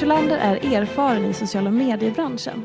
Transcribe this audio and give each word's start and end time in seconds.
Sara 0.00 0.38
är 0.38 0.74
erfaren 0.74 1.24
i 1.24 1.34
sociala 1.34 1.70
mediebranschen. 1.70 2.64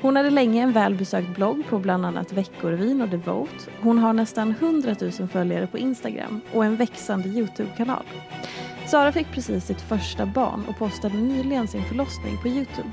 Hon 0.00 0.16
hade 0.16 0.30
länge 0.30 0.62
en 0.62 0.72
välbesökt 0.72 1.36
blogg 1.36 1.62
på 1.68 1.78
bland 1.78 2.06
annat 2.06 2.32
Veckorevyn 2.32 3.02
och 3.02 3.08
Devote. 3.08 3.70
Hon 3.80 3.98
har 3.98 4.12
nästan 4.12 4.50
100 4.50 4.94
000 5.00 5.28
följare 5.28 5.66
på 5.66 5.78
Instagram 5.78 6.40
och 6.52 6.64
en 6.64 6.76
växande 6.76 7.28
Youtube-kanal. 7.28 8.04
Sara 8.86 9.12
fick 9.12 9.32
precis 9.32 9.64
sitt 9.64 9.80
första 9.80 10.26
barn 10.26 10.64
och 10.68 10.78
postade 10.78 11.16
nyligen 11.16 11.68
sin 11.68 11.84
förlossning 11.84 12.38
på 12.42 12.48
Youtube. 12.48 12.90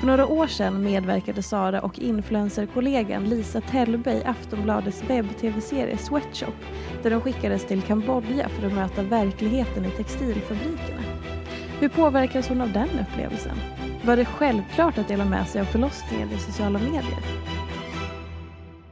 För 0.00 0.06
några 0.06 0.26
år 0.26 0.46
sedan 0.46 0.82
medverkade 0.82 1.42
Sara 1.42 1.80
och 1.80 1.98
influencerkollegan 1.98 3.24
Lisa 3.24 3.60
Tellberg 3.60 4.16
i 4.16 4.24
Aftonbladets 4.24 5.02
webb-tv-serie 5.08 5.98
Sweatshop 5.98 6.54
där 7.02 7.10
de 7.10 7.20
skickades 7.20 7.66
till 7.66 7.82
Kambodja 7.82 8.48
för 8.48 8.66
att 8.66 8.74
möta 8.74 9.02
verkligheten 9.02 9.84
i 9.84 9.90
textilfabrikerna. 9.90 11.13
Hur 11.84 11.88
påverkades 11.88 12.48
hon 12.48 12.60
av 12.60 12.72
den 12.72 12.88
upplevelsen? 13.00 13.56
Var 14.04 14.16
det 14.16 14.24
självklart 14.24 14.98
att 14.98 15.08
dela 15.08 15.24
med 15.24 15.48
sig 15.48 15.60
av 15.60 15.64
förlossningen 15.64 16.30
i 16.30 16.38
sociala 16.38 16.78
medier? 16.78 17.18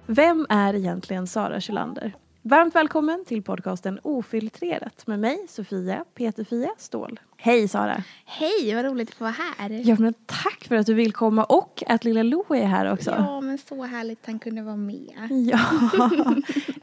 Vem 0.07 0.47
är 0.49 0.75
egentligen 0.75 1.27
Sara 1.27 1.61
Kjellander? 1.61 2.13
Varmt 2.45 2.75
välkommen 2.75 3.25
till 3.25 3.43
podcasten 3.43 3.99
Ofiltrerat 4.03 5.07
med 5.07 5.19
mig, 5.19 5.47
Sofia 5.49 6.05
Peterfia 6.15 6.71
Ståhl. 6.79 7.21
Hej 7.37 7.69
Sara! 7.69 8.03
Hej, 8.25 8.75
vad 8.75 8.85
roligt 8.85 9.09
att 9.09 9.15
få 9.15 9.25
vara 9.25 9.35
här. 9.59 9.71
Ja, 9.71 9.97
men 9.99 10.15
tack 10.27 10.65
för 10.69 10.77
att 10.77 10.87
du 10.87 10.95
vill 10.95 11.13
komma 11.13 11.45
och 11.45 11.83
att 11.87 12.05
lilla 12.05 12.23
Lo 12.23 12.45
är 12.55 12.65
här 12.67 12.93
också. 12.93 13.11
Ja, 13.11 13.41
men 13.41 13.59
så 13.59 13.83
härligt 13.83 14.21
att 14.21 14.27
han 14.27 14.39
kunde 14.39 14.63
vara 14.63 14.77
med. 14.77 15.29
Ja. 15.31 15.61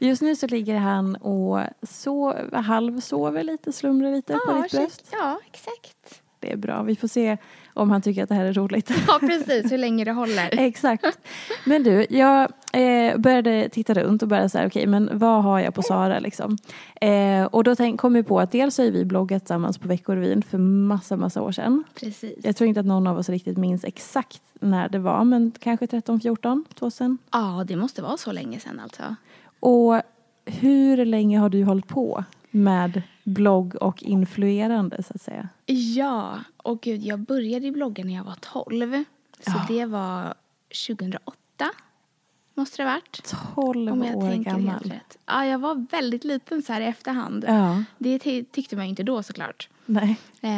Just 0.00 0.22
nu 0.22 0.36
så 0.36 0.46
ligger 0.46 0.76
han 0.76 1.16
och 1.16 1.60
så, 1.82 2.36
halvsover 2.52 3.44
lite, 3.44 3.72
slumrar 3.72 4.12
lite 4.12 4.38
på 4.46 4.62
ditt 4.62 4.72
bröst. 4.72 5.08
ja, 5.12 5.40
exakt. 5.52 6.22
Det 6.38 6.52
är 6.52 6.56
bra. 6.56 6.82
Vi 6.82 6.96
får 6.96 7.08
se 7.08 7.36
om 7.74 7.90
han 7.90 8.02
tycker 8.02 8.22
att 8.22 8.28
det 8.28 8.34
här 8.34 8.44
är 8.44 8.52
roligt. 8.52 8.90
Ja, 9.08 9.18
precis. 9.20 9.72
Hur 9.72 9.78
länge 9.78 10.04
det 10.04 10.12
håller. 10.12 10.48
Exakt. 10.58 11.04
Men 11.64 11.82
du, 11.82 12.06
jag 12.10 12.52
eh, 12.72 13.18
började 13.18 13.68
titta 13.68 13.94
runt 13.94 14.22
och 14.22 14.28
började 14.28 14.48
säga 14.48 14.66
okej, 14.66 14.86
men 14.86 15.10
vad 15.12 15.42
har 15.42 15.60
jag 15.60 15.74
på 15.74 15.82
Sara 15.82 16.18
liksom? 16.18 16.58
Eh, 17.00 17.44
och 17.44 17.64
då 17.64 17.76
tänk, 17.76 18.00
kom 18.00 18.16
jag 18.16 18.26
på 18.26 18.40
att 18.40 18.52
dels 18.52 18.78
har 18.78 18.84
vi 18.84 19.04
bloggat 19.04 19.42
tillsammans 19.42 19.78
på 19.78 19.88
Veckorevyn 19.88 20.42
för 20.42 20.58
massa, 20.58 21.16
massa 21.16 21.42
år 21.42 21.52
sedan. 21.52 21.84
Precis. 21.94 22.38
Jag 22.42 22.56
tror 22.56 22.68
inte 22.68 22.80
att 22.80 22.86
någon 22.86 23.06
av 23.06 23.18
oss 23.18 23.28
riktigt 23.28 23.58
minns 23.58 23.84
exakt 23.84 24.42
när 24.60 24.88
det 24.88 24.98
var, 24.98 25.24
men 25.24 25.52
kanske 25.58 25.86
13, 25.86 26.20
14, 26.20 26.64
2000. 26.74 27.18
Ja, 27.32 27.64
det 27.68 27.76
måste 27.76 28.02
vara 28.02 28.16
så 28.16 28.32
länge 28.32 28.60
sedan 28.60 28.80
alltså. 28.80 29.02
Och 29.60 30.02
hur 30.44 31.04
länge 31.04 31.38
har 31.38 31.48
du 31.48 31.64
hållit 31.64 31.88
på 31.88 32.24
med 32.50 33.02
blogg 33.24 33.74
och 33.82 34.02
influerande 34.02 35.02
så 35.02 35.12
att 35.14 35.22
säga? 35.22 35.48
Ja, 35.66 36.38
och 36.56 36.80
gud, 36.80 37.02
jag 37.02 37.18
började 37.18 37.70
blogga 37.70 38.04
när 38.04 38.14
jag 38.14 38.24
var 38.24 38.36
12. 38.40 39.04
Så 39.40 39.50
Ja. 39.56 39.64
det 39.68 39.86
var 39.86 40.34
2008, 40.88 41.34
måste 42.54 42.82
det 42.82 42.88
ha 42.88 42.90
varit. 42.94 43.34
12 43.54 43.92
Om 43.92 44.04
jag 44.04 44.16
år 44.16 44.22
tänker 44.30 44.50
gammal. 44.50 44.68
helt 44.70 44.86
rätt. 44.86 45.18
Ja, 45.26 45.46
jag 45.46 45.58
var 45.58 45.86
väldigt 45.90 46.24
liten 46.24 46.62
så 46.62 46.72
här 46.72 46.80
i 46.80 46.84
efterhand. 46.84 47.44
Ja, 47.48 47.84
Det 47.98 48.18
ty- 48.18 48.44
tyckte 48.44 48.76
man 48.76 48.84
ju 48.84 48.90
inte 48.90 49.02
då 49.02 49.22
såklart. 49.22 49.68
nej. 49.86 50.10
Eh, 50.40 50.50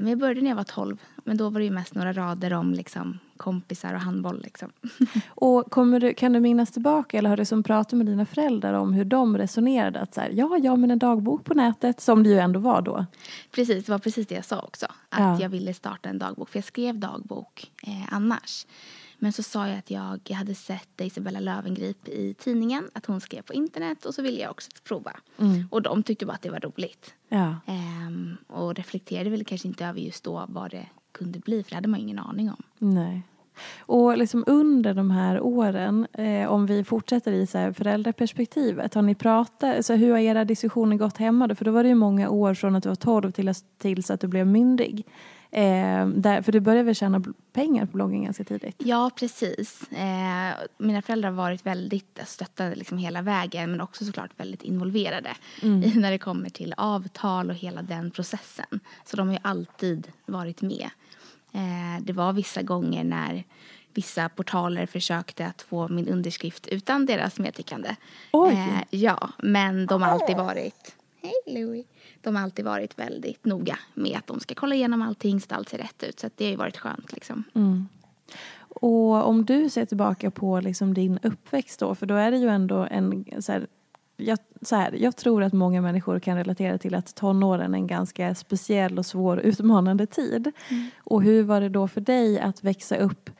men 0.00 0.06
jag 0.06 0.18
började 0.18 0.40
när 0.40 0.48
jag 0.48 0.56
var 0.56 0.64
12. 0.64 0.98
Men 1.24 1.36
då 1.36 1.50
var 1.50 1.60
det 1.60 1.64
ju 1.64 1.70
mest 1.70 1.94
några 1.94 2.12
rader 2.12 2.52
om 2.52 2.72
liksom, 2.72 3.18
kompisar 3.36 3.94
och 3.94 4.00
handboll. 4.00 4.40
Liksom. 4.42 4.70
Och 5.28 5.70
kommer 5.70 6.00
du, 6.00 6.14
kan 6.14 6.32
du 6.32 6.40
minnas 6.40 6.70
tillbaka 6.70 7.18
eller 7.18 7.30
har 7.30 7.36
du 7.36 7.44
som 7.44 7.62
pratat 7.62 7.92
med 7.92 8.06
dina 8.06 8.26
föräldrar 8.26 8.72
om 8.74 8.92
hur 8.92 9.04
de 9.04 9.38
resonerade? 9.38 10.00
Att 10.00 10.14
så 10.14 10.20
här, 10.20 10.30
ja, 10.34 10.58
ja, 10.62 10.76
men 10.76 10.90
en 10.90 10.98
dagbok 10.98 11.44
på 11.44 11.54
nätet, 11.54 12.00
som 12.00 12.22
det 12.22 12.28
ju 12.28 12.38
ändå 12.38 12.60
var 12.60 12.82
då. 12.82 13.06
Precis, 13.50 13.84
det 13.86 13.92
var 13.92 13.98
precis 13.98 14.26
det 14.26 14.34
jag 14.34 14.44
sa 14.44 14.60
också. 14.60 14.86
Att 14.86 15.18
Ja. 15.18 15.40
jag 15.40 15.48
ville 15.48 15.74
starta 15.74 16.08
en 16.08 16.18
dagbok. 16.18 16.48
För 16.50 16.56
jag 16.58 16.64
skrev 16.64 16.98
dagbok 16.98 17.70
eh, 17.82 18.14
annars. 18.14 18.66
Men 19.18 19.32
så 19.32 19.42
sa 19.42 19.68
jag 19.68 19.78
att 19.78 19.90
jag 19.90 20.36
hade 20.36 20.54
sett 20.54 21.00
Isabella 21.00 21.40
Löwengrip 21.40 22.08
i 22.08 22.34
tidningen. 22.34 22.88
Att 22.92 23.06
hon 23.06 23.20
skrev 23.20 23.42
på 23.42 23.52
internet. 23.52 24.04
Och 24.04 24.14
så 24.14 24.22
ville 24.22 24.40
jag 24.40 24.50
också 24.50 24.70
prova. 24.84 25.12
Och 25.70 25.82
de 25.82 26.02
tyckte 26.02 26.26
bara 26.26 26.32
att 26.32 26.42
det 26.42 26.50
var 26.50 26.60
roligt. 26.60 27.14
Ja. 27.28 27.56
Ehm, 27.66 28.36
och 28.46 28.74
reflekterade 28.74 29.30
väl 29.30 29.44
kanske 29.44 29.68
inte 29.68 29.86
över 29.86 30.00
just 30.00 30.24
då 30.24 30.44
vad 30.48 30.70
det 30.70 30.86
kunde 31.12 31.38
bli. 31.38 31.62
För 31.62 31.70
det 31.70 31.74
hade 31.76 31.88
man 31.88 32.00
ingen 32.00 32.18
aning 32.18 32.50
om. 32.50 32.62
Nej. 32.78 33.22
Och 33.78 34.18
liksom 34.18 34.44
under 34.46 34.94
de 34.94 35.10
här 35.10 35.40
åren, 35.40 36.06
eh, 36.12 36.48
om 36.48 36.66
vi 36.66 36.84
fortsätter 36.84 37.32
i 37.32 37.46
så 37.46 37.58
här 37.58 37.72
föräldraperspektivet, 37.72 38.94
har 38.94 39.02
ni 39.02 39.14
pratat, 39.14 39.86
så 39.86 39.94
hur 39.94 40.10
har 40.10 40.18
era 40.18 40.44
diskussioner 40.44 40.96
gått 40.96 41.16
hemma 41.16 41.46
då? 41.46 41.54
För 41.54 41.64
då 41.64 41.70
var 41.70 41.82
det 41.82 41.88
ju 41.88 41.94
många 41.94 42.30
år 42.30 42.54
från 42.54 42.76
att 42.76 42.82
du 42.82 42.88
var 42.88 42.96
12 42.96 43.30
till, 43.30 43.54
tills 43.78 44.10
att 44.10 44.20
du 44.20 44.26
blev 44.26 44.46
myndig. 44.46 45.06
Eh, 45.50 46.06
där, 46.06 46.42
för 46.42 46.52
du 46.52 46.60
började 46.60 46.82
väl 46.82 46.94
tjäna 46.94 47.22
pengar 47.52 47.86
på 47.86 47.92
bloggen 47.92 48.24
ganska 48.24 48.44
tidigt? 48.44 48.76
Ja, 48.78 49.10
precis. 49.16 49.92
Eh, 49.92 50.54
mina 50.78 51.02
föräldrar 51.02 51.30
har 51.30 51.36
varit 51.36 51.66
väldigt 51.66 52.20
stöttande 52.26 52.76
liksom 52.76 52.98
hela 52.98 53.22
vägen 53.22 53.70
men 53.70 53.80
också 53.80 54.04
såklart 54.04 54.30
väldigt 54.36 54.62
involverade 54.62 55.30
i 55.62 55.92
när 55.94 56.10
det 56.10 56.18
kommer 56.18 56.48
till 56.48 56.74
avtal 56.76 57.50
och 57.50 57.56
hela 57.56 57.82
den 57.82 58.10
processen. 58.10 58.80
Så 59.04 59.16
de 59.16 59.26
har 59.26 59.34
ju 59.34 59.40
alltid 59.42 60.12
varit 60.26 60.62
med. 60.62 60.90
Eh, 61.52 62.02
det 62.02 62.12
var 62.12 62.32
vissa 62.32 62.62
gånger 62.62 63.04
när 63.04 63.44
vissa 63.94 64.28
portaler 64.28 64.86
försökte 64.86 65.46
att 65.46 65.62
få 65.62 65.88
min 65.88 66.08
underskrift 66.08 66.66
utan 66.66 67.06
deras 67.06 67.38
medtyckande. 67.38 67.96
Oj. 68.32 68.52
Eh, 68.52 69.00
ja, 69.00 69.30
men 69.38 69.86
de 69.86 70.02
har 70.02 70.08
alltid 70.08 70.36
varit 70.36 70.94
Hej 71.22 71.32
Louie. 71.46 71.84
De 72.28 72.36
har 72.36 72.42
alltid 72.42 72.64
varit 72.64 72.98
väldigt 72.98 73.44
noga 73.44 73.78
med 73.94 74.16
att 74.18 74.26
de 74.26 74.40
ska 74.40 74.54
kolla 74.54 74.74
igenom 74.74 75.02
allting 75.02 75.40
så 75.40 75.44
att 75.44 75.52
allt 75.52 75.68
ser 75.68 75.78
rätt 75.78 76.02
ut. 76.02 76.20
Så 76.20 76.30
det 76.36 76.44
har 76.44 76.50
ju 76.50 76.56
varit 76.56 76.76
skönt 76.76 77.12
liksom. 77.12 77.44
Och 78.68 79.28
om 79.28 79.44
du 79.44 79.70
ser 79.70 79.84
tillbaka 79.84 80.30
på 80.30 80.60
liksom 80.60 80.94
din 80.94 81.18
uppväxt 81.22 81.80
då, 81.80 81.94
för 81.94 82.06
då 82.06 82.14
är 82.14 82.30
det 82.30 82.36
ju 82.36 82.48
ändå 82.48 82.86
en 82.90 83.24
så 83.42 83.52
här, 83.52 83.66
jag, 84.16 84.38
så 84.62 84.76
här, 84.76 84.92
jag 84.92 85.16
tror 85.16 85.42
att 85.42 85.52
många 85.52 85.80
människor 85.80 86.18
kan 86.20 86.36
relatera 86.36 86.78
till 86.78 86.94
att 86.94 87.14
tonåren 87.14 87.74
är 87.74 87.78
en 87.78 87.86
ganska 87.86 88.34
speciell 88.34 88.98
och 88.98 89.06
svår 89.06 89.38
utmanande 89.38 90.06
tid. 90.06 90.52
Mm. 90.68 90.86
Och 90.98 91.22
hur 91.22 91.42
var 91.42 91.60
det 91.60 91.68
då 91.68 91.88
för 91.88 92.00
dig 92.00 92.40
att 92.40 92.64
växa 92.64 92.96
upp 92.96 93.30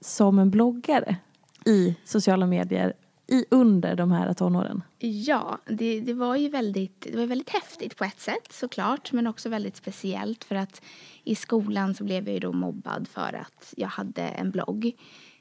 som 0.00 0.38
en 0.38 0.50
bloggare 0.50 1.16
i 1.64 1.96
sociala 2.04 2.46
medier 2.46 2.92
i 3.26 3.44
under 3.50 3.96
de 3.96 4.12
här 4.12 4.34
tonåren? 4.34 4.82
Ja, 4.98 5.58
det, 5.66 6.00
det 6.00 6.14
var 6.14 6.36
ju 6.36 6.48
väldigt, 6.48 7.06
det 7.12 7.16
var 7.16 7.26
väldigt 7.26 7.50
häftigt 7.50 7.96
på 7.96 8.04
ett 8.04 8.20
sätt 8.20 8.52
såklart 8.52 9.12
men 9.12 9.26
också 9.26 9.48
väldigt 9.48 9.76
speciellt 9.76 10.44
för 10.44 10.54
att 10.54 10.82
i 11.24 11.34
skolan 11.34 11.94
så 11.94 12.04
blev 12.04 12.24
jag 12.24 12.34
ju 12.34 12.40
då 12.40 12.52
mobbad 12.52 13.08
för 13.08 13.32
att 13.32 13.74
jag 13.76 13.88
hade 13.88 14.22
en 14.22 14.50
blogg. 14.50 14.92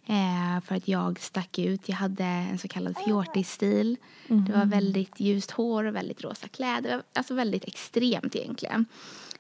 Eh, 0.08 0.64
för 0.64 0.76
att 0.76 0.88
jag 0.88 1.20
stack 1.20 1.60
ut. 1.60 1.90
Jag 1.90 1.96
hade 1.96 2.24
en 2.24 2.58
så 2.58 2.68
kallad 2.68 2.98
fjortisstil. 3.06 3.98
Det 4.28 4.54
var 4.54 4.66
väldigt 4.66 5.20
ljust 5.20 5.52
hår 5.52 5.84
och 5.84 5.96
väldigt 5.96 6.24
rosa 6.24 6.48
kläder. 6.48 7.02
Alltså 7.14 7.34
väldigt 7.34 7.64
extremt 7.64 8.36
egentligen. 8.36 8.86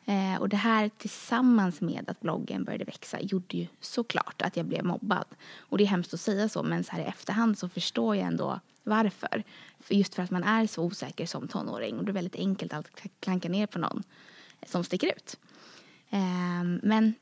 Eh, 0.05 0.35
och 0.41 0.49
det 0.49 0.57
här 0.57 0.89
tillsammans 0.89 1.81
med 1.81 2.09
att 2.09 2.21
bloggen 2.21 2.63
började 2.63 2.85
växa 2.85 3.21
gjorde 3.21 3.57
ju 3.57 3.67
såklart 3.79 4.41
att 4.41 4.57
jag 4.57 4.65
blev 4.65 4.85
mobbad. 4.85 5.25
Och 5.57 5.77
det 5.77 5.83
är 5.83 5.87
hemskt 5.87 6.13
att 6.13 6.21
säga 6.21 6.49
så 6.49 6.63
men 6.63 6.83
så 6.83 6.91
här 6.91 6.99
i 6.99 7.05
efterhand 7.05 7.57
så 7.57 7.69
förstår 7.69 8.15
jag 8.15 8.27
ändå 8.27 8.59
varför. 8.83 9.43
För 9.79 9.95
just 9.95 10.15
för 10.15 10.23
att 10.23 10.31
man 10.31 10.43
är 10.43 10.67
så 10.67 10.83
osäker 10.83 11.25
som 11.25 11.47
tonåring 11.47 11.97
och 11.97 12.05
det 12.05 12.11
är 12.11 12.13
väldigt 12.13 12.35
enkelt 12.35 12.73
att 12.73 12.87
klanka 13.19 13.49
ner 13.49 13.67
på 13.67 13.79
någon 13.79 14.03
som 14.65 14.83
sticker 14.83 15.07
ut. 15.07 15.39
Eh, 16.09 16.63
men 16.83 17.13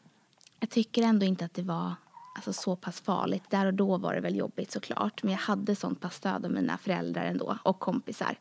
jag 0.59 0.69
tycker 0.69 1.03
ändå 1.03 1.25
inte 1.25 1.45
att 1.45 1.53
det 1.53 1.62
var 1.62 1.94
alltså, 2.35 2.53
så 2.53 2.75
pass 2.75 3.01
farligt. 3.01 3.44
Där 3.50 3.65
och 3.65 3.74
då 3.74 3.97
var 3.97 4.13
det 4.13 4.21
väl 4.21 4.35
jobbigt 4.35 4.71
såklart. 4.71 5.24
Men 5.24 5.31
jag 5.31 5.39
hade 5.39 5.75
sånt 5.75 6.01
pass 6.01 6.15
stöd 6.15 6.45
av 6.45 6.51
mina 6.51 6.77
föräldrar 6.77 7.24
ändå 7.24 7.57
och 7.63 7.80
kompisar. 7.80 8.38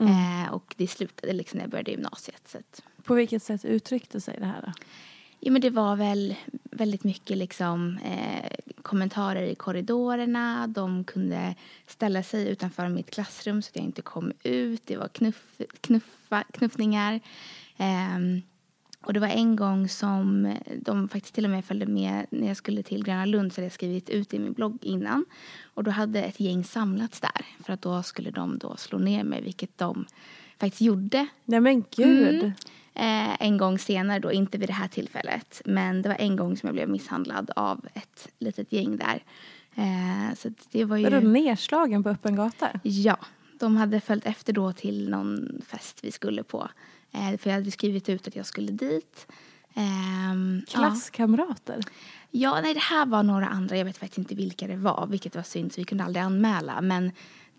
Eh, 0.00 0.52
och 0.52 0.74
det 0.78 0.86
slutade 0.86 1.32
liksom 1.32 1.56
när 1.56 1.64
jag 1.64 1.70
började 1.70 1.90
gymnasiet. 1.90 2.48
Så 2.48 2.58
att, 2.58 2.82
På 3.04 3.14
vilket 3.14 3.42
sätt 3.42 3.64
uttryckte 3.64 4.20
sig 4.20 4.36
det 4.38 4.46
här? 4.46 4.62
Då? 4.66 4.72
Ja, 5.40 5.52
men 5.52 5.60
det 5.60 5.70
var 5.70 5.96
väl 5.96 6.34
väldigt 6.62 7.04
mycket 7.04 7.38
liksom, 7.38 7.98
eh, 8.04 8.50
kommentarer 8.82 9.42
i 9.42 9.54
korridorerna. 9.54 10.66
De 10.66 11.04
kunde 11.04 11.54
ställa 11.86 12.22
sig 12.22 12.48
utanför 12.48 12.88
mitt 12.88 13.10
klassrum 13.10 13.62
så 13.62 13.68
att 13.68 13.76
jag 13.76 13.84
inte 13.84 14.02
kom 14.02 14.32
ut. 14.42 14.82
Det 14.86 14.96
var 14.96 15.08
knuff, 15.08 15.60
knuffa, 15.80 16.44
knuffningar. 16.52 17.20
Ehm, 17.76 18.42
och 19.00 19.12
det 19.12 19.20
var 19.20 19.28
en 19.28 19.56
gång 19.56 19.88
som 19.88 20.56
de 20.76 21.08
faktiskt 21.08 21.34
till 21.34 21.44
och 21.44 21.50
med 21.50 21.64
följde 21.64 21.86
med 21.86 22.26
när 22.30 22.48
jag 22.48 22.56
skulle 22.56 22.82
till 22.82 23.04
Gröna 23.04 23.24
Lund 23.24 23.52
så 23.52 23.60
hade 23.60 23.66
jag 23.66 23.72
skrivit 23.72 24.10
ut 24.10 24.34
i 24.34 24.38
min 24.38 24.52
blogg 24.52 24.78
innan. 24.82 25.24
Och 25.74 25.84
då 25.84 25.90
hade 25.90 26.22
ett 26.22 26.40
gäng 26.40 26.64
samlats 26.64 27.20
där 27.20 27.46
för 27.64 27.72
att 27.72 27.82
då 27.82 28.02
skulle 28.02 28.30
de 28.30 28.58
då 28.58 28.76
slå 28.76 28.98
ner 28.98 29.24
mig 29.24 29.42
vilket 29.42 29.78
de 29.78 30.06
faktiskt 30.58 30.80
gjorde. 30.80 31.26
Nej 31.44 31.60
men 31.60 31.84
gud. 31.96 32.38
Mm. 32.38 32.52
Eh, 32.94 33.42
en 33.42 33.58
gång 33.58 33.78
senare 33.78 34.18
då, 34.18 34.32
inte 34.32 34.58
vid 34.58 34.68
det 34.68 34.72
här 34.72 34.88
tillfället. 34.88 35.62
Men 35.64 36.02
det 36.02 36.08
var 36.08 36.16
en 36.16 36.36
gång 36.36 36.56
som 36.56 36.66
jag 36.66 36.74
blev 36.74 36.88
misshandlad 36.88 37.50
av 37.56 37.86
ett 37.94 38.28
litet 38.38 38.72
gäng 38.72 38.96
där. 38.96 39.22
Eh, 39.74 40.34
så 40.36 40.52
det 40.70 40.84
var 40.84 40.96
ju... 40.96 41.04
Var 41.04 41.10
du 41.10 41.28
nedslagen 41.28 42.02
på 42.02 42.08
öppen 42.08 42.36
gata? 42.36 42.80
Ja, 42.82 43.16
de 43.58 43.76
hade 43.76 44.00
följt 44.00 44.26
efter 44.26 44.52
då 44.52 44.72
till 44.72 45.10
någon 45.10 45.62
fest 45.66 45.98
vi 46.02 46.12
skulle 46.12 46.42
på. 46.42 46.68
Eh, 47.12 47.38
för 47.38 47.50
jag 47.50 47.54
hade 47.54 47.70
skrivit 47.70 48.08
ut 48.08 48.28
att 48.28 48.36
jag 48.36 48.46
skulle 48.46 48.72
dit. 48.72 49.26
Ja. 49.74 50.80
Klasskamrater? 50.80 51.80
Ja, 52.30 52.60
nej 52.62 52.74
det 52.74 52.80
här 52.80 53.06
var 53.06 53.22
några 53.22 53.48
andra, 53.48 53.76
jag 53.76 53.84
vet 53.84 53.98
faktiskt 53.98 54.18
inte 54.18 54.34
vilka 54.34 54.66
det 54.66 54.76
var, 54.76 55.06
vilket 55.10 55.36
var 55.36 55.42
synd 55.42 55.72
så 55.72 55.80
vi 55.80 55.84
kunde 55.84 56.04
aldrig 56.04 56.22
anmäla. 56.22 56.80
Men 56.80 57.12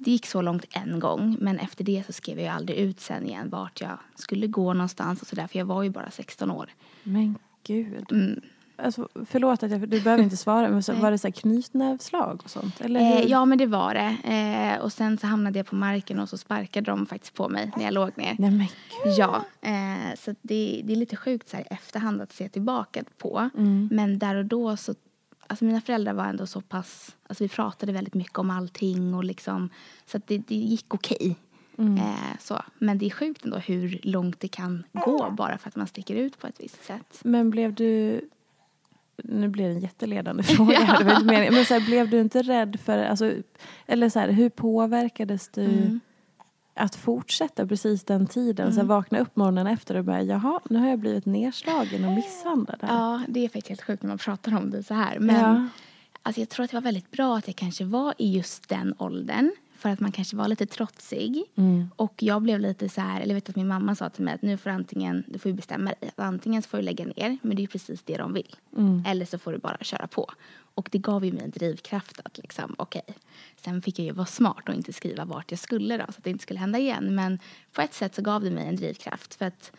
det 0.03 0.11
gick 0.11 0.25
så 0.25 0.41
långt 0.41 0.65
en 0.69 0.99
gång, 0.99 1.37
men 1.39 1.59
efter 1.59 1.83
det 1.83 2.03
så 2.05 2.13
skrev 2.13 2.39
jag 2.39 2.55
aldrig 2.55 2.77
ut 2.77 2.99
sen 2.99 3.25
igen 3.25 3.49
vart 3.49 3.81
jag 3.81 3.97
skulle 4.15 4.47
gå 4.47 4.73
någonstans 4.73 5.21
och 5.21 5.27
sådär, 5.27 5.47
för 5.47 5.59
jag 5.59 5.65
var 5.65 5.83
ju 5.83 5.89
bara 5.89 6.11
16 6.11 6.51
år. 6.51 6.69
Men 7.03 7.37
gud. 7.63 8.11
Mm. 8.11 8.41
Alltså, 8.75 9.09
förlåt 9.25 9.63
att 9.63 9.71
jag, 9.71 9.89
du 9.89 10.01
behöver 10.01 10.23
inte 10.23 10.37
svara, 10.37 10.69
men 10.69 10.83
så, 10.83 10.93
var 10.93 11.11
det 11.11 11.17
så 11.17 11.27
här 11.27 11.31
knytnävslag 11.31 12.41
och 12.43 12.49
sånt? 12.49 12.81
Eller 12.81 12.99
Eh, 12.99 13.25
ja, 13.25 13.45
men 13.45 13.57
det 13.57 13.65
var 13.65 13.93
det. 13.93 14.17
Eh, 14.33 14.81
och 14.83 14.93
sen 14.93 15.17
så 15.17 15.27
hamnade 15.27 15.59
jag 15.59 15.65
på 15.65 15.75
marken 15.75 16.19
och 16.19 16.29
så 16.29 16.37
sparkade 16.37 16.91
de 16.91 17.05
faktiskt 17.05 17.33
på 17.33 17.49
mig 17.49 17.71
när 17.77 17.83
jag 17.83 17.93
låg 17.93 18.17
ner. 18.17 18.35
Nej 18.39 18.51
men 18.51 18.67
gud. 19.03 19.13
Ja, 19.17 19.45
eh, 19.61 20.15
så 20.19 20.35
det, 20.41 20.81
det 20.83 20.93
är 20.93 20.95
lite 20.95 21.15
sjukt 21.15 21.49
så 21.49 21.57
här 21.57 21.67
efterhand 21.69 22.21
att 22.21 22.31
se 22.31 22.49
tillbaka 22.49 23.03
på. 23.17 23.49
Mm. 23.57 23.89
Men 23.91 24.19
där 24.19 24.35
och 24.35 24.45
då 24.45 24.77
så, 24.77 24.93
alltså 25.47 25.65
mina 25.65 25.81
föräldrar 25.81 26.13
var 26.13 26.25
ändå 26.25 26.45
så 26.45 26.61
pass, 26.61 27.15
alltså 27.27 27.43
vi 27.43 27.49
pratade 27.49 27.91
väldigt 27.91 28.13
mycket 28.13 28.37
om 28.39 28.49
allting 28.49 29.13
och 29.13 29.23
liksom, 29.23 29.69
så 30.05 30.17
att 30.17 30.27
det, 30.27 30.37
det 30.37 30.55
gick 30.55 30.93
okej. 30.93 31.35
Mm. 31.77 31.97
Eh, 31.97 32.37
så. 32.39 32.61
Men 32.77 32.97
det 32.97 33.05
är 33.05 33.09
sjukt 33.09 33.45
ändå 33.45 33.57
hur 33.57 33.99
långt 34.03 34.39
det 34.39 34.47
kan 34.47 34.83
gå 34.91 35.29
bara 35.31 35.57
för 35.57 35.69
att 35.69 35.75
man 35.75 35.87
sticker 35.87 36.15
ut 36.15 36.39
på 36.39 36.47
ett 36.47 36.59
visst 36.59 36.85
sätt. 36.85 37.19
Men 37.23 37.49
blev 37.49 37.73
du... 37.73 38.21
Nu 39.23 39.47
blir 39.47 39.65
det 39.65 39.73
en 39.73 39.79
jätteledande 39.79 40.43
fråga 40.55 40.79
här, 40.79 40.99
det 40.99 41.05
var 41.05 41.13
inte 41.13 41.25
meningen. 41.25 41.53
Men 41.53 41.65
så 41.65 41.73
här, 41.73 41.85
blev 41.85 42.09
du 42.09 42.21
inte 42.21 42.41
rädd 42.41 42.79
för... 42.79 42.97
Alltså, 42.97 43.31
eller 43.85 44.09
så 44.09 44.19
här, 44.19 44.29
hur 44.29 44.49
påverkades 44.49 45.49
du 45.49 45.65
Mm. 45.65 45.99
Att 46.73 46.95
fortsätta 46.95 47.67
precis 47.67 48.03
den 48.03 48.27
tiden? 48.27 48.73
Så 48.73 48.79
här, 48.79 48.87
vakna 48.87 49.19
upp 49.19 49.35
morgonen 49.35 49.67
efter 49.67 49.95
och 49.95 50.03
bara, 50.05 50.21
jaha, 50.21 50.59
nu 50.69 50.79
har 50.79 50.87
jag 50.87 50.99
blivit 50.99 51.25
nedslagen 51.25 52.05
och 52.05 52.11
misshandlad. 52.11 52.77
här. 52.81 52.95
Ja, 52.95 53.21
det 53.27 53.39
är 53.45 53.49
faktiskt 53.49 53.67
helt 53.69 53.81
sjukt 53.81 54.03
när 54.03 54.07
man 54.09 54.17
pratar 54.17 54.57
om 54.57 54.69
det 54.71 54.83
så 54.83 54.93
här. 54.93 55.19
Men 55.19 55.35
Ja. 55.35 55.67
alltså, 56.23 56.41
jag 56.41 56.49
tror 56.49 56.63
att 56.63 56.71
det 56.71 56.77
var 56.77 56.81
väldigt 56.81 57.11
bra 57.11 57.37
att 57.37 57.47
jag 57.47 57.55
kanske 57.55 57.83
var 57.85 58.13
i 58.17 58.35
just 58.35 58.69
den 58.69 58.93
åldern. 58.97 59.51
För 59.77 59.89
att 59.89 59.99
man 59.99 60.11
kanske 60.11 60.35
var 60.35 60.47
lite 60.47 60.65
trotsig. 60.65 61.43
Mm. 61.55 61.89
Och 61.95 62.13
jag 62.23 62.41
blev 62.41 62.59
lite 62.59 62.89
så 62.89 63.01
här, 63.01 63.21
eller 63.21 63.33
vet 63.35 63.49
att 63.49 63.55
min 63.55 63.67
mamma 63.67 63.95
sa 63.95 64.09
till 64.09 64.23
mig 64.23 64.33
att 64.33 64.41
nu 64.41 64.57
får 64.57 64.69
antingen, 64.69 65.23
du 65.27 65.39
får 65.39 65.51
bestämma 65.51 65.85
dig. 65.99 66.11
Antingen 66.15 66.61
så 66.61 66.69
får 66.69 66.77
du 66.77 66.83
lägga 66.83 67.05
ner, 67.05 67.37
men 67.41 67.55
det 67.57 67.63
är 67.63 67.67
precis 67.67 68.01
det 68.05 68.17
de 68.17 68.33
vill. 68.33 68.55
Mm. 68.77 69.03
Eller 69.07 69.25
så 69.25 69.37
får 69.39 69.51
du 69.51 69.57
bara 69.57 69.77
köra 69.81 70.07
på. 70.07 70.31
Och 70.75 70.89
det 70.91 70.97
gav 70.97 71.25
ju 71.25 71.31
mig 71.31 71.43
en 71.43 71.51
drivkraft 71.51 72.19
att 72.25 72.37
liksom, 72.37 72.75
okej. 72.77 73.01
Sen 73.55 73.81
fick 73.81 73.99
jag 73.99 74.05
ju 74.05 74.11
vara 74.11 74.25
smart 74.25 74.69
och 74.69 74.75
inte 74.75 74.93
skriva 74.93 75.25
vart 75.25 75.51
jag 75.51 75.59
skulle 75.59 75.97
då, 75.97 76.03
så 76.05 76.17
att 76.17 76.23
det 76.23 76.29
inte 76.29 76.43
skulle 76.43 76.59
hända 76.59 76.79
igen. 76.79 77.15
Men 77.15 77.39
på 77.71 77.81
ett 77.81 77.93
sätt 77.93 78.15
så 78.15 78.21
gav 78.21 78.43
det 78.43 78.51
mig 78.51 78.67
en 78.67 78.75
drivkraft. 78.75 79.35
För 79.35 79.45
att 79.45 79.71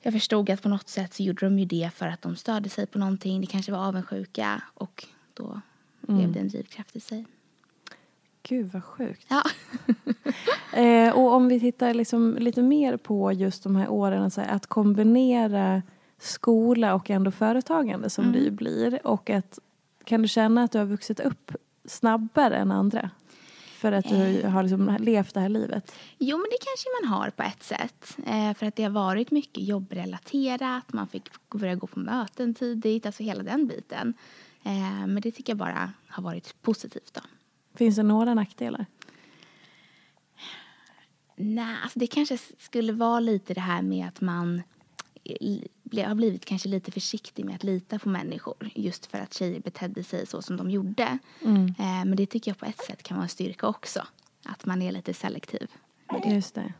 jag 0.00 0.12
förstod 0.12 0.50
att 0.50 0.62
på 0.62 0.68
något 0.68 0.88
sätt 0.88 1.14
så 1.14 1.22
gjorde 1.22 1.46
de 1.46 1.58
ju 1.58 1.64
det 1.64 1.90
för 1.94 2.06
att 2.08 2.22
de 2.22 2.36
störde 2.36 2.68
sig 2.68 2.86
på 2.86 2.98
någonting. 2.98 3.40
Det 3.40 3.46
kanske 3.46 3.72
var 3.72 3.78
avundsjuka 3.78 4.62
och 4.74 5.06
då 5.34 5.60
blev 6.00 6.32
det 6.32 6.40
en 6.40 6.48
drivkraft 6.48 6.96
i 6.96 7.00
sig. 7.00 7.26
Gud 8.42 8.66
vad 8.72 8.84
sjukt. 8.84 9.26
Ja. 9.28 9.42
Eh, 10.74 11.16
och 11.16 11.32
om 11.32 11.48
vi 11.48 11.60
tittar 11.60 11.94
liksom 11.94 12.36
lite 12.40 12.62
mer 12.62 12.96
på 12.96 13.32
just 13.32 13.62
de 13.62 13.76
här 13.76 13.88
åren, 13.88 14.22
alltså 14.22 14.40
att 14.40 14.66
kombinera 14.66 15.82
skola 16.18 16.94
och 16.94 17.10
ändå 17.10 17.30
företagande 17.30 18.10
som 18.10 18.24
Mm. 18.24 18.36
det 18.36 18.44
ju 18.44 18.50
blir. 18.50 19.06
Och 19.06 19.30
att, 19.30 19.58
kan 20.04 20.22
du 20.22 20.28
känna 20.28 20.62
att 20.62 20.72
du 20.72 20.78
har 20.78 20.86
vuxit 20.86 21.20
upp 21.20 21.52
snabbare 21.84 22.56
än 22.56 22.70
andra? 22.70 23.10
För 23.82 23.92
att 23.92 24.08
du 24.08 24.46
har 24.46 24.62
liksom 24.62 24.96
levt 25.00 25.34
det 25.34 25.40
här 25.40 25.48
livet? 25.48 25.94
Jo, 26.18 26.36
men 26.36 26.46
det 26.50 26.58
kanske 26.60 26.88
man 27.02 27.18
har 27.18 27.30
på 27.30 27.42
ett 27.42 27.62
sätt. 27.62 28.16
Eh, 28.26 28.54
för 28.54 28.66
att 28.66 28.76
det 28.76 28.82
har 28.82 28.90
varit 28.90 29.30
mycket 29.30 29.64
jobbrelaterat. 29.64 30.92
Man 30.92 31.08
fick 31.08 31.28
börja 31.50 31.74
gå 31.74 31.86
på 31.86 31.98
möten 31.98 32.54
tidigt, 32.54 33.06
alltså 33.06 33.22
hela 33.22 33.42
den 33.42 33.66
biten. 33.66 34.14
Eh, 34.62 35.06
men 35.06 35.20
det 35.20 35.32
tycker 35.32 35.50
jag 35.50 35.58
bara 35.58 35.92
har 36.08 36.22
varit 36.22 36.62
positivt 36.62 37.14
då. 37.14 37.20
Finns 37.74 37.96
det 37.96 38.02
några 38.02 38.34
nackdelar? 38.34 38.86
Nej, 41.36 41.76
alltså 41.82 41.98
det 41.98 42.06
kanske 42.06 42.38
skulle 42.58 42.92
vara 42.92 43.20
lite 43.20 43.54
det 43.54 43.60
här 43.60 43.82
med 43.82 44.08
att 44.08 44.20
man 44.20 44.62
har 46.00 46.14
blivit 46.14 46.44
kanske 46.44 46.68
lite 46.68 46.90
försiktig 46.90 47.44
med 47.44 47.54
att 47.54 47.64
lita 47.64 47.98
på 47.98 48.08
människor 48.08 48.70
just 48.74 49.06
för 49.06 49.18
att 49.18 49.34
tjejer 49.34 49.60
betedde 49.60 50.04
sig 50.04 50.26
så 50.26 50.42
som 50.42 50.56
de 50.56 50.70
gjorde. 50.70 51.18
Eh, 51.78 52.04
men 52.04 52.16
det 52.16 52.26
tycker 52.26 52.50
jag 52.50 52.58
på 52.58 52.66
ett 52.66 52.84
sätt 52.86 53.02
kan 53.02 53.16
vara 53.16 53.24
en 53.24 53.28
styrka 53.28 53.66
också. 53.66 54.06
Att 54.44 54.66
man 54.66 54.82
är 54.82 54.92
lite 54.92 55.14
selektiv. 55.14 55.70
Just 56.24 56.54
det. 56.54 56.72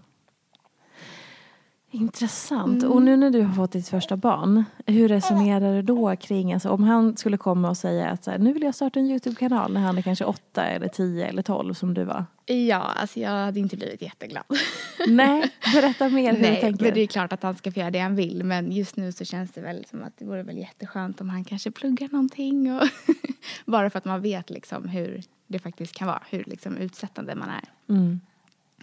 Intressant. 1.95 2.85
Och 2.85 3.03
nu 3.03 3.17
när 3.17 3.31
du 3.31 3.43
har 3.43 3.55
fått 3.55 3.73
ditt 3.73 3.89
första 3.89 4.17
barn, 4.17 4.65
hur 4.87 5.09
resonerar 5.09 5.75
du 5.75 5.83
då 5.83 6.17
kring, 6.17 6.53
alltså 6.53 6.71
om 6.71 6.83
han 6.83 7.17
skulle 7.17 7.37
komma 7.37 7.71
och 7.71 7.77
säga 7.77 8.11
att 8.11 8.27
här, 8.27 8.39
nu 8.39 8.53
vill 8.53 8.63
jag 8.63 8.75
starta 8.75 9.01
en 9.01 9.07
YouTube-kanal 9.07 9.73
när 9.73 9.81
han 9.81 9.99
är 9.99 10.03
kanske 10.03 10.25
åtta 10.25 10.67
eller 10.67 10.89
tio 10.89 11.27
eller 11.27 11.43
tolv 11.43 11.75
som 11.75 11.95
du 11.95 12.05
var? 12.05 12.25
Ja, 12.47 12.79
alltså 12.79 13.21
jag 13.21 13.31
hade 13.31 13.61
inte 13.61 13.77
blivit 13.77 14.03
jätteglad. 14.03 14.45
Nej, 15.09 15.51
berätta 15.75 16.09
mer 16.09 16.31
hur 16.31 16.37
du 16.37 16.43
Nej, 16.43 16.61
tänker. 16.61 16.85
men 16.85 16.95
det 16.95 17.01
är 17.01 17.07
klart 17.07 17.33
att 17.33 17.43
han 17.43 17.57
ska 17.57 17.73
få 17.73 17.81
göra 17.81 17.91
det 17.91 17.99
han 17.99 18.17
vill. 18.17 18.45
Men 18.45 18.73
just 18.73 18.97
nu 18.97 19.13
så 19.13 19.25
känns 19.25 19.53
det 19.53 19.61
väl 19.61 19.85
som 19.85 20.03
att 20.03 20.19
det 20.19 20.25
vore 20.25 20.43
väl 20.43 20.59
jätteskönt 20.59 21.21
om 21.21 21.29
han 21.29 21.45
kanske 21.45 21.71
pluggar 21.71 22.09
någonting. 22.13 22.73
Och 22.73 22.89
Bara 23.65 23.91
för 23.91 23.99
att 23.99 24.05
man 24.05 24.23
vet 24.23 24.51
liksom 24.51 24.89
hur 24.89 25.23
det 25.47 25.59
faktiskt 25.59 25.95
kan 25.95 26.09
vara. 26.09 26.23
Hur 26.31 26.45
liksom 26.47 26.77
utsättande 26.77 27.35
man 27.35 27.49
är. 27.49 27.95
Mm. 27.95 28.21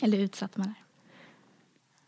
Eller 0.02 0.18
utsatt 0.18 0.58
man 0.58 0.68
är. 0.68 0.84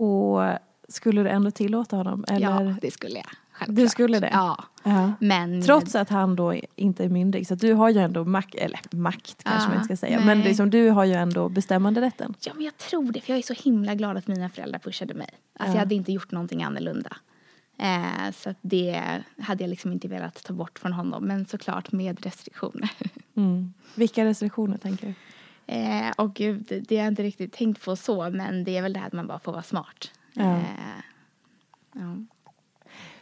Och 0.06 0.60
skulle 0.88 1.24
du 1.24 1.30
ändå 1.30 1.52
tillåta 1.52 1.96
honom? 1.96 2.26
Eller? 2.28 2.48
Ja, 2.48 2.76
det 2.82 2.92
skulle 2.92 3.16
jag. 3.16 3.30
Självklart. 3.66 3.76
Du 3.86 3.90
skulle 3.90 4.20
det? 4.20 4.30
Ja. 4.34 4.64
Ja. 4.84 5.12
Men 5.20 5.62
Trots 5.62 5.96
att 5.96 6.10
han 6.10 6.36
då 6.36 6.54
inte 6.76 7.04
är 7.06 7.10
myndig. 7.10 7.48
Så 7.48 7.54
att 7.54 7.60
du 7.60 7.74
har 7.74 7.90
ju 7.90 8.00
ändå 8.00 8.26
makt, 8.26 8.56
eller 8.56 8.80
makt 8.92 9.44
kanske 9.44 9.62
Ja, 9.64 9.68
man 9.68 9.76
inte 9.84 9.86
ska 9.86 10.06
säga. 10.08 10.18
nej. 10.18 10.26
Men 10.26 10.42
liksom, 10.42 10.70
du 10.70 10.90
har 10.90 11.06
ju 11.06 11.14
ändå 11.14 11.50
bestämmande 11.50 12.02
rätten. 12.02 12.34
Ja, 12.46 12.54
men 12.56 12.64
jag 12.66 12.78
tror 12.78 13.12
det. 13.12 13.22
För 13.22 13.34
jag 13.34 13.38
är 13.38 13.44
så 13.56 13.64
himla 13.64 13.96
glad 13.96 14.18
att 14.18 14.28
mina 14.28 14.50
föräldrar 14.50 14.80
pushade 14.80 15.14
mig. 15.14 15.30
Alltså 15.60 15.72
Ja. 15.72 15.74
jag 15.74 15.80
hade 15.80 15.96
inte 15.96 16.12
gjort 16.12 16.32
någonting 16.32 16.64
annorlunda. 16.64 17.18
Eh, 17.78 18.32
så 18.34 18.50
att 18.50 18.58
det 18.62 19.02
hade 19.42 19.64
jag 19.64 19.70
liksom 19.70 19.92
inte 19.92 20.08
velat 20.08 20.44
ta 20.44 20.54
bort 20.54 20.80
från 20.80 20.94
honom. 20.94 21.24
Men 21.26 21.46
såklart 21.46 21.92
med 21.92 22.26
restriktioner. 22.26 22.92
Mm. 23.36 23.74
Vilka 23.96 24.26
restriktioner 24.26 24.78
tänker 24.78 25.08
du? 25.08 25.14
Eh, 25.74 26.12
och 26.18 26.34
gud, 26.34 26.66
det- 26.70 26.80
det 26.80 26.96
har 26.98 27.04
jag 27.04 27.12
inte 27.12 27.24
riktigt 27.24 27.54
tänkt 27.54 27.86
på 27.86 27.96
så. 27.96 28.30
Men 28.30 28.64
det 28.64 28.78
är 28.78 28.82
väl 28.82 28.94
det 28.94 29.00
här 29.00 29.08
att 29.08 29.14
man 29.14 29.28
bara 29.28 29.40
får 29.40 29.52
vara 29.52 29.64
smart. 29.64 30.12
Ja. 30.34 30.56
Eh, 30.58 30.64
ja. 31.94 32.16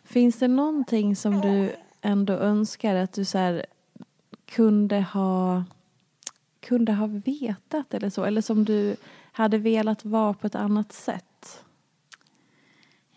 Finns 0.09 0.39
det 0.39 0.47
någonting 0.47 1.15
som 1.15 1.41
du 1.41 1.75
ändå 2.01 2.33
önskar 2.33 2.95
att 2.95 3.13
du 3.13 3.25
så 3.25 3.37
här 3.37 3.65
kunde 4.45 5.01
ha 5.01 5.63
kunde 6.59 6.93
ha 6.93 7.07
vetat 7.07 7.93
eller 7.93 8.09
så? 8.09 8.23
Eller 8.23 8.41
som 8.41 8.65
du 8.65 8.95
hade 9.31 9.57
velat 9.57 10.05
vara 10.05 10.33
på 10.33 10.47
ett 10.47 10.55
annat 10.55 10.93
sätt? 10.93 11.63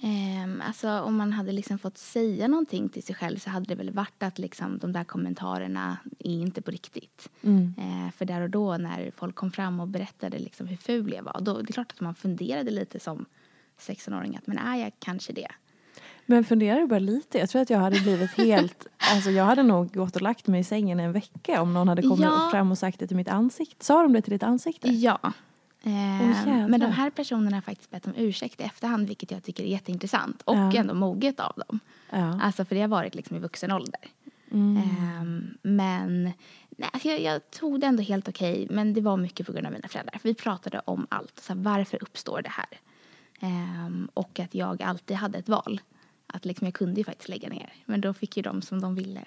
Ehm, 0.01 0.63
alltså 0.67 1.01
om 1.01 1.17
man 1.17 1.33
hade 1.33 1.53
liksom 1.53 1.79
fått 1.79 1.99
säga 1.99 2.49
någonting 2.49 2.89
till 2.89 3.03
sig 3.03 3.15
själv 3.15 3.39
så 3.39 3.51
hade 3.51 3.67
det 3.67 3.75
väl 3.75 3.91
varit 3.91 4.23
att 4.23 4.39
liksom 4.39 4.79
de 4.79 4.93
där 4.93 5.05
kommentarerna 5.05 5.97
är 6.19 6.41
inte 6.41 6.63
på 6.63 6.71
riktigt. 6.71 7.29
Mm. 7.43 7.75
Eh, 7.79 8.13
för 8.13 8.25
där 8.25 8.41
och 8.41 8.51
då 8.51 8.77
när 8.77 9.13
folk 9.17 9.35
kom 9.35 9.53
fram 9.53 9.81
och 9.81 9.89
berättade 9.89 10.39
liksom 10.39 10.67
hur 10.67 10.77
ful 10.77 11.13
jag 11.13 11.23
var, 11.23 11.41
då 11.41 11.63
det 11.63 11.71
är 11.71 11.73
klart 11.73 11.93
att 11.93 12.01
man 12.01 12.15
funderade 12.15 12.71
lite 12.71 13.01
som 13.01 13.27
16-åring 13.79 14.37
att 14.37 14.47
men 14.47 14.59
är 14.59 14.77
jag 14.77 14.93
kanske 14.99 15.33
det? 15.33 15.49
Men 16.27 16.45
funderar 16.45 16.81
du 16.81 16.87
bara 16.87 16.99
lite? 16.99 17.39
Jag 17.39 17.51
tror 17.51 17.63
att 17.63 17.71
jag 17.71 17.79
hade 17.79 18.01
blivit 18.01 18.31
helt... 18.31 18.87
alltså 19.15 19.31
jag 19.31 19.45
hade 19.45 19.63
nog 19.63 19.95
gått 19.95 20.17
och 20.17 20.23
lagt 20.23 20.47
mig 20.47 20.61
i 20.61 20.65
sängen 20.65 21.01
en 21.01 21.13
vecka 21.13 21.63
om 21.63 21.75
någon 21.75 21.89
hade 21.89 22.03
kommit 22.03 22.21
Ja. 22.21 22.49
fram 22.51 22.71
och 22.71 22.79
sagt 22.79 22.99
det 22.99 23.07
till 23.07 23.17
mitt 23.17 23.29
ansikte. 23.29 23.85
Sa 23.85 24.03
de 24.03 24.13
det 24.13 24.23
till 24.23 24.33
ditt 24.33 24.43
ansikte? 24.43 24.89
Ja. 24.89 25.19
Eh, 25.85 25.91
men 26.69 26.81
de 26.81 26.87
här 26.87 27.11
personerna 27.11 27.57
har 27.57 27.61
faktiskt 27.63 27.91
bett 27.91 28.07
om 28.07 28.13
ursäkt 28.17 28.61
i 28.61 28.65
efterhand 28.65 29.09
vilket 29.09 29.31
jag 29.31 29.43
tycker 29.43 29.63
är 29.65 29.69
jätteintressant 29.69 30.43
och 30.43 30.57
Ja. 30.57 30.73
ändå 30.77 30.95
moget 30.95 31.41
av 31.41 31.53
dem. 31.69 31.81
Ja. 32.11 32.41
Alltså 32.43 32.65
för 32.65 32.75
det 32.75 32.81
har 32.81 32.89
varit 32.89 33.15
liksom 33.15 33.37
i 33.37 33.41
vuxen 33.41 33.73
ålder. 33.73 34.01
Mm. 34.53 34.77
Ehm, 34.77 35.55
men 35.63 36.23
nej, 36.71 36.89
alltså 36.93 37.09
jag, 37.09 37.21
jag 37.21 37.51
tog 37.51 37.81
det 37.81 37.87
ändå 37.87 38.03
helt 38.03 38.29
okej. 38.29 38.67
Men 38.71 38.95
det 38.95 39.01
var 39.01 39.17
mycket 39.17 39.47
på 39.47 39.53
grund 39.53 39.67
av 39.67 39.73
mina 39.73 39.89
föräldrar. 39.89 40.19
För 40.19 40.29
vi 40.29 40.35
pratade 40.35 40.83
om 40.85 41.07
allt. 41.11 41.41
Så 41.41 41.53
här, 41.55 41.61
varför 41.61 42.03
uppstår 42.03 42.43
det 42.43 42.51
här? 42.51 42.67
Ehm, 43.41 44.09
och 44.15 44.41
att 44.41 44.55
jag 44.55 44.83
alltid 44.83 45.17
hade 45.17 45.39
ett 45.39 45.49
val. 45.49 45.81
Att 46.33 46.45
liksom 46.45 46.67
jag 46.67 46.75
kunde 46.75 47.01
ju 47.01 47.05
faktiskt 47.05 47.29
lägga 47.29 47.49
ner. 47.49 47.73
Men 47.85 48.01
då 48.01 48.15
fick 48.15 48.37
ju 48.37 48.43
de 48.43 48.63
som 48.63 48.81
de 48.81 48.95
ville. 48.95 49.25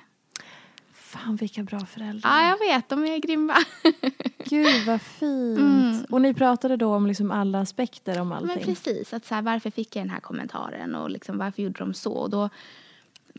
Fan 0.94 1.36
vilka 1.36 1.64
bra 1.64 1.80
föräldrar. 1.86 2.30
Ja, 2.30 2.50
jag 2.50 2.60
vet. 2.74 2.90
De 2.90 3.04
är 3.06 3.18
grymma. 3.18 3.56
Gud 4.46 4.86
vad 4.86 5.02
fint. 5.02 5.60
Mm. 5.60 6.06
Och 6.10 6.22
ni 6.22 6.34
pratade 6.34 6.78
då 6.78 6.96
om 6.96 7.08
liksom 7.08 7.32
alla 7.32 7.60
aspekter 7.60 8.22
om 8.22 8.32
allting? 8.32 8.48
Men 8.56 8.64
precis. 8.66 9.14
Att 9.14 9.26
så 9.26 9.36
här, 9.36 9.42
varför 9.42 9.72
fick 9.72 9.96
jag 9.96 10.04
den 10.06 10.10
här 10.10 10.20
kommentaren? 10.20 10.96
Och 10.96 11.10
liksom, 11.10 11.38
varför 11.38 11.62
gjorde 11.62 11.80
de 11.80 11.94
så? 11.94 12.14
Och 12.14 12.30
då 12.30 12.50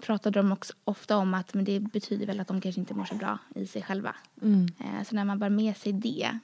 pratade 0.00 0.38
de 0.38 0.52
också 0.52 0.72
ofta 0.84 1.16
om 1.16 1.34
att 1.34 1.54
men 1.54 1.64
det 1.64 1.80
betyder 1.80 2.26
väl 2.26 2.40
att 2.40 2.48
de 2.48 2.60
kanske 2.60 2.80
inte 2.80 2.94
mår 2.94 3.04
så 3.04 3.14
bra 3.14 3.38
i 3.54 3.66
sig 3.66 3.82
själva. 3.82 4.14
Mm. 4.42 4.66
Eh, 4.78 5.04
Så 5.04 5.14
när 5.14 5.24
man 5.24 5.38
bar 5.38 5.48
med 5.48 5.76
sig 5.76 5.92
det, 5.92 6.38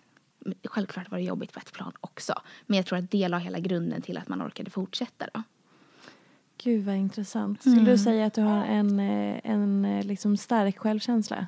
självklart 0.65 1.11
var 1.11 1.19
det 1.19 1.25
jobbigt 1.25 1.53
på 1.53 1.59
ett 1.61 1.73
plan 1.73 1.93
också, 2.01 2.35
men 2.67 2.77
jag 2.77 2.87
tror 2.87 2.99
att 2.99 3.11
det 3.11 3.29
la 3.29 3.39
hela 3.39 3.59
grunden 3.59 4.03
till 4.03 4.19
att 4.19 4.29
man 4.29 4.43
orkade 4.43 4.71
fortsätta 4.71 5.27
då. 5.35 5.43
Gud 6.65 6.85
vad 6.85 6.97
intressant. 6.97 7.61
Skulle 7.61 7.77
Mm. 7.77 7.85
du 7.85 7.99
säga 7.99 8.27
att 8.27 8.35
du 8.35 8.41
har 8.43 8.65
en, 8.65 9.01
eh, 9.01 9.41
en 9.45 9.85
eh, 9.85 10.05
liksom 10.05 10.37
stark 10.37 10.79
självkänsla? 10.79 11.47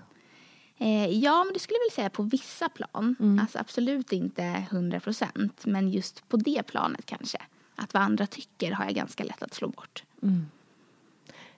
Eh, 0.78 1.06
ja, 1.06 1.44
men 1.44 1.52
det 1.54 1.58
skulle 1.60 1.76
jag 1.76 1.84
väl 1.90 1.94
säga 1.94 2.10
på 2.10 2.22
vissa 2.22 2.68
plan. 2.68 3.16
Mm. 3.20 3.38
Alltså 3.38 3.58
absolut 3.58 4.12
inte 4.12 4.42
100 4.70 5.00
procent, 5.00 5.66
men 5.66 5.90
just 5.90 6.28
på 6.28 6.36
det 6.36 6.62
planet 6.62 7.06
kanske. 7.06 7.38
Att 7.76 7.94
vad 7.94 8.02
andra 8.02 8.26
tycker 8.26 8.72
har 8.72 8.84
jag 8.84 8.94
ganska 8.94 9.24
lätt 9.24 9.42
att 9.42 9.54
slå 9.54 9.68
bort. 9.68 10.02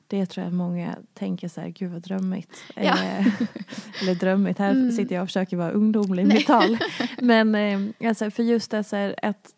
Det 0.09 0.27
tror 0.27 0.45
jag 0.45 0.53
många 0.55 0.97
tänker 1.15 1.49
så 1.49 1.61
här, 1.61 1.69
gud 1.69 1.93
vad 1.93 2.03
drömmigt. 2.03 2.57
Ja. 2.75 2.83
Eh, 3.05 3.27
eller 4.03 4.15
drömmigt, 4.15 4.59
här 4.59 4.71
Mm. 4.71 4.93
sitter 4.93 5.15
jag 5.15 5.23
och 5.23 5.29
försöker 5.29 5.57
vara 5.57 5.71
ungdomlig 5.71 6.23
i 6.23 6.27
mitt 6.27 6.47
tal. 6.47 6.79
Men 7.21 7.55
eh, 7.55 8.09
alltså, 8.09 8.31
för 8.31 8.43
just 8.43 8.71
det 8.71 8.85
så 8.85 8.97
här, 8.97 9.15
att 9.23 9.55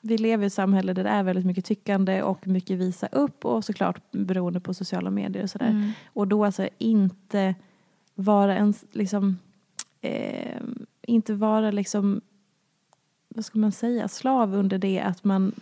vi 0.00 0.18
lever 0.18 0.44
i 0.44 0.46
ett 0.46 0.52
samhälle 0.52 0.92
där 0.92 1.04
det 1.04 1.10
är 1.10 1.22
väldigt 1.22 1.46
mycket 1.46 1.64
tyckande 1.64 2.22
och 2.22 2.46
mycket 2.46 2.78
visa 2.78 3.06
upp 3.06 3.44
och 3.44 3.64
såklart 3.64 4.02
beroende 4.10 4.60
på 4.60 4.74
sociala 4.74 5.10
medier 5.10 5.42
och 5.42 5.50
sådär. 5.50 5.70
Mm. 5.70 5.90
Och 6.12 6.28
då 6.28 6.44
alltså 6.44 6.68
inte 6.78 7.54
vara 8.14 8.56
en 8.56 8.74
liksom 8.92 9.38
eh, 10.00 10.60
inte 11.02 11.34
vara 11.34 11.70
liksom 11.70 12.20
vad 13.34 13.44
ska 13.44 13.58
man 13.58 13.72
säga, 13.72 14.08
slav 14.08 14.54
under 14.54 14.78
det 14.78 15.00
att 15.00 15.24
man 15.24 15.52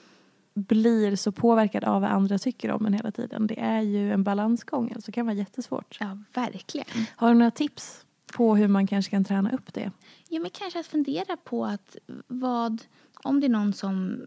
blir 0.55 1.17
så 1.17 1.33
påverkad 1.33 1.85
av 1.85 2.03
vad 2.03 2.11
andra 2.11 2.39
tycker 2.39 2.71
om 2.71 2.87
en 2.87 2.93
hela 2.93 3.11
tiden. 3.11 3.47
Det 3.47 3.61
är 3.61 3.81
ju 3.81 4.13
en 4.13 4.25
balansgång, 4.25 4.93
alltså 4.93 5.07
det 5.07 5.13
kan 5.13 5.27
vara 5.27 5.37
jättesvårt. 5.37 5.97
Ja, 6.01 6.19
verkligen. 6.35 6.87
Har 7.17 7.29
du 7.29 7.35
några 7.35 7.51
tips 7.51 8.05
på 8.33 8.57
hur 8.57 8.69
man 8.69 8.87
kanske 8.87 9.11
kan 9.11 9.25
träna 9.25 9.53
upp 9.53 9.75
det? 9.75 9.91
Ja, 10.29 10.41
men 10.41 10.51
kanske 10.51 10.81
att 10.81 10.87
fundera 10.87 11.37
på 11.37 11.65
att 11.65 11.97
vad, 12.27 12.83
om 13.23 13.41
det 13.41 13.47
är 13.47 13.51
någon 13.51 13.73
som 13.73 14.23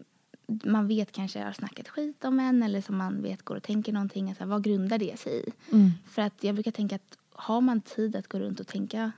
man 0.46 0.88
vet 0.88 1.12
kanske 1.12 1.44
har 1.44 1.52
snackat 1.52 1.88
skit 1.88 2.24
om 2.24 2.40
en 2.40 2.62
eller 2.62 2.80
som 2.80 2.96
man 2.96 3.22
vet 3.22 3.42
går 3.42 3.56
och 3.56 3.62
tänker 3.62 3.92
någonting, 3.92 4.28
alltså, 4.28 4.46
vad 4.46 4.64
grundar 4.64 4.98
det 4.98 5.18
sig 5.18 5.44
i? 5.48 5.52
För 6.08 6.22
att 6.22 6.44
jag 6.44 6.54
brukar 6.54 6.70
tänka 6.70 6.96
att 6.96 7.18
har 7.32 7.60
man 7.60 7.80
tid 7.80 8.16
att 8.16 8.28
gå 8.28 8.38
runt 8.38 8.60
och 8.60 8.66
tänka 8.66 9.12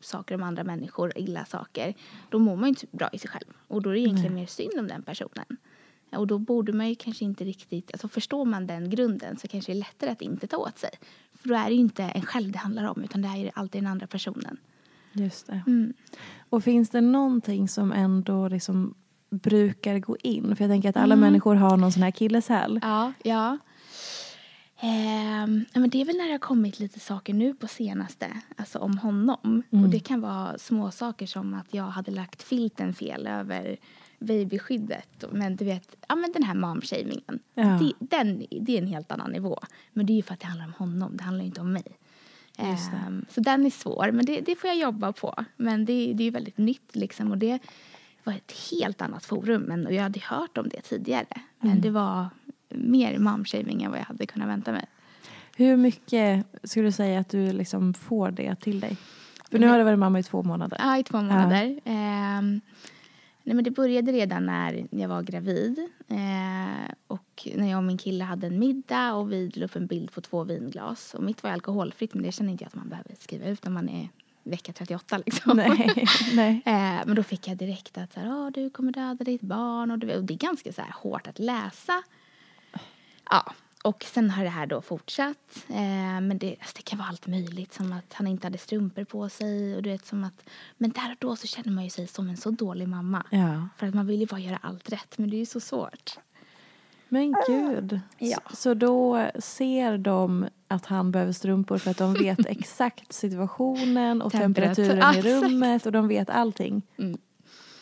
saker 0.00 0.34
om 0.34 0.42
andra 0.42 0.64
människor, 0.64 1.12
illa 1.16 1.44
saker, 1.44 1.94
då 2.28 2.38
mår 2.38 2.56
man 2.56 2.64
ju 2.64 2.68
inte 2.68 2.86
bra 2.90 3.08
i 3.12 3.18
sig 3.18 3.30
själv. 3.30 3.46
Och 3.68 3.82
då 3.82 3.90
är 3.90 3.94
det 3.94 4.00
egentligen 4.00 4.34
mer 4.34 4.46
synd 4.46 4.78
om 4.78 4.88
den 4.88 5.02
personen. 5.02 5.56
Och 6.12 6.26
då 6.26 6.38
borde 6.38 6.72
man 6.72 6.88
ju 6.88 6.94
kanske 6.94 7.24
inte 7.24 7.44
riktigt, 7.44 7.92
alltså 7.92 8.08
förstår 8.08 8.44
man 8.44 8.66
den 8.66 8.90
grunden 8.90 9.36
så 9.36 9.48
kanske 9.48 9.72
det 9.72 9.78
är 9.78 9.80
lättare 9.80 10.10
att 10.10 10.22
inte 10.22 10.46
ta 10.46 10.56
åt 10.56 10.78
sig. 10.78 10.90
För 11.34 11.48
då 11.48 11.54
är 11.54 11.64
det 11.64 11.74
ju 11.74 11.80
inte 11.80 12.02
en 12.02 12.22
själv 12.22 12.52
det 12.52 12.58
handlar 12.58 12.84
om 12.84 13.04
utan 13.04 13.22
det 13.22 13.28
är 13.28 13.50
alltid 13.54 13.82
den 13.82 13.90
andra 13.90 14.06
personen. 14.06 14.56
Just 15.12 15.46
det. 15.46 15.62
Mm. 15.66 15.94
Och 16.48 16.64
finns 16.64 16.90
det 16.90 17.00
någonting 17.00 17.68
som 17.68 17.92
ändå 17.92 18.48
liksom 18.48 18.94
brukar 19.30 19.98
gå 19.98 20.16
in? 20.22 20.56
För 20.56 20.64
jag 20.64 20.70
tänker 20.72 20.88
att 20.88 20.96
alla 20.96 21.14
Mm. 21.14 21.20
människor 21.20 21.54
har 21.54 21.76
någon 21.76 21.92
sån 21.92 22.02
här 22.02 22.08
akilleshäl. 22.08 22.78
Ja, 22.82 23.12
ja. 23.22 23.58
Ehm, 24.82 25.64
men 25.74 25.90
det 25.90 26.00
är 26.00 26.04
väl 26.04 26.16
när 26.16 26.26
det 26.26 26.32
har 26.32 26.38
kommit 26.38 26.80
lite 26.80 27.00
saker 27.00 27.34
nu 27.34 27.54
på 27.54 27.66
senaste, 27.68 28.26
alltså 28.56 28.78
om 28.78 28.98
honom. 28.98 29.62
Och 29.70 29.88
det 29.88 30.00
kan 30.00 30.20
vara 30.20 30.58
små 30.58 30.90
saker 30.90 31.26
som 31.26 31.54
att 31.54 31.66
jag 31.74 31.84
hade 31.84 32.10
lagt 32.10 32.42
filten 32.42 32.94
fel 32.94 33.26
över 33.26 33.76
babyskyddet. 34.18 35.24
Men 35.32 35.56
du 35.56 35.64
vet, 35.64 35.96
ja 36.08 36.16
men 36.16 36.32
den 36.32 36.42
här 36.42 36.54
momshamingen. 36.54 37.38
Ja. 37.54 37.64
Det, 37.64 37.92
den, 37.98 38.46
det 38.60 38.74
är 38.78 38.82
en 38.82 38.86
helt 38.86 39.12
annan 39.12 39.30
nivå. 39.30 39.58
Men 39.92 40.06
det 40.06 40.12
är 40.12 40.14
ju 40.14 40.22
för 40.22 40.34
att 40.34 40.40
det 40.40 40.46
handlar 40.46 40.66
om 40.66 40.72
honom, 40.78 41.16
det 41.16 41.24
handlar 41.24 41.44
inte 41.44 41.60
om 41.60 41.72
mig. 41.72 41.98
Ehm, 42.58 43.24
så 43.30 43.40
den 43.40 43.66
är 43.66 43.70
svår, 43.70 44.10
men 44.12 44.24
det, 44.26 44.40
det 44.40 44.56
får 44.56 44.68
jag 44.68 44.78
jobba 44.78 45.12
på. 45.12 45.44
Men 45.56 45.84
det, 45.84 46.12
det 46.12 46.22
är 46.22 46.24
ju 46.24 46.30
väldigt 46.30 46.58
nytt 46.58 46.96
liksom 46.96 47.30
och 47.30 47.38
det 47.38 47.58
var 48.24 48.32
ett 48.32 48.52
helt 48.70 49.02
annat 49.02 49.24
forum. 49.24 49.62
Men, 49.62 49.86
och 49.86 49.92
jag 49.92 50.02
hade 50.02 50.20
hört 50.20 50.58
om 50.58 50.68
det 50.68 50.80
tidigare. 50.80 51.26
Men 51.60 51.70
Mm. 51.70 51.80
det 51.82 51.90
var 51.90 52.26
mer 52.68 53.18
momshaming 53.18 53.82
än 53.82 53.90
vad 53.90 54.00
jag 54.00 54.04
hade 54.04 54.26
kunnat 54.26 54.48
vänta 54.48 54.72
mig. 54.72 54.84
Hur 55.56 55.76
mycket 55.76 56.46
skulle 56.64 56.88
du 56.88 56.92
säga 56.92 57.20
att 57.20 57.28
du 57.28 57.52
liksom 57.52 57.94
får 57.94 58.30
det 58.30 58.54
till 58.54 58.80
dig? 58.80 58.96
För 59.50 59.58
nu 59.58 59.66
har 59.66 59.78
du 59.78 59.84
varit 59.84 59.98
mamma 59.98 60.18
i 60.18 60.22
två 60.22 60.42
månader. 60.42 60.76
Ja, 60.80 60.98
i 60.98 61.02
två 61.04 61.16
månader. 61.22 61.80
Ehm, 61.84 62.60
nej, 63.44 63.54
men 63.54 63.64
det 63.64 63.70
började 63.70 64.12
redan 64.12 64.46
när 64.46 64.86
jag 64.90 65.08
var 65.08 65.22
gravid. 65.22 65.78
Eh, 66.08 66.92
och 67.06 67.48
när 67.56 67.70
jag 67.70 67.78
och 67.78 67.84
min 67.84 67.98
kille 67.98 68.24
hade 68.24 68.46
en 68.46 68.58
middag 68.58 69.14
och 69.14 69.32
vi 69.32 69.50
la 69.54 69.64
upp 69.64 69.76
en 69.76 69.86
bild 69.86 70.12
på 70.12 70.20
två 70.20 70.44
vinglas. 70.44 71.14
Och 71.14 71.22
mitt 71.22 71.42
var 71.42 71.50
alkoholfritt 71.50 72.14
men 72.14 72.22
det 72.22 72.32
känner 72.32 72.52
inte 72.52 72.64
jag 72.64 72.68
att 72.68 72.74
man 72.74 72.88
behöver 72.88 73.14
skriva 73.20 73.46
ut 73.46 73.64
när 73.64 73.72
man 73.72 73.88
är 73.88 74.08
vecka 74.42 74.72
38 74.72 75.18
liksom. 75.18 75.56
Nej, 75.56 76.06
nej. 76.34 76.62
Eh, 76.66 77.00
men 77.06 77.14
då 77.14 77.22
fick 77.22 77.48
jag 77.48 77.56
direkt 77.56 77.98
att 77.98 78.12
så 78.12 78.20
här, 78.20 78.28
"Åh, 78.32 78.50
du 78.50 78.70
kommer 78.70 78.92
döda 78.92 79.24
ditt 79.24 79.40
barn. 79.40 79.90
Och, 79.90 79.98
du, 79.98 80.06
vet- 80.06 80.16
och 80.16 80.24
det 80.24 80.34
är 80.34 80.38
ganska 80.38 80.72
så 80.72 80.82
här, 80.82 80.92
hårt 80.98 81.26
att 81.26 81.38
läsa. 81.38 82.02
Ja, 83.30 83.52
och 83.84 84.04
sen 84.08 84.30
har 84.30 84.44
det 84.44 84.50
här 84.50 84.66
då 84.66 84.80
fortsatt. 84.82 85.64
Eh, 85.68 86.20
men 86.20 86.38
det, 86.38 86.56
alltså, 86.60 86.72
det 86.76 86.82
kan 86.82 86.98
vara 86.98 87.08
allt 87.08 87.26
möjligt. 87.26 87.72
Som 87.74 87.92
att 87.92 88.12
han 88.12 88.26
inte 88.26 88.46
hade 88.46 88.58
strumpor 88.58 89.04
på 89.04 89.28
sig. 89.28 89.76
Och 89.76 89.82
du 89.82 89.90
vet, 89.90 90.06
som 90.06 90.24
att, 90.24 90.48
men 90.78 90.90
där 90.90 91.10
och 91.10 91.16
då 91.18 91.36
så 91.36 91.46
känner 91.46 91.70
man 91.72 91.84
ju 91.84 91.90
sig 91.90 92.06
som 92.06 92.28
en 92.28 92.36
så 92.36 92.50
dålig 92.50 92.88
mamma. 92.88 93.24
Ja. 93.30 93.68
För 93.76 93.86
att 93.86 93.94
man 93.94 94.06
vill 94.06 94.20
ju 94.20 94.26
bara 94.26 94.40
göra 94.40 94.56
allt 94.62 94.92
rätt. 94.92 95.18
Men 95.18 95.30
det 95.30 95.36
är 95.36 95.38
ju 95.38 95.46
så 95.46 95.60
svårt. 95.60 96.18
Men 97.12 97.34
gud. 97.46 98.00
Ja. 98.18 98.38
Så, 98.54 98.74
då 98.74 99.28
ser 99.38 99.98
de 99.98 100.48
att 100.68 100.86
han 100.86 101.10
behöver 101.12 101.32
strumpor 101.32 101.78
för 101.78 101.90
att 101.90 101.96
de 101.98 102.14
vet 102.14 102.38
exakt 102.46 103.12
situationen 103.12 104.22
och 104.22 104.32
Temperatur. 104.32 104.74
temperaturen 104.88 104.98
i 104.98 105.00
Ja, 105.00 105.10
exakt. 105.30 105.44
rummet 105.52 105.86
och 105.86 105.92
de 105.92 106.08
vet 106.08 106.30
allting. 106.30 106.82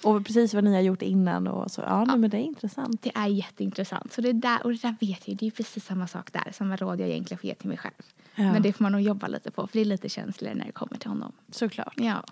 Och 0.04 0.26
precis 0.26 0.54
vad 0.54 0.64
ni 0.64 0.74
har 0.74 0.80
gjort 0.80 1.02
innan 1.02 1.46
och 1.46 1.70
så. 1.70 1.80
Ja, 1.80 2.04
nej, 2.04 2.16
men 2.18 2.30
det 2.30 2.36
är 2.36 2.40
intressant. 2.42 3.02
Det 3.02 3.12
är 3.14 3.26
jätteintressant. 3.26 4.12
Så 4.12 4.20
det 4.20 4.32
där, 4.32 4.62
och 4.64 4.70
det 4.72 4.82
där 4.82 4.94
vet 5.00 5.28
jag, 5.28 5.36
det 5.36 5.46
är 5.46 5.50
precis 5.50 5.84
samma 5.84 6.06
sak 6.06 6.32
där. 6.32 6.52
Samma 6.52 6.76
råd 6.76 7.00
jag 7.00 7.08
egentligen 7.08 7.38
får 7.38 7.46
ge 7.48 7.54
till 7.54 7.68
mig 7.68 7.78
själv. 7.78 7.94
Ja. 8.34 8.52
Men 8.52 8.62
det 8.62 8.72
får 8.72 8.82
man 8.82 8.92
nog 8.92 9.00
jobba 9.00 9.26
lite 9.28 9.50
på, 9.50 9.66
för 9.66 9.72
det 9.72 9.80
är 9.80 9.84
lite 9.84 10.08
känsligare 10.08 10.54
när 10.54 10.66
det 10.66 10.72
kommer 10.72 10.96
till 10.98 11.08
honom. 11.08 11.32
Såklart. 11.50 11.94
Ja. 11.96 12.24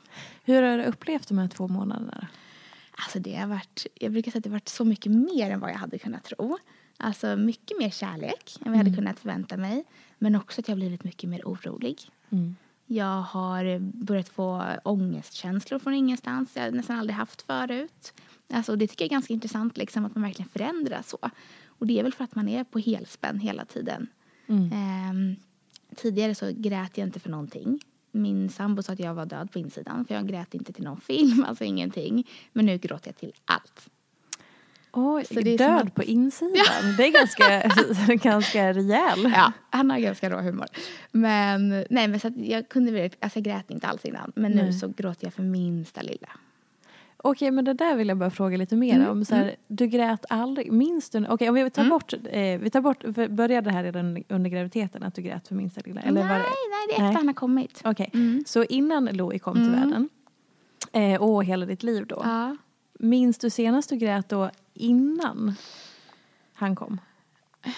Hur 0.44 0.62
har 0.62 0.78
du 0.78 0.84
upplevt 0.84 1.28
de 1.28 1.38
här 1.38 1.48
två 1.48 1.68
månaderna? 1.68 2.26
Alltså 2.98 3.18
det 3.18 3.34
har 3.34 3.46
varit, 3.46 3.86
jag 3.94 4.12
brukar 4.12 4.30
säga 4.30 4.38
att 4.38 4.44
det 4.44 4.50
har 4.50 4.54
varit 4.54 4.68
så 4.68 4.84
mycket 4.84 5.12
mer 5.12 5.50
än 5.50 5.60
vad 5.60 5.70
jag 5.70 5.74
hade 5.76 5.98
kunnat 5.98 6.24
tro. 6.24 6.58
Alltså 6.98 7.36
mycket 7.36 7.78
mer 7.78 7.90
kärlek 7.90 8.56
än 8.60 8.72
vad 8.72 8.72
jag 8.72 8.84
hade 8.84 8.96
kunnat 8.96 9.18
förvänta 9.18 9.56
mig. 9.56 9.84
Men 10.18 10.34
också 10.34 10.60
att 10.60 10.68
jag 10.68 10.74
har 10.74 10.78
blivit 10.80 11.04
mycket 11.04 11.30
mer 11.30 11.42
orolig. 11.44 11.98
Jag 12.86 13.20
har 13.22 13.78
börjat 13.78 14.28
få 14.28 14.64
ångestkänslor 14.84 15.78
från 15.78 15.94
ingenstans. 15.94 16.50
Jag 16.56 16.62
har 16.62 16.70
nästan 16.70 16.98
aldrig 16.98 17.16
haft 17.16 17.42
förut. 17.42 18.12
Alltså 18.52 18.76
det 18.76 18.86
tycker 18.86 19.04
jag 19.04 19.08
är 19.08 19.14
ganska 19.14 19.32
intressant 19.34 19.76
liksom, 19.76 20.04
att 20.04 20.14
man 20.14 20.22
verkligen 20.24 20.48
förändras 20.48 21.08
så. 21.08 21.30
Och 21.66 21.86
det 21.86 21.98
är 21.98 22.02
väl 22.02 22.12
för 22.12 22.24
att 22.24 22.34
man 22.34 22.48
är 22.48 22.64
på 22.64 22.78
helspänn 22.78 23.38
hela 23.40 23.64
tiden. 23.64 24.06
Ehm, 24.72 25.36
tidigare 25.96 26.34
så 26.34 26.52
grät 26.56 26.98
jag 26.98 27.06
inte 27.08 27.20
för 27.20 27.30
någonting. 27.30 27.80
Min 28.12 28.48
sambo 28.50 28.82
sa 28.82 28.92
att 28.92 28.98
jag 28.98 29.14
var 29.14 29.26
död 29.26 29.52
på 29.52 29.58
insidan 29.58 30.04
för 30.04 30.14
jag 30.14 30.28
grät 30.28 30.54
inte 30.54 30.72
till 30.72 30.84
någon 30.84 31.00
film, 31.00 31.44
alltså 31.48 31.64
ingenting. 31.64 32.26
Men 32.52 32.66
nu 32.66 32.78
gråter 32.78 33.08
jag 33.08 33.16
till 33.16 33.32
allt. 33.44 33.90
Oj, 34.98 35.24
Så 35.24 35.34
det 35.34 35.54
är 35.54 35.58
död 35.58 35.86
att- 35.86 35.94
på 35.94 36.02
insidan. 36.02 36.94
Det 36.96 37.06
är 37.06 37.12
ganska, 37.12 37.62
ganska 38.28 38.72
rejäl. 38.72 39.32
Ja, 39.36 39.52
han 39.70 39.90
har 39.90 39.98
ganska 39.98 40.30
rå 40.30 40.40
humor. 40.40 40.66
Men, 41.12 41.68
nej, 41.90 42.08
men 42.08 42.20
så 42.20 42.32
jag 42.36 42.68
kunde 42.68 43.10
alltså 43.20 43.38
jag 43.38 43.44
grät 43.44 43.70
inte 43.70 43.86
alls 43.86 44.04
innan. 44.04 44.32
Men 44.36 44.52
nu 44.52 44.62
Nej. 44.62 44.72
så 44.72 44.88
gråter 44.96 45.26
jag 45.26 45.34
för 45.34 45.42
minsta 45.42 46.02
lilla. 46.02 46.28
Okej, 47.18 47.50
men 47.50 47.64
det 47.64 47.72
där 47.72 47.96
vill 47.96 48.08
jag 48.08 48.16
bara 48.18 48.30
fråga 48.30 48.56
lite 48.56 48.76
mer 48.76 48.94
Mm, 48.96 49.08
om. 49.10 49.24
Så 49.24 49.34
här, 49.34 49.56
Du 49.68 49.86
grät 49.86 50.24
aldrig. 50.28 50.72
Minns 50.72 51.10
du? 51.10 51.26
Okej, 51.28 51.48
om 51.48 51.54
vi 51.54 51.70
tar 51.70 51.84
bort, 51.84 52.12
eh, 52.12 52.58
vi 52.58 52.70
tar 52.70 52.80
bort, 52.80 53.04
började 53.30 53.60
det 53.70 53.74
här 53.74 53.82
redan 53.84 54.24
under 54.28 54.50
graviditeten 54.50 55.02
att 55.02 55.14
du 55.14 55.22
grät 55.22 55.48
för 55.48 55.54
minsta 55.54 55.80
lilla? 55.84 56.00
Eller 56.00 56.24
nej, 56.24 56.28
det? 56.28 56.38
nej, 56.38 56.86
det 56.88 56.92
är 56.92 56.94
efter 56.94 57.02
Nej. 57.04 57.14
han 57.14 57.26
har 57.26 57.34
kommit. 57.34 57.80
Okej, 57.84 58.10
Mm. 58.14 58.44
så 58.46 58.64
innan 58.64 59.04
Louie 59.04 59.38
kom 59.38 59.54
till 59.54 59.70
världen 59.70 60.08
eh, 60.92 61.22
och 61.22 61.44
hela 61.44 61.66
ditt 61.66 61.82
liv 61.82 62.06
då. 62.06 62.20
Ja. 62.24 62.56
Minns 62.98 63.38
du 63.38 63.50
senast 63.50 63.90
du 63.90 63.96
grät 63.96 64.28
då 64.28 64.50
innan 64.76 65.54
han 66.54 66.76
kom? 66.76 67.00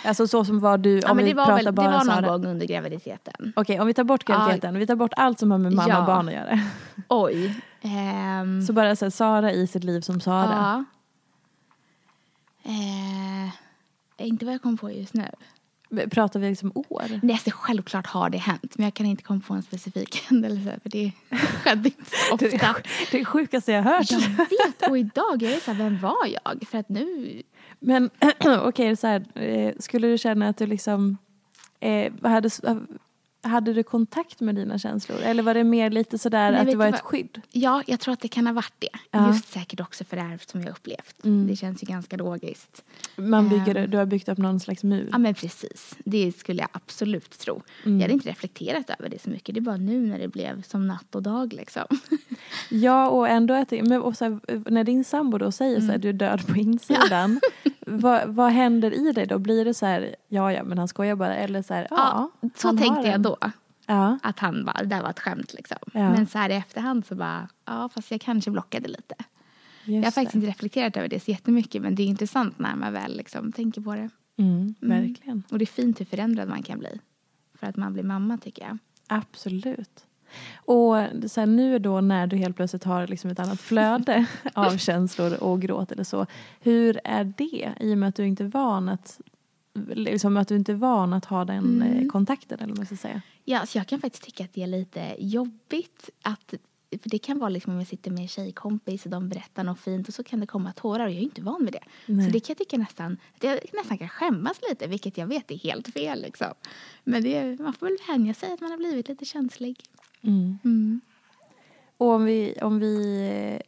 Alltså 0.05 0.27
så 0.29 0.45
som 0.45 0.61
var 0.61 0.79
du, 0.79 0.95
om 0.97 1.01
Ja, 1.07 1.15
men 1.15 1.25
vi 1.25 1.31
det 1.31 1.37
var, 1.37 1.45
pratar 1.45 1.57
väl, 1.57 1.65
det 1.65 1.73
bara 1.73 1.91
var 2.05 2.05
någon 2.05 2.25
gång 2.43 2.47
under 2.51 2.67
graviditeten. 2.67 3.53
Okej, 3.57 3.81
om 3.81 3.87
vi 3.87 3.95
tar 3.95 4.05
bort 4.05 4.25
graviditeten, 4.25 4.79
vi 4.79 4.87
tar 4.87 4.97
bort 4.97 5.13
allt 5.17 5.39
som 5.39 5.51
har 5.51 5.59
med 5.59 5.73
mamma 5.73 5.89
Ja. 5.89 6.01
och 6.01 6.07
barn 6.07 6.29
att 6.29 6.35
göra. 6.35 6.61
Oj. 7.09 7.61
Ehm, 7.83 8.63
Så 8.63 8.73
bara 8.73 8.97
så 8.97 9.05
här, 9.05 9.11
Sara 9.11 9.53
i 9.53 9.67
sitt 9.67 9.85
liv 9.85 10.01
som 10.01 10.21
Sara. 10.21 10.55
ja. 10.55 10.85
Eh, 12.71 14.27
inte 14.27 14.45
vad 14.45 14.55
jag 14.55 14.63
kom 14.63 14.79
på 14.79 14.91
just 14.93 15.15
nu. 15.15 15.29
Pratar 16.11 16.41
vi 16.41 16.49
liksom 16.49 16.73
år? 16.75 17.21
Nej, 17.23 17.33
alltså, 17.33 17.51
självklart 17.55 18.07
har 18.07 18.31
det 18.31 18.39
hänt. 18.39 18.79
Men 18.79 18.85
jag 18.85 18.95
kan 18.95 19.07
inte 19.07 19.23
komma 19.23 19.41
på 19.47 19.55
en 19.55 19.63
specifik 19.63 20.17
händelse. 20.29 20.79
För 20.83 20.91
det 20.91 21.13
skedde 21.65 21.89
inte 21.89 22.05
så 22.31 22.37
Det 22.41 22.47
ofta. 22.55 22.67
är 22.67 23.19
det 23.19 23.25
sjukaste 23.25 23.73
jag 23.73 23.83
hört. 23.83 24.11
Jag 24.11 24.21
vet. 24.21 24.91
Och 24.91 24.99
idag 24.99 25.43
är 25.43 25.55
det 25.55 25.61
så 25.61 25.73
här, 25.73 25.79
vem 25.85 25.99
var 26.01 26.27
jag? 26.45 26.69
För 26.69 26.79
att 26.79 26.89
nu... 26.89 27.43
Men 27.81 28.11
okej, 28.63 28.97
så 28.97 29.07
här, 29.07 29.39
eh, 29.43 29.73
skulle 29.79 30.09
du 30.09 30.19
känna 30.19 30.49
att 30.49 30.57
du 30.57 30.67
liksom 30.67 31.17
eh, 31.81 32.13
hade, 32.23 32.51
hade 33.43 33.73
du 33.73 33.83
kontakt 33.83 34.41
med 34.41 34.55
dina 34.55 34.79
känslor? 34.79 35.19
Eller 35.23 35.43
var 35.43 35.55
det 35.55 35.65
mer 35.65 35.91
lite 35.91 36.19
sådär 36.19 36.53
Nej, 36.53 36.61
att 36.61 36.67
det 36.67 36.77
var 36.77 36.87
ett 36.87 37.01
skydd? 37.01 37.41
Ja, 37.51 37.83
jag 37.87 38.01
tror 38.01 38.13
att 38.13 38.21
det 38.21 38.29
kan 38.29 38.47
ha 38.47 38.55
varit 38.55 38.73
det. 38.79 38.89
Ja. 39.11 39.19
Mm. 39.19 39.31
Just 39.33 39.53
säkert 39.53 39.81
också 39.81 40.05
för 40.05 40.17
det 40.17 40.23
här 40.23 40.41
som 40.47 40.61
jag 40.63 40.71
upplevt. 40.71 41.15
Det 41.49 41.57
känns 41.57 41.83
ju 41.83 41.87
ganska 41.87 42.17
logiskt. 42.17 42.85
Man 43.17 43.49
bygger, 43.49 43.75
Ehm. 43.75 43.91
du 43.91 43.97
har 43.97 44.07
byggt 44.07 44.29
upp 44.29 44.39
någon 44.39 44.61
slags 44.61 44.85
mur? 44.85 45.09
Ja 45.13 45.19
men 45.19 45.35
precis, 45.35 45.95
det 46.05 46.33
skulle 46.39 46.61
jag 46.63 46.69
absolut 46.73 47.31
tro. 47.39 47.63
Mm. 47.85 47.97
Jag 47.99 48.03
hade 48.05 48.15
inte 48.15 48.29
reflekterat 48.29 48.91
över 48.99 49.09
det 49.09 49.23
så 49.23 49.31
mycket. 49.31 49.55
Det 49.55 49.59
är 49.59 49.63
bara 49.63 49.77
nu 49.77 50.07
när 50.07 50.19
det 50.19 50.29
blev 50.29 50.63
som 50.63 50.87
natt 50.89 51.15
och 51.15 51.23
dag 51.23 51.53
liksom. 51.53 51.85
Ja, 52.71 53.09
och 53.09 53.29
ändå 53.29 53.55
att 53.55 53.69
det, 53.69 53.83
men 53.83 54.03
och 54.03 54.17
så 54.17 54.25
här, 54.25 54.71
när 54.71 54.85
din 54.85 55.05
sambo 55.05 55.39
då 55.39 55.53
säger 55.53 55.81
så 55.81 55.87
här, 55.87 55.99
du 55.99 56.09
är 56.09 56.13
död 56.13 56.47
på 56.47 56.57
insidan. 56.57 57.41
vad, 57.89 58.29
vad 58.29 58.51
händer 58.51 59.09
i 59.09 59.13
dig 59.13 59.27
då? 59.27 59.39
Blir 59.39 59.65
det 59.65 59.75
så 59.75 59.87
här, 59.87 60.17
ja 60.29 60.53
ja 60.53 60.65
men 60.65 60.79
han 60.79 60.89
skojar 60.89 61.17
bara 61.17 61.35
eller 61.35 61.63
så 61.63 61.75
här, 61.75 61.87
ja. 61.91 62.31
så 62.57 62.69
han 62.69 62.79
har 62.79 62.85
tänkte 62.85 63.09
jag 63.09 63.21
då. 63.21 63.37
Ja. 63.87 64.19
Att 64.23 64.39
han 64.39 64.65
bara, 64.65 64.83
det 64.83 64.87
där 64.87 65.03
var 65.03 65.11
ett 65.11 65.21
skämt 65.21 65.55
liksom. 65.55 65.79
Ja. 65.93 66.11
Men 66.11 66.27
så 66.27 66.39
här 66.39 66.51
i 66.51 66.55
efterhand 66.55 67.07
så 67.07 67.15
bara, 67.15 67.49
ja 67.65 67.89
fast 67.95 68.11
jag 68.11 68.21
kanske 68.21 68.51
blockade 68.51 68.89
lite. 68.89 69.15
jag 69.85 69.95
har 69.95 70.03
Just 70.03 70.15
faktiskt 70.15 70.33
det. 70.33 70.39
inte 70.39 70.51
reflekterat 70.51 70.97
över 70.97 71.09
det 71.09 71.21
så 71.21 71.31
jättemycket 71.31 71.83
men 71.83 71.95
det 71.95 72.03
är 72.03 72.07
intressant 72.07 72.59
när 72.59 72.77
man 72.77 72.93
väl 72.93 73.17
liksom 73.17 73.53
tänker 73.53 73.81
på 73.81 73.95
det. 73.95 74.11
Mm, 74.39 74.75
verkligen. 74.81 75.43
Och 75.51 75.59
det 75.59 75.65
är 75.65 75.67
fint 75.67 76.01
hur 76.01 76.05
förändrad 76.05 76.49
man 76.49 76.63
kan 76.63 76.79
bli. 76.79 77.01
För 77.55 77.67
att 77.67 77.77
man 77.77 77.93
blir 77.93 78.03
mamma 78.03 78.39
tycker 78.39 78.63
jag. 78.63 78.79
Absolut. 79.07 80.05
Och 80.57 80.97
så 81.31 81.41
här, 81.41 81.47
nu 81.47 81.79
då 81.79 82.01
när 82.01 82.27
du 82.27 82.37
helt 82.37 82.57
plötsligt 82.57 82.85
har 82.85 83.07
liksom 83.07 83.31
ett 83.31 83.39
annat 83.39 83.61
flöde 83.61 84.27
av 84.55 84.77
känslor 84.77 85.43
och 85.43 85.61
gråt 85.61 85.93
eller 85.93 86.05
så. 86.05 86.27
Hur 86.61 87.01
är 87.05 87.25
det 87.37 87.73
i 87.81 87.95
och 87.95 87.99
med 87.99 88.09
att 88.09 88.15
du 88.15 88.27
inte 88.27 88.45
är 88.45 88.49
van 88.49 88.89
att, 88.89 89.21
liksom 89.89 90.37
att, 90.37 90.49
du 90.49 90.57
inte 90.57 90.73
är 90.73 90.77
van 90.77 91.13
att 91.13 91.25
ha 91.25 91.45
den 91.45 91.83
eh, 91.83 92.09
kontakten 92.09 92.59
eller 92.59 92.69
vad 92.69 92.79
man 92.79 92.87
ska 92.87 92.97
säga? 92.97 93.23
Ja, 93.45 93.67
så 93.67 93.79
jag 93.79 93.87
kan 93.87 94.01
faktiskt 94.01 94.25
tycka 94.25 94.45
att 94.45 94.55
det 94.55 94.63
är 94.63 94.67
lite 94.67 95.17
jobbigt 95.19 96.11
att 96.23 96.55
för 96.91 97.11
det 97.11 97.19
kan 97.19 97.39
vara 97.39 97.49
liksom 97.49 97.73
om 97.73 97.79
jag 97.79 97.89
sitter 97.89 98.11
med 98.11 98.23
en 98.23 98.29
tjejkompis 98.29 99.05
och 99.05 99.11
de 99.11 99.29
berättar 99.29 99.65
något 99.65 99.81
fint 99.81 100.09
och 100.09 100.15
så 100.15 100.25
kan 100.25 100.41
det 100.41 100.47
komma 100.47 100.73
tårar 100.73 101.05
och 101.05 101.11
jag 101.11 101.19
är 101.19 101.23
inte 101.23 101.43
van 101.43 101.65
vid 101.65 101.73
det. 101.73 101.85
Nej. 102.07 102.27
Så 102.27 102.33
det 102.33 102.41
kan 102.41 102.47
jag 102.49 102.59
tycka 102.59 102.79
nästan, 102.79 103.19
att 103.37 103.45
jag 103.45 103.61
nästan 103.73 103.99
kan 103.99 104.09
skämmas 104.09 104.61
lite 104.69 104.87
vilket 104.87 105.19
jag 105.19 105.27
vet 105.27 105.51
är 105.51 105.57
helt 105.57 105.93
fel 105.93 106.23
liksom. 106.23 106.55
Men 107.05 107.23
det, 107.23 107.61
man 107.61 107.73
får 107.73 107.87
väl 107.87 107.97
vänja 108.09 108.35
sig 108.35 108.53
att 108.53 108.61
man 108.61 108.71
har 108.71 108.79
blivit 108.79 109.09
lite 109.09 109.25
känslig. 109.25 109.81
Mm. 110.23 111.01
Och 111.97 112.07
om 112.11 112.25
vi, 112.25 112.55
om 112.63 112.79
vi 112.79 113.61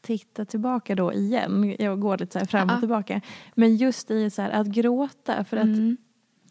tittar 0.00 0.44
tillbaka 0.44 0.94
då 0.94 1.12
igen, 1.12 1.76
jag 1.78 2.00
går 2.00 2.18
lite 2.18 2.40
så 2.40 2.46
fram 2.46 2.68
och 2.68 2.74
Ja. 2.74 2.78
tillbaka. 2.80 3.20
Men 3.54 3.76
just 3.76 4.10
i 4.10 4.30
så 4.30 4.42
här, 4.42 4.50
att 4.50 4.66
gråta, 4.66 5.44
för 5.44 5.56
att 5.56 5.64
Mm. 5.64 5.96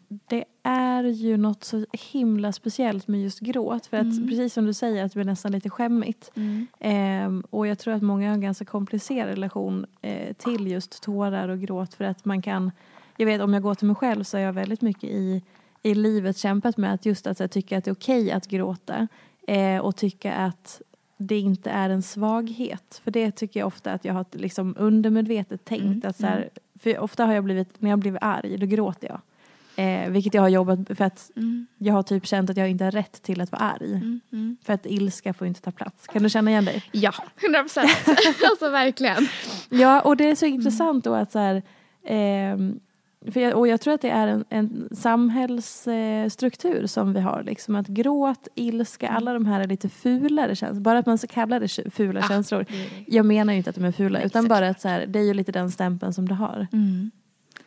det 0.08 0.44
är 0.62 1.04
ju 1.04 1.36
något 1.36 1.64
så 1.64 1.86
himla 2.12 2.52
speciellt 2.52 3.08
med 3.08 3.22
just 3.22 3.40
gråt. 3.40 3.86
För 3.86 3.96
att 3.96 4.28
precis 4.28 4.54
som 4.54 4.64
du 4.66 4.72
säger, 4.74 5.04
att 5.04 5.12
det 5.12 5.16
blir 5.16 5.24
nästan 5.24 5.52
lite 5.52 5.70
skämmigt. 5.70 6.30
Mm. 6.34 6.66
Ehm, 6.80 7.40
och 7.50 7.66
jag 7.66 7.78
tror 7.78 7.94
att 7.94 8.02
många 8.02 8.28
har 8.28 8.34
en 8.34 8.40
ganska 8.40 8.64
komplicerad 8.64 9.28
relation 9.28 9.86
eh, 10.02 10.32
till 10.32 10.66
just 10.66 11.02
tårar 11.02 11.48
och 11.48 11.60
gråt. 11.60 11.94
För 11.94 12.04
att 12.04 12.24
man 12.24 12.42
kan, 12.42 12.72
jag 13.16 13.26
vet 13.26 13.40
om 13.40 13.54
jag 13.54 13.62
går 13.62 13.74
till 13.74 13.86
mig 13.86 13.96
själv 13.96 14.24
så 14.24 14.36
är 14.36 14.42
jag 14.42 14.52
väldigt 14.52 14.80
mycket 14.82 15.10
i, 15.10 15.42
i 15.82 15.94
livet 15.94 16.36
kämpat 16.36 16.76
med 16.76 16.94
att 16.94 17.06
just 17.06 17.26
att 17.26 17.40
jag 17.40 17.50
tycker 17.50 17.78
att 17.78 17.84
det 17.84 17.90
är 17.90 17.94
okej 17.94 18.32
att 18.32 18.46
gråta. 18.46 19.08
Eh, 19.46 19.78
och 19.78 19.96
tycka 19.96 20.34
att 20.34 20.82
det 21.16 21.38
inte 21.38 21.70
är 21.70 21.90
en 21.90 22.02
svaghet. 22.02 23.00
För 23.04 23.10
det 23.10 23.30
tycker 23.30 23.60
jag 23.60 23.66
ofta 23.66 23.92
att 23.92 24.04
jag 24.04 24.14
har 24.14 24.26
liksom 24.32 24.74
undermedvetet 24.78 25.64
tänkt. 25.64 26.04
Att 26.04 26.16
så 26.16 26.26
här, 26.26 26.50
för 26.78 26.98
ofta 26.98 27.24
har 27.24 27.34
jag 27.34 27.44
blivit, 27.44 27.82
när 27.82 27.90
jag 27.90 27.98
blivit 27.98 28.22
arg, 28.22 28.56
då 28.58 28.66
gråter 28.66 29.08
jag. 29.08 29.20
Eh, 29.76 30.10
vilket 30.10 30.34
jag 30.34 30.42
har 30.42 30.48
jobbat 30.48 30.78
för 30.88 31.04
att 31.04 31.30
jag 31.78 31.94
har 31.94 32.02
typ 32.02 32.26
känt 32.26 32.50
att 32.50 32.56
jag 32.56 32.70
inte 32.70 32.84
har 32.84 32.90
rätt 32.90 33.22
till 33.22 33.40
att 33.40 33.52
vara 33.52 33.62
arg. 33.62 34.20
Mm. 34.32 34.56
För 34.64 34.72
att 34.72 34.86
ilska 34.86 35.34
får 35.34 35.46
inte 35.46 35.60
ta 35.60 35.70
plats. 35.70 36.06
Kan 36.06 36.22
du 36.22 36.28
känna 36.30 36.50
igen 36.50 36.64
dig? 36.64 36.84
Ja, 36.92 37.14
100 37.42 37.62
procent. 37.62 37.90
alltså 38.50 38.70
verkligen. 38.70 39.28
Ja, 39.68 40.00
och 40.00 40.16
det 40.16 40.30
är 40.30 40.34
så 40.34 40.46
intressant 40.46 41.04
då 41.04 41.14
att 41.14 41.32
så 41.32 41.38
här, 41.38 41.62
för 42.02 42.80
jag, 43.24 43.58
och 43.58 43.68
jag 43.68 43.80
tror 43.80 43.94
att 43.94 44.00
det 44.00 44.10
är 44.10 44.26
en, 44.26 44.44
en 44.48 44.88
samhällsstruktur 44.92 46.86
som 46.86 47.12
vi 47.12 47.20
har. 47.20 47.42
Liksom, 47.42 47.76
att 47.76 47.86
gråt, 47.86 48.48
ilska, 48.54 49.08
alla 49.08 49.32
de 49.32 49.46
här 49.46 49.60
är 49.60 49.66
lite 49.66 49.88
fulare 49.88 50.56
känslor. 50.56 50.80
Bara 50.80 50.98
att 50.98 51.06
man 51.06 51.18
så 51.18 51.26
kallar 51.26 51.60
det 51.60 51.90
fula 51.90 52.20
Ja, 52.20 52.28
känslor. 52.28 52.66
det. 52.68 53.04
Jag 53.06 53.26
menar 53.26 53.52
ju 53.52 53.56
inte 53.56 53.70
att 53.70 53.76
de 53.76 53.84
är 53.84 53.92
fula, 53.92 54.18
Nej, 54.18 54.26
utan 54.26 54.48
bara 54.48 54.68
att 54.68 54.80
så 54.80 54.88
här, 54.88 55.06
det 55.06 55.18
är 55.18 55.22
ju 55.24 55.34
lite 55.34 55.52
den 55.52 55.70
stämpeln 55.70 56.12
som 56.12 56.28
du 56.28 56.34
har. 56.34 56.66
Mm. 56.72 57.10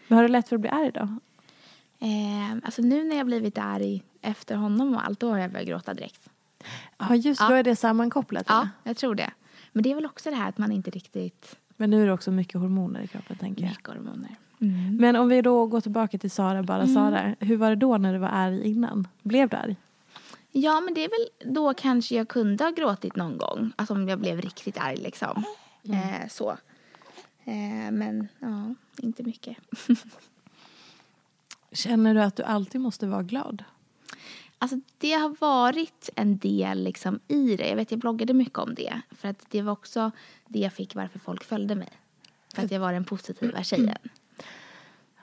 Men 0.08 0.16
har 0.16 0.24
du 0.24 0.30
lätt 0.30 0.50
för 0.50 0.56
att 0.56 0.62
bli 0.62 0.70
arg 0.70 0.92
då? 0.94 1.02
Eh, 2.00 2.52
alltså 2.64 2.82
nu 2.82 3.04
när 3.04 3.16
jag 3.18 3.26
blivit 3.26 3.58
arg 3.58 4.04
efter 4.22 4.56
honom 4.56 4.94
och 4.96 5.06
allt, 5.06 5.20
då 5.20 5.30
har 5.32 5.38
jag 5.38 5.52
börjat 5.52 5.68
gråta 5.68 5.94
direkt. 5.94 6.30
Ja, 6.98 7.16
just 7.16 7.42
Ja. 7.42 7.48
då 7.50 7.54
är 7.54 7.64
det 7.64 7.76
sammankopplat. 7.76 8.46
Ja, 8.50 8.70
jag 8.84 8.98
tror 8.98 9.16
det. 9.16 9.32
Men 9.72 9.84
det 9.84 9.92
är 9.92 9.96
väl 9.96 10.06
också 10.06 10.30
det 10.30 10.36
här 10.36 10.50
att 10.50 10.58
man 10.58 10.72
inte 10.72 10.92
riktigt... 10.92 11.56
Men 11.78 11.90
nu 11.90 12.02
är 12.02 12.06
det 12.08 12.14
också 12.14 12.32
mycket 12.32 12.62
hormoner 12.62 13.02
i 13.02 13.08
kroppen, 13.08 13.38
tänker 13.38 13.62
jag. 13.62 13.70
Mycket 13.70 13.88
hormoner. 13.88 14.36
Men 15.00 15.16
om 15.16 15.30
vi 15.30 15.42
då 15.42 15.66
går 15.66 15.82
tillbaka 15.82 16.18
till 16.18 16.32
Sara, 16.32 16.64
bara 16.64 16.88
Sara. 16.88 17.36
Hur 17.40 17.58
var 17.58 17.70
det 17.70 17.76
då 17.76 17.98
när 17.98 18.14
du 18.14 18.20
var 18.20 18.28
arg 18.28 18.72
innan? 18.72 19.08
Blev 19.22 19.50
du 19.50 19.58
arg? 19.58 19.76
Ja, 20.52 20.82
men 20.82 20.94
det 20.94 21.04
är 21.04 21.10
väl 21.10 21.54
då 21.54 21.74
kanske 21.74 22.16
jag 22.16 22.28
kunde 22.28 22.64
ha 22.64 22.72
gråtit 22.72 23.16
någon 23.16 23.38
gång. 23.38 23.72
Alltså 23.76 23.94
om 23.94 24.10
jag 24.10 24.20
blev 24.20 24.42
riktigt 24.42 24.78
arg 24.78 24.98
liksom. 24.98 25.44
Eh, 25.84 26.28
så. 26.30 26.52
Eh, 27.44 27.92
men 27.92 28.28
ja, 28.40 28.76
inte 28.98 29.24
mycket. 29.24 29.58
Känner 31.72 32.14
du 32.14 32.22
att 32.22 32.36
du 32.36 32.44
alltid 32.44 32.82
måste 32.82 33.08
vara 33.08 33.24
glad? 33.24 33.64
Alltså 34.58 34.80
det 34.98 35.12
har 35.12 35.36
varit 35.40 36.10
en 36.16 36.38
del 36.38 36.84
liksom 36.84 37.20
i 37.28 37.56
det. 37.56 37.70
Jag 37.70 37.76
vet 37.76 37.92
jag 37.92 38.00
bloggade 38.00 38.34
mycket 38.34 38.60
om 38.60 38.76
det. 38.76 39.02
För 39.12 39.28
att 39.28 39.46
det 39.50 39.62
var 39.62 39.74
också 39.74 40.12
det 40.48 40.60
jag 40.60 40.74
fick 40.74 40.96
varför 40.96 41.20
folk 41.20 41.44
följde 41.44 41.76
mig. 41.76 41.90
För 42.56 42.66
att 42.66 42.72
jag 42.72 42.80
var 42.80 42.94
den 42.94 43.06
positiva 43.06 43.64
tjejen. 43.64 43.98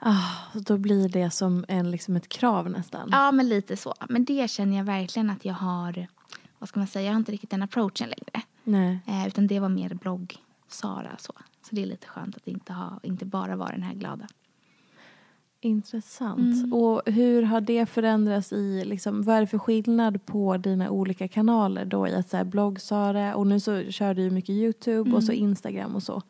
Ah, 0.05 0.59
då 0.59 0.77
blir 0.77 1.09
det 1.09 1.29
som 1.29 1.65
en, 1.67 1.91
liksom 1.91 2.15
ett 2.15 2.29
krav 2.29 2.69
nästan. 2.69 3.09
Ja 3.11 3.31
men 3.31 3.49
lite 3.49 3.77
så. 3.77 3.93
Men 4.09 4.25
det 4.25 4.49
känner 4.49 4.77
jag 4.77 4.83
verkligen 4.83 5.29
att 5.29 5.45
jag 5.45 5.53
har, 5.53 6.07
vad 6.59 6.69
ska 6.69 6.79
man 6.79 6.87
säga, 6.87 7.05
jag 7.05 7.13
har 7.13 7.17
inte 7.19 7.31
riktigt 7.31 7.49
den 7.49 7.63
approachen 7.63 8.09
längre. 8.09 8.45
Nej. 8.63 8.99
Eh, 9.07 9.27
utan 9.27 9.47
det 9.47 9.59
var 9.59 9.69
mer 9.69 9.93
blogg 9.93 10.35
Sara 10.67 11.17
så. 11.17 11.33
Så 11.69 11.75
det 11.75 11.81
är 11.81 11.85
lite 11.85 12.07
skönt 12.07 12.35
att 12.35 12.47
inte, 12.47 12.73
ha, 12.73 12.99
inte 13.03 13.25
bara 13.25 13.55
vara 13.55 13.71
den 13.71 13.83
här 13.83 13.93
glada. 13.93 14.27
Intressant. 15.61 16.39
Mm. 16.39 16.73
Och 16.73 17.01
hur 17.05 17.43
har 17.43 17.61
det 17.61 17.85
förändrats 17.85 18.53
i, 18.53 18.83
liksom, 18.85 19.23
vad 19.23 19.35
är 19.35 19.41
det 19.41 19.47
för 19.47 19.57
skillnad 19.57 20.25
på 20.25 20.57
dina 20.57 20.89
olika 20.89 21.27
kanaler 21.27 21.85
då 21.85 22.07
i 22.07 22.15
att 22.15 22.29
så 22.29 22.37
här, 22.37 22.43
blogg 22.43 22.81
Sara 22.81 23.35
och 23.35 23.47
nu 23.47 23.59
så 23.59 23.83
kör 23.91 24.13
du 24.13 24.21
ju 24.21 24.29
mycket 24.29 24.49
Youtube 24.49 25.11
och 25.15 25.23
så 25.23 25.31
Mm. 25.31 25.43
Instagram 25.43 25.95
och 25.95 26.03
så. 26.03 26.21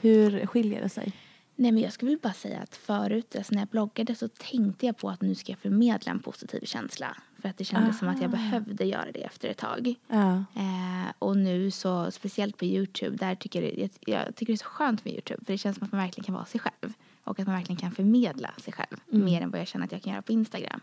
Hur 0.00 0.46
skiljer 0.46 0.82
det 0.82 0.88
sig? 0.88 1.12
Nej 1.60 1.72
men 1.72 1.82
jag 1.82 1.92
skulle 1.92 2.08
vilja 2.08 2.22
bara 2.22 2.32
säga 2.32 2.60
att 2.60 2.76
förut, 2.76 3.36
alltså 3.36 3.54
när 3.54 3.60
jag 3.60 3.68
bloggade 3.68 4.14
så 4.14 4.28
tänkte 4.28 4.86
jag 4.86 4.96
på 4.96 5.10
att 5.10 5.22
nu 5.22 5.34
ska 5.34 5.52
jag 5.52 5.58
förmedla 5.58 6.12
en 6.12 6.20
positiv 6.20 6.60
känsla. 6.64 7.16
För 7.38 7.48
att 7.48 7.58
det 7.58 7.64
kändes 7.64 7.98
som 7.98 8.08
att 8.08 8.22
jag 8.22 8.30
behövde 8.30 8.84
göra 8.84 9.12
det 9.12 9.22
efter 9.22 9.48
ett 9.48 9.58
tag. 9.58 9.94
Ja. 10.08 10.44
Eh, 10.54 11.12
och 11.18 11.36
nu 11.36 11.70
så, 11.70 12.10
speciellt 12.10 12.56
på 12.56 12.64
Youtube, 12.64 13.16
där 13.16 13.34
tycker 13.34 13.62
jag, 13.62 13.78
jag, 13.78 13.90
jag 14.00 14.36
tycker 14.36 14.52
det 14.52 14.54
är 14.54 14.56
så 14.56 14.64
skönt 14.64 15.04
med 15.04 15.14
Youtube. 15.14 15.44
För 15.44 15.52
det 15.52 15.58
känns 15.58 15.76
som 15.76 15.84
att 15.84 15.92
man 15.92 16.00
verkligen 16.00 16.24
kan 16.24 16.34
vara 16.34 16.44
sig 16.44 16.60
själv. 16.60 16.92
Och 17.24 17.40
att 17.40 17.46
man 17.46 17.56
verkligen 17.56 17.80
kan 17.80 17.92
förmedla 17.92 18.50
sig 18.58 18.72
själv. 18.72 18.96
Mer 19.06 19.42
än 19.42 19.50
vad 19.50 19.60
jag 19.60 19.68
känner 19.68 19.86
att 19.86 19.92
jag 19.92 20.02
kan 20.02 20.12
göra 20.12 20.22
på 20.22 20.32
Instagram. 20.32 20.80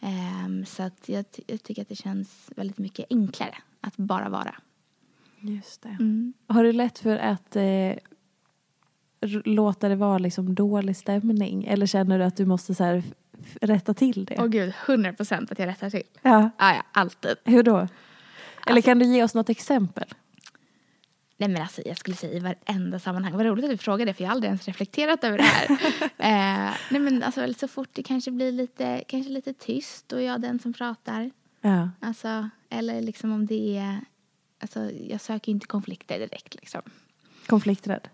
Ehm, 0.00 0.64
så 0.66 0.82
att 0.82 1.08
jag, 1.08 1.24
jag 1.46 1.62
tycker 1.62 1.82
att 1.82 1.88
det 1.88 1.96
känns 1.96 2.50
väldigt 2.56 2.78
mycket 2.78 3.06
enklare 3.10 3.54
att 3.80 3.96
bara 3.96 4.28
vara. 4.28 4.54
Just 5.40 5.82
det. 5.82 5.88
Mm. 5.88 6.32
Har 6.46 6.64
du 6.64 6.72
lätt 6.72 6.98
för 6.98 7.16
att 7.16 7.56
eh, 7.56 7.92
låta 9.44 9.88
det 9.88 9.96
vara 9.96 10.18
liksom 10.18 10.54
dålig 10.54 10.96
stämning? 10.96 11.64
Eller 11.64 11.86
känner 11.86 12.18
du 12.18 12.24
att 12.24 12.36
du 12.36 12.46
måste 12.46 12.74
så 12.74 12.84
här, 12.84 13.02
rätta 13.60 13.94
till 13.94 14.24
det? 14.24 14.36
Åh 14.38 14.46
gud, 14.46 14.72
100 14.86 15.12
procent 15.12 15.52
att 15.52 15.58
jag 15.58 15.66
rättar 15.66 15.90
till. 15.90 16.02
Ja. 16.22 16.50
Ja, 16.58 16.74
ja, 16.74 16.82
alltid. 16.92 17.36
Hur 17.44 17.62
då? 17.62 17.76
Eller 17.76 17.88
Alltså- 18.66 18.82
kan 18.82 18.98
du 18.98 19.04
ge 19.04 19.24
oss 19.24 19.34
något 19.34 19.48
exempel? 19.50 20.04
Nej 21.36 21.48
men 21.48 21.62
alltså 21.62 21.82
jag 21.86 21.98
skulle 21.98 22.16
säga 22.16 22.32
i 22.32 22.38
varenda 22.40 22.98
sammanhang. 22.98 23.32
Vad 23.36 23.46
roligt 23.46 23.64
att 23.64 23.70
du 23.70 23.76
frågade 23.76 24.14
för 24.14 24.22
jag 24.24 24.28
har 24.28 24.34
aldrig 24.34 24.48
ens 24.48 24.66
reflekterat 24.66 25.24
över 25.24 25.38
det 25.38 25.44
här. 25.44 25.70
eh, 26.02 26.74
nej 26.90 27.00
men 27.00 27.22
alltså 27.22 27.54
så 27.54 27.68
fort 27.68 27.88
det 27.92 28.02
kanske 28.02 28.30
blir 28.30 28.52
lite, 28.52 29.04
kanske 29.08 29.32
lite 29.32 29.52
tyst 29.52 30.12
och 30.12 30.22
jag 30.22 30.34
är 30.34 30.38
den 30.38 30.58
som 30.58 30.72
pratar. 30.72 31.30
Ja. 31.60 31.90
Alltså, 32.00 32.48
eller 32.70 33.00
liksom 33.02 33.32
om 33.32 33.46
det 33.46 33.78
är, 33.78 34.00
alltså 34.60 34.90
jag 34.90 35.20
söker 35.20 35.52
inte 35.52 35.66
konflikter 35.66 36.18
direkt 36.18 36.54
liksom. 36.54 36.82
Konflikträdd? 37.46 38.08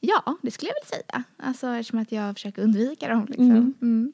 Ja, 0.00 0.36
det 0.42 0.50
skulle 0.50 0.70
jag 0.70 0.74
väl 0.74 1.00
säga. 1.02 1.22
Alltså 1.48 1.66
eftersom 1.66 1.98
att 1.98 2.12
jag 2.12 2.34
försöker 2.34 2.62
undvika 2.62 3.08
dem 3.08 3.26
liksom. 3.28 3.74
Mm. 3.82 4.12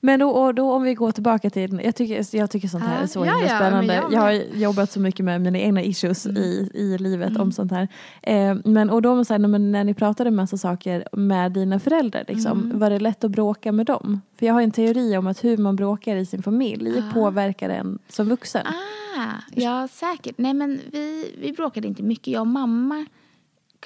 Men 0.00 0.20
då, 0.20 0.28
och 0.30 0.54
då 0.54 0.72
om 0.72 0.82
vi 0.82 0.94
går 0.94 1.12
tillbaka 1.12 1.50
till, 1.50 1.80
jag 1.84 1.96
tycker, 1.96 2.36
jag 2.36 2.50
tycker 2.50 2.68
sånt 2.68 2.84
här 2.84 2.96
Ja, 2.96 3.02
är 3.02 3.06
så 3.06 3.18
ja, 3.18 3.24
himla 3.36 3.48
ja, 3.52 3.56
spännande. 3.58 3.86
men 4.02 4.12
jag 4.12 4.20
har. 4.20 4.30
Mm. 4.32 4.60
jobbat 4.60 4.92
så 4.92 5.00
mycket 5.00 5.24
med 5.24 5.40
mina 5.40 5.58
egna 5.58 5.82
issues 5.82 6.26
i, 6.26 6.70
i 6.74 6.98
livet 6.98 7.36
om 7.36 7.52
sånt 7.52 7.72
här. 7.72 7.88
Eh, 8.22 8.56
men 8.64 8.90
och 8.90 9.02
då 9.02 9.24
så 9.24 9.34
här, 9.34 9.38
när, 9.38 9.84
ni 9.84 9.94
pratade 9.94 10.30
massa 10.30 10.56
saker 10.56 11.08
med 11.12 11.52
dina 11.52 11.78
föräldrar, 11.80 12.24
liksom, 12.28 12.60
Mm. 12.64 12.78
var 12.78 12.90
det 12.90 12.98
lätt 12.98 13.24
att 13.24 13.30
bråka 13.30 13.72
med 13.72 13.86
dem? 13.86 14.20
För 14.38 14.46
jag 14.46 14.54
har 14.54 14.62
en 14.62 14.70
teori 14.70 15.16
om 15.16 15.26
att 15.26 15.44
hur 15.44 15.56
man 15.56 15.76
bråkar 15.76 16.16
i 16.16 16.26
sin 16.26 16.42
familj 16.42 17.02
påverkar 17.14 17.68
en 17.70 17.98
som 18.08 18.28
vuxen. 18.28 18.66
Ah, 18.66 19.34
ja 19.54 19.88
säkert. 19.88 20.38
Nej 20.38 20.54
men 20.54 20.80
vi, 20.92 21.34
vi 21.40 21.52
bråkade 21.52 21.88
inte 21.88 22.02
mycket. 22.02 22.26
Jag 22.26 22.40
och 22.40 22.46
mamma 22.46 23.06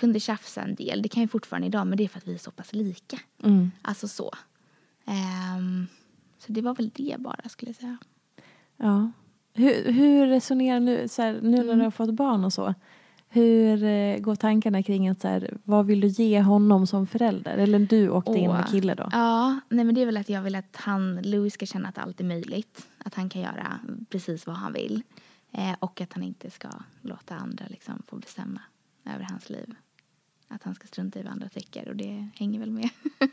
kunde 0.00 0.20
tjafsa 0.20 0.62
en 0.62 0.74
del. 0.74 1.02
Det 1.02 1.08
kan 1.08 1.22
ju 1.22 1.28
fortfarande 1.28 1.66
idag 1.66 1.86
men 1.86 1.98
det 1.98 2.04
är 2.04 2.08
för 2.08 2.18
att 2.18 2.26
vi 2.28 2.34
är 2.34 2.38
så 2.38 2.50
pass 2.50 2.72
lika. 2.72 3.18
Mm. 3.42 3.70
Alltså 3.82 4.08
så. 4.08 4.30
Ehm, 5.04 5.86
så 6.38 6.52
det 6.52 6.62
var 6.62 6.74
väl 6.74 6.90
det 6.94 7.16
bara 7.18 7.48
skulle 7.48 7.68
jag 7.68 7.76
säga. 7.76 7.96
Ja. 8.76 9.10
Hur, 9.54 9.92
hur 9.92 10.26
resonerar 10.26 10.80
nu, 10.80 11.08
så 11.08 11.22
här, 11.22 11.32
nu 11.42 11.50
när 11.50 11.62
Mm. 11.62 11.78
du 11.78 11.84
har 11.84 11.90
fått 11.90 12.14
barn 12.14 12.44
och 12.44 12.52
så? 12.52 12.74
Hur 13.30 13.82
eh, 13.84 14.18
går 14.18 14.34
tankarna 14.34 14.82
kring 14.82 15.08
att 15.08 15.20
så 15.20 15.28
här, 15.28 15.56
vad 15.64 15.86
vill 15.86 16.00
du 16.00 16.06
ge 16.06 16.40
honom 16.42 16.86
som 16.86 17.06
förälder? 17.06 17.58
Eller 17.58 17.78
du 17.78 18.08
åkte 18.10 18.38
in 18.38 18.50
med 18.50 18.64
Åh. 18.66 18.70
kille 18.70 18.94
då? 18.94 19.08
Ja, 19.12 19.60
nej 19.68 19.84
men 19.84 19.94
det 19.94 20.00
är 20.02 20.06
väl 20.06 20.16
att 20.16 20.28
jag 20.28 20.42
vill 20.42 20.54
att 20.54 20.76
han, 20.76 21.22
Louis 21.22 21.54
ska 21.54 21.66
känna 21.66 21.88
att 21.88 21.98
allt 21.98 22.20
är 22.20 22.24
möjligt. 22.24 22.86
Att 22.98 23.14
han 23.14 23.28
kan 23.28 23.42
göra 23.42 23.78
precis 24.10 24.46
vad 24.46 24.56
han 24.56 24.72
vill. 24.72 25.02
Eh, 25.52 25.74
och 25.78 26.00
att 26.00 26.12
han 26.12 26.22
inte 26.22 26.50
ska 26.50 26.68
låta 27.02 27.34
andra 27.36 27.64
liksom 27.68 28.02
få 28.06 28.16
bestämma 28.16 28.60
över 29.14 29.24
hans 29.30 29.50
liv. 29.50 29.74
Att 30.48 30.62
han 30.62 30.74
ska 30.74 30.86
strunta 30.86 31.20
i 31.20 31.22
vad 31.22 31.32
andra 31.32 31.48
tycker 31.48 31.88
och 31.88 31.96
det 31.96 32.28
hänger 32.34 32.58
väl 32.60 32.70
med. 32.70 32.90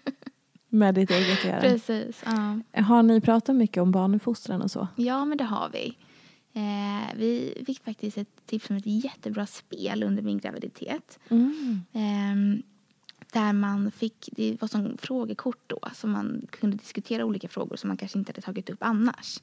Med 0.69 0.95
ditt 0.95 1.11
eget 1.11 1.39
att 1.39 1.45
göra? 1.45 1.61
precis, 1.61 2.23
ja. 2.25 2.81
Har 2.81 3.03
ni 3.03 3.21
pratat 3.21 3.55
mycket 3.55 3.81
om 3.83 3.91
barnuppfostran 3.91 4.61
och 4.61 4.71
så? 4.71 4.87
Ja, 4.95 5.25
men 5.25 5.37
det 5.37 5.43
har 5.43 5.69
vi. 5.69 5.97
Eh, 6.53 7.15
vi 7.15 7.63
fick 7.65 7.83
faktiskt 7.83 8.17
ett 8.17 8.45
tips 8.45 8.69
om 8.69 8.75
ett 8.75 8.85
jättebra 8.85 9.45
spel 9.45 10.03
under 10.03 10.23
min 10.23 10.37
graviditet. 10.37 11.19
Eh, 11.29 12.61
där 13.33 13.53
man 13.53 13.91
fick, 13.91 14.29
det 14.31 14.61
var 14.61 14.67
som 14.67 14.97
frågekort 14.97 15.63
då, 15.67 15.79
så 15.93 16.07
man 16.07 16.47
kunde 16.49 16.77
diskutera 16.77 17.25
olika 17.25 17.47
frågor 17.47 17.75
som 17.75 17.87
man 17.87 17.97
kanske 17.97 18.19
inte 18.19 18.31
hade 18.31 18.41
tagit 18.41 18.69
upp 18.69 18.83
annars. 18.83 19.39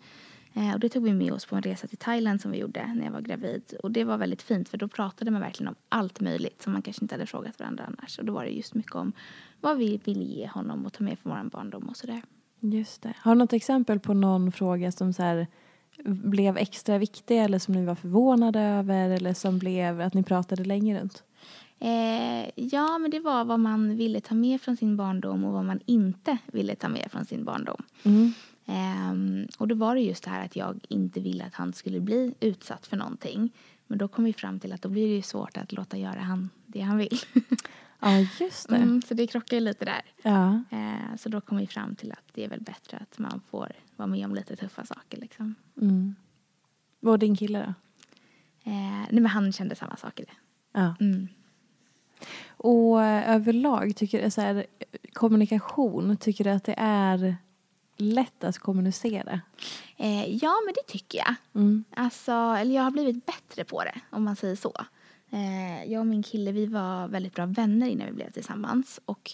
Eh, 0.55 0.75
och 0.75 0.81
det 0.81 0.89
tog 0.89 1.05
vi 1.05 1.13
med 1.13 1.33
oss 1.33 1.47
på 1.47 1.57
en 1.57 1.63
resa 1.63 1.87
till 1.87 1.99
Thailand 1.99 2.41
som 2.41 2.51
vi 2.51 2.59
gjorde 2.59 2.95
när 2.95 3.05
jag 3.05 3.13
var 3.13 3.21
gravid. 3.21 3.75
Och 3.83 3.91
det 3.91 4.05
var 4.05 4.19
väldigt 4.19 4.43
fint 4.43 4.69
för 4.69 4.79
då 4.79 4.89
pratade 4.89 5.31
man 5.31 5.41
verkligen 5.41 5.69
om 5.69 5.75
allt 5.89 6.21
möjligt 6.21 6.63
som 6.63 6.73
man 6.73 6.83
kanske 6.83 7.05
inte 7.05 7.15
hade 7.15 7.27
frågat 7.27 7.59
varandra 7.61 7.85
annars. 7.85 8.19
Och 8.19 8.25
då 8.25 8.33
var 8.33 8.45
det 8.45 8.51
just 8.51 8.75
mycket 8.75 8.95
om 8.95 9.13
vad 9.61 9.79
vi 9.79 10.01
ville 10.05 10.25
ge 10.25 10.47
honom 10.47 10.87
och 10.87 10.93
ta 10.93 11.05
med 11.05 11.19
från 11.19 11.33
vår 11.33 11.51
barndom 11.51 11.89
och 11.89 11.97
sådär. 11.97 12.23
Just 12.61 13.03
det. 13.03 13.15
Har 13.19 13.35
du 13.35 13.39
något 13.39 13.53
exempel 13.53 14.01
på 14.01 14.15
någon 14.15 14.53
fråga 14.53 14.93
som 14.93 15.13
så 15.13 15.23
här, 15.23 15.47
blev 16.05 16.57
extra 16.57 16.99
viktig 16.99 17.39
eller 17.39 17.59
som 17.59 17.75
ni 17.75 17.85
var 17.85 17.95
förvånade 17.95 18.61
över 18.61 19.11
eller 19.11 19.35
som 19.35 19.59
blev 19.59 20.01
att 20.01 20.15
ni 20.15 20.23
pratade 20.23 20.65
länge 20.65 21.01
runt? 21.01 21.25
Eh, 21.79 22.51
ja, 22.55 22.99
men 22.99 23.11
det 23.11 23.21
var 23.21 23.45
vad 23.45 23.61
man 23.61 23.97
ville 23.97 24.21
ta 24.21 24.35
med 24.35 24.61
från 24.61 24.77
sin 24.77 24.97
barndom 24.97 25.45
och 25.45 25.53
vad 25.53 25.65
man 25.65 25.81
inte 25.87 26.39
ville 26.47 26.75
ta 26.75 26.89
med 26.89 27.09
från 27.11 27.25
sin 27.25 27.45
barndom. 27.45 27.83
Ehm, 28.67 29.47
och 29.59 29.69
då 29.69 29.75
var 29.75 29.95
det 29.95 30.01
just 30.01 30.25
det 30.25 30.31
här 30.31 30.45
att 30.45 30.57
jag 30.57 30.81
inte 30.89 31.21
ville 31.21 31.45
att 31.45 31.55
han 31.55 31.73
skulle 31.73 32.01
bli 32.01 32.35
utsatt 32.41 32.87
för 32.87 32.97
någonting. 32.97 33.51
Men 33.87 33.99
då 33.99 34.09
kom 34.09 34.25
vi 34.25 34.33
fram 34.33 34.61
till 34.61 34.73
att 34.73 34.83
då 34.83 34.89
blir 34.89 35.09
det 35.09 35.15
ju 35.15 35.23
svårt 35.23 35.57
att 35.57 35.73
låta 35.73 35.97
göra 35.97 36.21
han 36.21 36.51
det 36.67 36.81
han 36.81 36.99
vill. 36.99 37.19
Ja, 38.05 38.27
just 38.41 38.69
det. 38.69 38.77
Mm, 38.77 39.03
så 39.03 39.15
det 39.15 39.27
krockar 39.27 39.57
ju 39.57 39.61
lite 39.61 39.85
där. 39.85 40.03
Ja. 40.23 40.63
Eh, 40.71 41.17
så 41.19 41.29
då 41.29 41.41
kom 41.41 41.59
vi 41.59 41.67
fram 41.67 41.97
till 41.97 42.13
att 42.13 42.25
det 42.33 42.45
är 42.45 42.49
väl 42.49 42.61
bättre 42.61 42.97
att 42.97 43.19
man 43.19 43.41
får 43.51 43.73
vara 43.97 44.07
med 44.07 44.27
om 44.27 44.35
lite 44.35 44.57
tuffa 44.57 44.87
saker. 44.87 45.19
Liksom. 45.19 45.55
Mm. 45.81 46.15
Vad 47.01 47.21
din 47.21 47.37
kille 47.37 47.59
då? 47.59 47.75
Eh, 48.71 49.07
nej, 49.11 49.21
men 49.21 49.27
han 49.27 49.53
kände 49.53 49.75
samma 49.75 49.97
sak 49.97 50.21
i 50.21 50.25
det. 50.25 50.33
Ja. 50.73 50.95
Mm. 51.01 51.29
Och 52.49 53.03
eh, 53.03 53.35
överlag, 53.35 53.97
tycker 53.97 54.31
så 54.31 54.41
här, 54.41 54.67
kommunikation, 55.13 56.17
tycker 56.17 56.45
du 56.45 56.51
att 56.51 56.65
det 56.65 56.75
är 56.79 57.37
lätt 58.03 58.45
att 58.45 58.59
kommunicera? 58.59 59.41
Eh, 59.97 60.37
ja, 60.37 60.55
men 60.67 60.75
det 60.75 60.93
tycker 60.93 61.19
jag. 61.19 61.35
Mm. 61.55 61.85
Alltså, 61.97 62.33
eller 62.33 62.75
jag 62.75 62.83
har 62.83 62.91
blivit 62.91 63.27
bättre 63.27 63.65
på 63.65 63.85
det, 63.85 64.01
om 64.11 64.25
man 64.25 64.37
säger 64.37 64.57
så. 64.57 64.73
Eh, 65.31 65.93
jag 65.93 66.01
och 66.01 66.07
min 66.07 66.23
kille, 66.23 66.53
vi 66.53 66.67
var 66.67 67.09
väldigt 67.09 67.35
bra 67.35 67.47
vänner 67.47 67.87
innan 67.89 68.07
vi 68.07 68.13
blev 68.13 68.31
tillsammans. 68.31 69.01
Och 69.05 69.33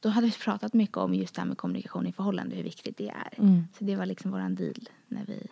då 0.00 0.08
hade 0.08 0.26
vi 0.26 0.32
pratat 0.32 0.74
mycket 0.74 0.96
om 0.96 1.14
just 1.14 1.34
det 1.34 1.40
här 1.40 1.48
med 1.48 1.58
kommunikation 1.58 2.06
i 2.06 2.12
förhållande, 2.12 2.56
hur 2.56 2.62
viktigt 2.62 2.96
det 2.96 3.08
är. 3.08 3.34
Mm. 3.36 3.64
Så 3.78 3.84
det 3.84 3.96
var 3.96 4.06
liksom 4.06 4.30
våran 4.30 4.54
deal 4.54 4.88
när 5.08 5.24
vi 5.26 5.46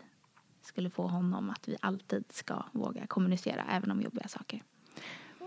skulle 0.63 0.91
få 0.91 1.07
honom 1.07 1.51
att 1.51 1.69
vi 1.69 1.77
alltid 1.81 2.25
ska 2.31 2.63
våga 2.73 3.07
kommunicera, 3.07 3.65
även 3.71 3.91
om 3.91 4.03
jobbiga 4.03 4.29
saker. 4.29 4.63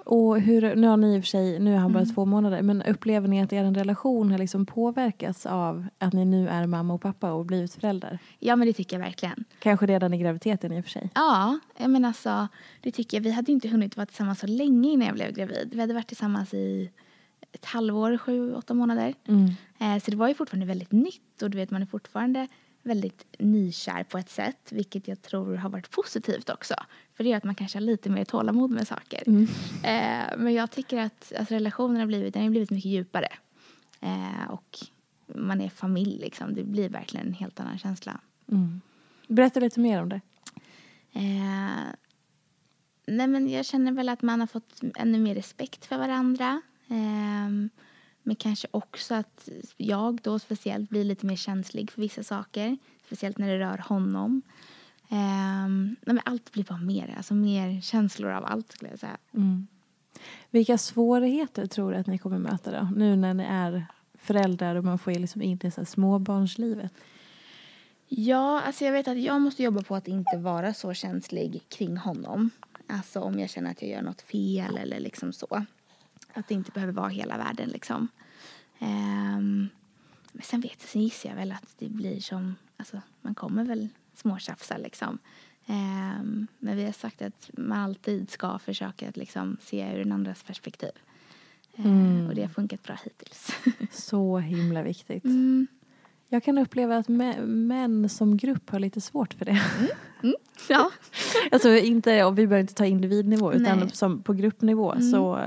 Och 0.05 0.41
hur, 0.41 0.75
nu 0.75 0.87
har 0.87 0.97
ni 0.97 1.15
i 1.15 1.19
och 1.19 1.23
för 1.23 1.27
sig, 1.27 1.59
nu 1.59 1.73
är 1.73 1.77
han 1.77 1.93
bara 1.93 2.05
två 2.05 2.25
månader, 2.25 2.61
men 2.61 2.81
upplever 2.81 3.27
ni 3.27 3.41
att 3.41 3.53
er 3.53 3.63
relation 3.63 4.31
har 4.31 4.37
liksom 4.37 4.65
påverkats 4.65 5.45
av 5.45 5.87
att 5.97 6.13
ni 6.13 6.25
nu 6.25 6.49
är 6.49 6.65
mamma 6.65 6.93
och 6.93 7.01
pappa 7.01 7.31
och 7.31 7.45
blivit 7.45 7.73
föräldrar? 7.73 8.19
Ja, 8.39 8.55
men 8.55 8.67
det 8.67 8.73
tycker 8.73 8.99
jag 8.99 9.05
verkligen. 9.05 9.43
Kanske 9.59 9.85
redan 9.85 10.13
i 10.13 10.17
graviditeten 10.17 10.73
i 10.73 10.79
och 10.79 10.83
för 10.83 10.91
sig. 10.91 11.09
Ja, 11.15 11.59
menar 11.77 12.07
alltså, 12.07 12.47
det 12.81 12.91
tycker 12.91 13.17
jag. 13.17 13.23
Vi 13.23 13.31
hade 13.31 13.51
inte 13.51 13.67
hunnit 13.67 13.97
vara 13.97 14.05
tillsammans 14.05 14.39
så 14.39 14.47
länge 14.47 14.89
innan 14.89 15.07
jag 15.07 15.15
blev 15.15 15.31
gravid. 15.31 15.69
Vi 15.73 15.81
hade 15.81 15.93
varit 15.93 16.07
tillsammans 16.07 16.53
i 16.53 16.91
ett 17.51 17.65
halvår, 17.65 18.17
sju, 18.17 18.53
åtta 18.53 18.73
månader. 18.73 19.13
Eh, 19.79 19.99
så 20.03 20.11
det 20.11 20.17
var 20.17 20.27
ju 20.27 20.33
fortfarande 20.33 20.65
väldigt 20.65 20.91
nytt 20.91 21.41
och 21.41 21.49
du 21.49 21.57
vet 21.57 21.71
man 21.71 21.81
är 21.81 21.85
fortfarande 21.85 22.47
väldigt 22.89 23.25
nykär 23.39 24.03
på 24.03 24.17
ett 24.17 24.29
sätt, 24.29 24.71
vilket 24.71 25.07
jag 25.07 25.21
tror 25.21 25.55
har 25.55 25.69
varit 25.69 25.91
positivt 25.91 26.49
också. 26.49 26.75
För 27.13 27.23
det 27.23 27.29
gör 27.29 27.37
att 27.37 27.43
man 27.43 27.55
kanske 27.55 27.77
har 27.77 27.81
lite 27.81 28.09
mer 28.09 28.25
tålamod 28.25 28.71
med 28.71 28.87
saker. 28.87 29.23
Eh, 29.83 30.37
men 30.37 30.53
jag 30.53 30.71
tycker 30.71 30.97
att 30.97 31.33
alltså, 31.37 31.53
relationen 31.53 31.99
har 31.99 32.07
blivit, 32.07 32.33
den 32.33 32.43
har 32.43 32.49
blivit 32.49 32.71
mycket 32.71 32.91
djupare. 32.91 33.27
Eh, 34.01 34.49
och 34.49 34.77
man 35.35 35.61
är 35.61 35.69
familj 35.69 36.19
liksom, 36.19 36.53
det 36.55 36.63
blir 36.63 36.89
verkligen 36.89 37.27
en 37.27 37.33
helt 37.33 37.59
annan 37.59 37.77
känsla. 37.79 38.19
Berätta 39.27 39.59
lite 39.59 39.79
mer 39.79 40.01
om 40.01 40.09
det. 40.09 40.21
Eh, 41.13 41.93
nej 43.07 43.27
men 43.27 43.49
jag 43.49 43.65
känner 43.65 43.91
väl 43.91 44.09
att 44.09 44.21
man 44.21 44.39
har 44.39 44.47
fått 44.47 44.81
ännu 44.95 45.19
mer 45.19 45.35
respekt 45.35 45.85
för 45.85 45.97
varandra. 45.97 46.61
Eh, 46.87 47.49
men 48.29 48.35
kanske 48.35 48.67
också 48.71 49.15
att 49.15 49.49
jag 49.77 50.19
då 50.23 50.39
speciellt 50.39 50.89
blir 50.89 51.03
lite 51.03 51.25
mer 51.25 51.35
känslig 51.35 51.91
för 51.91 52.01
vissa 52.01 52.23
saker. 52.23 52.77
Speciellt 53.05 53.37
när 53.37 53.47
det 53.47 53.59
rör 53.59 53.77
honom. 53.77 54.41
Nej 55.07 55.95
men 56.01 56.19
allt 56.25 56.51
blir 56.51 56.63
bara 56.63 56.77
mer, 56.77 57.13
alltså 57.17 57.33
mer 57.33 57.81
känslor 57.81 58.31
av 58.31 58.45
allt 58.45 58.71
skulle 58.71 58.91
jag 58.91 58.99
säga. 58.99 59.17
Mm. 59.33 59.67
Vilka 60.49 60.77
svårigheter 60.77 61.65
tror 61.65 61.91
du 61.91 61.97
att 61.97 62.07
ni 62.07 62.17
kommer 62.17 62.39
möta 62.39 62.71
då? 62.71 62.89
Nu 62.95 63.15
när 63.15 63.33
ni 63.33 63.43
är 63.43 63.85
föräldrar 64.13 64.75
och 64.75 64.83
man 64.83 64.99
får 64.99 65.11
liksom 65.11 65.41
in 65.41 65.59
i 65.63 65.71
så 65.71 65.85
småbarnslivet. 65.85 66.93
Ja, 68.07 68.61
alltså 68.61 68.85
jag 68.85 68.91
vet 68.91 69.07
att 69.07 69.19
jag 69.19 69.41
måste 69.41 69.63
jobba 69.63 69.81
på 69.81 69.95
att 69.95 70.07
inte 70.07 70.37
vara 70.37 70.73
så 70.73 70.93
känslig 70.93 71.61
kring 71.69 71.97
honom. 71.97 72.49
Alltså 72.87 73.19
om 73.19 73.39
jag 73.39 73.49
känner 73.49 73.71
att 73.71 73.81
jag 73.81 73.91
gör 73.91 74.01
något 74.01 74.21
fel 74.21 74.77
eller 74.77 74.99
liksom 74.99 75.33
så. 75.33 75.65
Att 76.39 76.47
det 76.47 76.53
inte 76.53 76.71
behöver 76.71 76.93
vara 76.93 77.09
hela 77.09 77.37
världen 77.37 77.69
liksom. 77.69 78.07
Um, 78.79 79.69
men 80.31 80.43
sen 80.43 80.61
vet 80.61 80.77
jag, 80.79 80.89
sen 80.89 81.01
gissar 81.01 81.29
jag 81.29 81.35
väl 81.35 81.51
att 81.51 81.75
det 81.77 81.89
blir 81.89 82.19
som, 82.19 82.55
alltså 82.77 83.01
man 83.21 83.35
kommer 83.35 83.63
väl 83.63 83.89
småtjafsa 84.15 84.77
liksom. 84.77 85.17
Um, 85.65 86.47
men 86.59 86.77
vi 86.77 86.85
har 86.85 86.91
sagt 86.91 87.21
att 87.21 87.49
man 87.53 87.79
alltid 87.79 88.29
ska 88.29 88.59
försöka 88.59 89.09
att 89.09 89.17
liksom 89.17 89.57
se 89.61 89.93
ur 89.93 89.99
den 89.99 90.11
andras 90.11 90.43
perspektiv. 90.43 90.91
Ehm, 91.75 91.85
mm. 91.85 92.27
Och 92.27 92.35
det 92.35 92.41
har 92.41 92.49
funkat 92.49 92.83
bra 92.83 92.97
hittills. 93.03 93.51
så 93.91 94.37
himla 94.37 94.83
viktigt. 94.83 95.23
Mm. 95.23 95.67
Jag 96.29 96.43
kan 96.43 96.57
uppleva 96.57 96.97
att 96.97 97.07
män 97.07 98.09
som 98.09 98.37
grupp 98.37 98.69
har 98.69 98.79
lite 98.79 99.01
svårt 99.01 99.33
för 99.33 99.45
det. 99.45 99.61
Mm. 99.79 99.91
Mm. 100.23 100.35
Ja. 100.69 100.91
alltså 101.51 101.75
inte, 101.75 102.23
och 102.23 102.39
vi 102.39 102.47
behöver 102.47 102.61
inte 102.61 102.73
ta 102.73 102.85
individnivå 102.85 103.53
utan 103.53 103.89
som 103.89 104.21
på 104.21 104.33
gruppnivå 104.33 104.91
mm. 104.91 105.11
så 105.11 105.39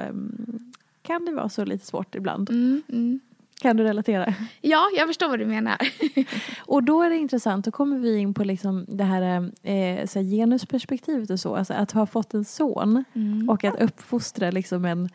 kan 1.02 1.24
det 1.24 1.32
vara 1.32 1.48
så 1.48 1.64
lite 1.64 1.86
svårt 1.86 2.14
ibland. 2.14 2.50
Mm, 2.50 2.82
mm. 2.88 3.20
Kan 3.60 3.76
du 3.76 3.84
relatera? 3.84 4.34
Ja, 4.60 4.90
jag 4.96 5.06
förstår 5.08 5.28
vad 5.28 5.38
du 5.38 5.46
menar. 5.46 5.76
och 6.58 6.82
då 6.82 7.02
är 7.02 7.10
det 7.10 7.16
intressant, 7.16 7.64
då 7.64 7.70
kommer 7.70 7.98
vi 7.98 8.18
in 8.18 8.34
på 8.34 8.44
liksom 8.44 8.84
det 8.88 9.04
här, 9.04 9.22
eh, 9.62 10.06
så 10.06 10.18
här 10.18 10.36
genusperspektivet 10.36 11.30
och 11.30 11.40
så. 11.40 11.56
Alltså 11.56 11.74
att 11.74 11.92
ha 11.92 12.06
fått 12.06 12.34
en 12.34 12.44
son 12.44 13.04
mm. 13.12 13.48
och 13.50 13.64
att 13.64 13.80
uppfostra 13.80 14.50
liksom 14.50 14.84
en 14.84 15.08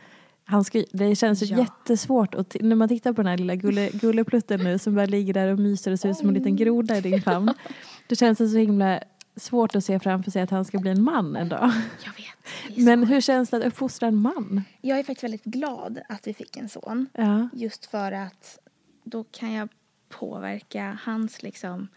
han 0.50 0.64
ska, 0.64 0.84
det 0.92 1.16
känns 1.16 1.42
ja. 1.42 1.58
jättesvårt 1.58 2.36
och 2.36 2.58
när 2.62 2.76
man 2.76 2.90
tittar 2.90 3.14
på 3.14 3.22
den 3.22 3.30
här 3.30 3.38
lilla 3.38 3.56
gulle, 3.56 3.90
gulleplutten 3.94 4.64
nu 4.64 4.80
som 4.80 4.96
bara 4.96 5.06
ligger 5.06 5.34
där 5.34 5.48
och 5.48 5.60
myser 5.60 5.92
och 5.92 6.00
ser 6.00 6.10
ut 6.10 6.18
som 6.18 6.28
en 6.28 6.34
liten 6.34 6.56
groda 6.56 6.98
i 6.98 7.02
din 7.02 7.22
famn. 7.22 7.54
Då 8.08 8.16
känns 8.16 8.38
det 8.38 8.48
så 8.48 8.58
himla 8.58 9.00
svårt 9.38 9.76
att 9.76 9.84
se 9.84 10.00
framför 10.00 10.32
sig 10.32 10.42
att 10.42 10.50
han 10.50 10.66
ska 10.66 10.80
bli 10.80 10.92
en 10.92 11.04
man 11.04 11.36
en 11.36 11.50
dag. 11.50 11.72
Jag 12.06 12.14
vet. 12.14 12.86
Men 12.86 13.04
hur 13.04 13.22
känns 13.22 13.50
det 13.50 13.58
att 13.58 13.64
uppfostra 13.64 14.08
en 14.08 14.16
man? 14.16 14.64
Jag 14.82 15.00
är 15.00 15.04
faktiskt 15.04 15.24
väldigt 15.24 15.44
glad 15.44 16.00
att 16.10 16.28
vi 16.28 16.34
fick 16.34 16.58
en 16.58 16.70
son. 16.70 17.10
Ja. 17.14 17.50
Just 17.54 17.86
för 17.86 18.12
att 18.12 18.60
då 19.04 19.24
kan 19.24 19.54
jag 19.54 19.70
påverka 20.10 21.00
hans 21.04 21.44
liksom 21.44 21.88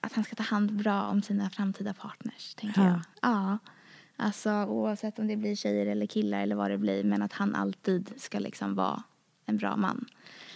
att 0.00 0.12
han 0.12 0.24
ska 0.24 0.36
ta 0.36 0.42
hand 0.42 0.72
bra 0.72 1.02
om 1.02 1.22
sina 1.22 1.50
framtida 1.50 1.94
partners, 1.94 2.54
tänker 2.54 2.80
ja. 2.80 2.88
jag. 2.88 3.00
Ja. 3.22 3.58
Alltså 4.16 4.50
oavsett 4.50 5.18
om 5.18 5.26
det 5.26 5.36
blir 5.36 5.56
tjejer 5.56 5.86
eller 5.86 6.06
killar 6.06 6.40
eller 6.40 6.56
vad 6.56 6.70
det 6.70 6.78
blir. 6.78 7.04
Men 7.04 7.22
att 7.22 7.32
han 7.32 7.54
alltid 7.54 8.12
ska 8.16 8.38
liksom 8.38 8.74
vara 8.74 9.02
en 9.46 9.56
bra 9.56 9.76
man. 9.76 10.04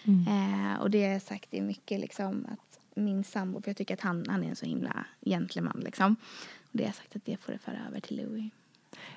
Mm. 0.05 0.27
Eh, 0.73 0.81
och 0.81 0.91
det 0.91 1.03
har 1.05 1.13
jag 1.13 1.23
sagt 1.23 1.55
är 1.55 1.63
mycket 1.63 2.01
liksom 2.01 2.47
att 2.53 2.72
min 2.95 3.25
sambo, 3.25 3.63
för 3.63 3.71
jag 3.71 3.77
tycker 3.77 3.95
att 3.95 4.01
han, 4.01 4.25
han 4.29 4.45
är 4.45 4.49
en 4.49 4.57
så 4.57 4.67
himla 4.67 5.07
gentleman 5.21 5.81
liksom. 5.85 6.17
Och 6.61 6.69
det 6.73 6.83
har 6.83 6.89
jag 6.89 6.95
sagt 6.95 7.17
att 7.17 7.25
det 7.25 7.37
får 7.37 7.53
det 7.53 7.59
föra 7.59 7.87
över 7.89 8.01
till 8.01 8.17
Louis. 8.17 8.53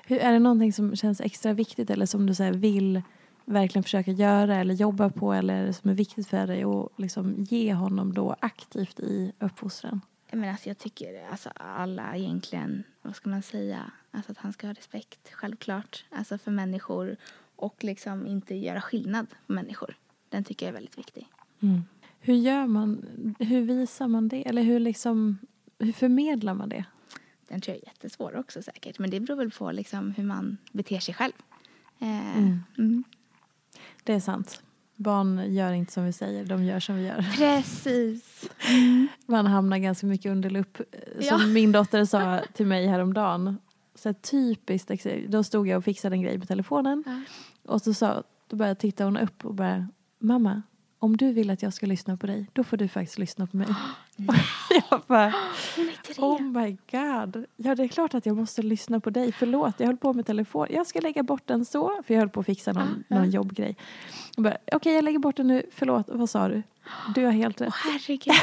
Hur, 0.06 0.18
är 0.18 0.32
det 0.32 0.38
någonting 0.38 0.72
som 0.72 0.96
känns 0.96 1.20
extra 1.20 1.52
viktigt 1.52 1.90
eller 1.90 2.06
som 2.06 2.26
du 2.26 2.34
så 2.34 2.50
vill 2.50 3.02
verkligen 3.44 3.82
försöka 3.82 4.10
göra 4.10 4.56
eller 4.56 4.74
jobba 4.74 5.10
på 5.10 5.32
eller 5.32 5.72
som 5.72 5.90
är 5.90 5.94
viktigt 5.94 6.28
för 6.28 6.46
dig 6.46 6.64
att 6.64 6.88
liksom 6.96 7.34
ge 7.48 7.74
honom 7.74 8.14
då 8.14 8.36
aktivt 8.40 9.00
i 9.00 9.32
uppfostran? 9.38 10.00
Men 10.30 10.50
alltså 10.50 10.68
jag 10.68 10.78
tycker 10.78 11.28
alltså 11.30 11.50
alla 11.54 12.16
egentligen, 12.16 12.84
vad 13.02 13.16
ska 13.16 13.30
man 13.30 13.42
säga, 13.42 13.90
alltså 14.10 14.32
att 14.32 14.38
han 14.38 14.52
ska 14.52 14.66
ha 14.66 14.74
respekt 14.74 15.32
självklart, 15.32 16.04
alltså 16.10 16.38
för 16.38 16.50
människor 16.50 17.16
och 17.56 17.84
liksom 17.84 18.26
inte 18.26 18.54
göra 18.54 18.80
skillnad 18.80 19.26
på 19.46 19.52
människor. 19.52 19.96
Den 20.28 20.44
tycker 20.44 20.66
jag 20.66 20.70
är 20.70 20.74
väldigt 20.74 20.98
viktig. 20.98 21.28
Mm. 21.60 21.82
Hur 22.26 22.34
gör 22.34 22.66
man, 22.66 23.04
hur 23.38 23.62
visar 23.62 24.08
man 24.08 24.28
det 24.28 24.48
eller 24.48 24.62
hur 24.62 24.80
liksom, 24.80 25.38
hur 25.78 25.92
förmedlar 25.92 26.54
man 26.54 26.68
det? 26.68 26.84
Den 27.48 27.60
tror 27.60 27.76
jag 27.76 27.82
är 27.82 27.86
jättesvår 27.86 28.36
också 28.36 28.62
säkert, 28.62 28.98
men 28.98 29.10
det 29.10 29.20
beror 29.20 29.36
väl 29.36 29.50
på 29.50 29.72
liksom 29.72 30.10
hur 30.10 30.24
man 30.24 30.56
beter 30.72 30.98
sig 30.98 31.14
själv. 31.14 31.32
Eh, 31.98 32.38
mm. 32.38 32.58
Mm. 32.78 33.04
Det 34.04 34.12
är 34.12 34.20
sant. 34.20 34.62
Barn 34.96 35.54
gör 35.54 35.72
inte 35.72 35.92
som 35.92 36.04
vi 36.04 36.12
säger, 36.12 36.44
de 36.44 36.64
gör 36.64 36.80
som 36.80 36.96
vi 36.96 37.06
gör. 37.06 37.26
Precis. 37.36 38.50
Mm. 38.68 39.08
Man 39.26 39.46
hamnar 39.46 39.78
ganska 39.78 40.06
mycket 40.06 40.32
under 40.32 40.50
lupp. 40.50 40.76
Som 41.20 41.40
ja. 41.40 41.46
min 41.46 41.72
dotter 41.72 42.04
sa 42.04 42.40
till 42.52 42.66
mig 42.66 42.86
häromdagen. 42.86 43.58
Så 43.94 44.14
typiskt, 44.14 45.06
då 45.28 45.42
stod 45.42 45.68
jag 45.68 45.78
och 45.78 45.84
fixade 45.84 46.16
en 46.16 46.22
grej 46.22 46.40
på 46.40 46.46
telefonen. 46.46 47.04
Ja. 47.06 47.22
Och 47.72 47.82
så 47.82 47.94
sa, 47.94 48.22
då 48.46 48.56
började 48.56 48.80
titta 48.80 49.04
hon 49.04 49.16
upp 49.16 49.44
och 49.44 49.54
bara, 49.54 49.88
mamma, 50.18 50.62
om 51.06 51.16
du 51.16 51.32
vill 51.32 51.50
att 51.50 51.62
jag 51.62 51.72
ska 51.72 51.86
lyssna 51.86 52.16
på 52.16 52.26
dig, 52.26 52.46
då 52.52 52.64
får 52.64 52.76
du 52.76 52.88
faktiskt 52.88 53.18
lyssna 53.18 53.46
på 53.46 53.56
mig. 53.56 53.66
jag 54.90 55.02
bara, 55.06 55.26
oh 56.18 56.42
my 56.42 56.76
god. 56.90 57.44
Ja, 57.56 57.74
det 57.74 57.82
är 57.82 57.88
klart 57.88 58.14
att 58.14 58.26
jag 58.26 58.36
måste 58.36 58.62
lyssna 58.62 59.00
på 59.00 59.10
dig. 59.10 59.32
Förlåt, 59.32 59.74
jag 59.78 59.86
höll 59.86 59.96
på 59.96 60.12
med 60.12 60.26
telefon. 60.26 60.66
Jag 60.70 60.86
ska 60.86 61.00
lägga 61.00 61.22
bort 61.22 61.42
den 61.46 61.64
så, 61.64 62.02
för 62.06 62.14
jag 62.14 62.20
höll 62.20 62.28
på 62.28 62.40
att 62.40 62.46
fixa 62.46 62.72
någon, 62.72 63.04
ah, 63.10 63.14
någon 63.14 63.30
jobbgrej. 63.30 63.76
Okej, 64.36 64.58
okay, 64.72 64.92
jag 64.92 65.04
lägger 65.04 65.18
bort 65.18 65.36
den 65.36 65.46
nu. 65.46 65.62
Förlåt, 65.72 66.08
vad 66.08 66.30
sa 66.30 66.48
du? 66.48 66.62
Du 67.14 67.24
har 67.24 67.32
helt 67.32 67.60
rätt. 67.60 67.74
Åh, 67.84 67.90
oh, 67.90 67.92
herregud. 67.92 68.34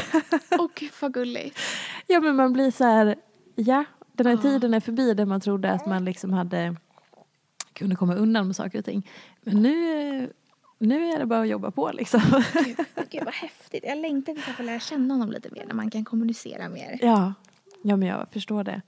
Åh, 0.52 0.66
oh, 0.66 0.70
gud 0.76 0.92
vad 1.02 1.14
gulligt. 1.14 1.60
Ja, 2.08 2.20
men 2.20 2.36
man 2.36 2.54
blir 2.54 2.72
så 2.72 2.84
här, 2.84 3.16
ja, 3.56 3.86
den 4.14 4.28
här 4.28 4.36
oh. 4.36 4.42
tiden 4.42 4.74
är 4.74 4.80
förbi 4.80 5.14
där 5.14 5.26
man 5.26 5.42
trodde 5.42 5.72
att 5.72 5.86
man 5.86 6.06
liksom 6.06 6.34
hade 6.34 6.76
kunde 7.74 7.96
komma 7.96 8.16
undan 8.16 8.48
med 8.48 8.56
saker 8.56 8.80
och 8.80 8.86
ting. 8.86 9.10
Men 9.42 9.62
nu 9.62 10.30
nu 10.84 11.10
är 11.10 11.20
det 11.20 11.26
bara 11.26 11.42
att 11.42 11.48
jobba 11.48 11.72
på 11.72 11.92
liksom. 11.94 12.22
Gud, 12.54 12.78
gud 13.10 13.24
vad 13.26 13.34
häftigt. 13.34 13.84
Jag 13.88 13.98
längtar 13.98 14.34
tills 14.34 14.48
jag 14.48 14.56
får 14.56 14.64
lära 14.64 14.80
känna 14.80 15.14
honom 15.14 15.32
lite 15.32 15.50
mer 15.52 15.66
när 15.66 15.74
man 15.74 15.90
kan 15.90 16.06
kommunicera 16.06 16.70
mer. 16.70 17.00
Ja, 17.02 17.34
ja 17.82 17.96
men 17.96 18.08
jag 18.08 18.28
förstår 18.32 18.64
det. 18.64 18.82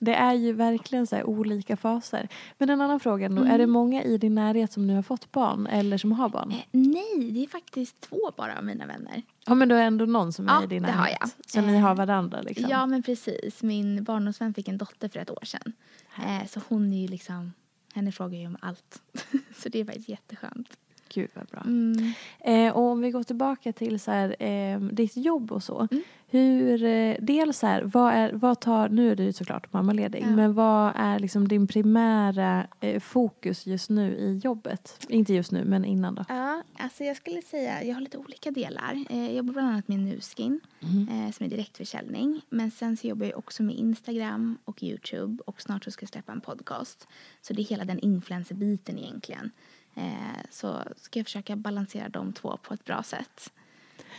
Det 0.00 0.14
är 0.14 0.34
ju 0.34 0.52
verkligen 0.52 1.06
så 1.06 1.22
olika 1.22 1.76
faser. 1.76 2.28
Men 2.58 2.70
en 2.70 2.80
annan 2.80 3.00
fråga 3.00 3.26
mm. 3.26 3.46
är 3.46 3.58
det 3.58 3.66
många 3.66 4.02
i 4.02 4.18
din 4.18 4.34
närhet 4.34 4.72
som 4.72 4.86
nu 4.86 4.94
har 4.94 5.02
fått 5.02 5.32
barn 5.32 5.66
eller 5.66 5.98
som 5.98 6.12
har 6.12 6.28
barn? 6.28 6.50
Eh, 6.50 6.56
nej, 6.70 7.30
det 7.32 7.42
är 7.42 7.46
faktiskt 7.46 8.00
två 8.00 8.18
bara 8.36 8.58
av 8.58 8.64
mina 8.64 8.86
vänner. 8.86 9.22
Ja 9.46 9.54
men 9.54 9.68
då 9.68 9.74
är 9.74 9.82
ändå 9.82 10.04
någon 10.04 10.32
som 10.32 10.46
ja, 10.46 10.60
är 10.60 10.64
i 10.64 10.66
din 10.66 10.82
närhet? 10.82 10.96
Ja, 10.96 11.04
det 11.04 11.10
har 11.10 11.18
jag. 11.20 11.30
Så 11.46 11.58
eh, 11.58 11.66
ni 11.66 11.78
har 11.78 11.94
varandra 11.94 12.40
liksom? 12.40 12.70
Ja 12.70 12.86
men 12.86 13.02
precis. 13.02 13.62
Min 13.62 14.04
barndomsvän 14.04 14.54
fick 14.54 14.68
en 14.68 14.78
dotter 14.78 15.08
för 15.08 15.20
ett 15.20 15.30
år 15.30 15.44
sedan. 15.44 15.72
Eh, 16.16 16.46
så 16.46 16.60
hon 16.68 16.92
är 16.92 16.98
ju 17.02 17.08
liksom, 17.08 17.52
henne 17.94 18.12
frågar 18.12 18.38
ju 18.38 18.46
om 18.46 18.56
allt. 18.60 19.02
så 19.56 19.68
det 19.68 19.80
är 19.80 19.84
faktiskt 19.84 20.08
jätteskönt. 20.08 20.77
Gud 21.08 21.30
vad 21.34 21.46
bra. 21.46 21.60
Mm. 21.60 22.12
Eh, 22.40 22.76
och 22.76 22.82
om 22.82 23.00
vi 23.00 23.10
går 23.10 23.22
tillbaka 23.22 23.72
till 23.72 24.00
så 24.00 24.10
här, 24.10 24.42
eh, 24.42 24.80
ditt 24.80 25.16
jobb 25.16 25.52
och 25.52 25.62
så. 25.62 25.88
Mm. 25.90 26.02
Hur, 26.30 26.84
eh, 26.84 27.16
dels 27.20 27.58
så 27.58 27.66
här, 27.66 27.82
vad, 27.82 28.12
är, 28.12 28.32
vad 28.32 28.60
tar, 28.60 28.88
nu 28.88 29.10
är 29.10 29.16
du 29.16 29.32
såklart 29.32 29.72
mammaledig, 29.72 30.22
ja. 30.22 30.30
men 30.30 30.54
vad 30.54 30.92
är 30.96 31.18
liksom 31.18 31.48
din 31.48 31.66
primära 31.66 32.66
eh, 32.80 33.00
fokus 33.00 33.66
just 33.66 33.90
nu 33.90 34.16
i 34.16 34.38
jobbet? 34.38 35.06
Inte 35.08 35.34
just 35.34 35.52
nu, 35.52 35.64
men 35.64 35.84
innan 35.84 36.14
då? 36.14 36.24
Ja, 36.28 36.62
alltså 36.78 37.04
jag 37.04 37.16
skulle 37.16 37.42
säga, 37.42 37.84
jag 37.84 37.94
har 37.94 38.00
lite 38.00 38.18
olika 38.18 38.50
delar. 38.50 39.04
Eh, 39.10 39.24
jag 39.24 39.34
jobbar 39.34 39.52
bland 39.52 39.68
annat 39.68 39.88
med 39.88 39.98
Nuskin, 39.98 40.60
mm. 40.80 41.08
Eh, 41.08 41.32
som 41.32 41.46
är 41.46 41.50
direktförsäljning. 41.50 42.40
Men 42.48 42.70
sen 42.70 42.96
så 42.96 43.06
jobbar 43.06 43.26
jag 43.26 43.38
också 43.38 43.62
med 43.62 43.76
Instagram 43.76 44.58
och 44.64 44.82
Youtube 44.82 45.42
och 45.46 45.62
snart 45.62 45.84
så 45.84 45.90
ska 45.90 46.04
jag 46.04 46.10
släppa 46.10 46.32
en 46.32 46.40
podcast. 46.40 47.08
Så 47.40 47.52
det 47.52 47.62
är 47.62 47.64
hela 47.64 47.84
den 47.84 47.98
influencerbiten 47.98 48.98
egentligen. 48.98 49.50
Eh, 49.98 50.42
så 50.50 50.82
ska 50.96 51.18
jag 51.18 51.26
försöka 51.26 51.56
balansera 51.56 52.08
de 52.08 52.32
två 52.32 52.58
på 52.62 52.74
ett 52.74 52.84
bra 52.84 53.02
sätt. 53.02 53.52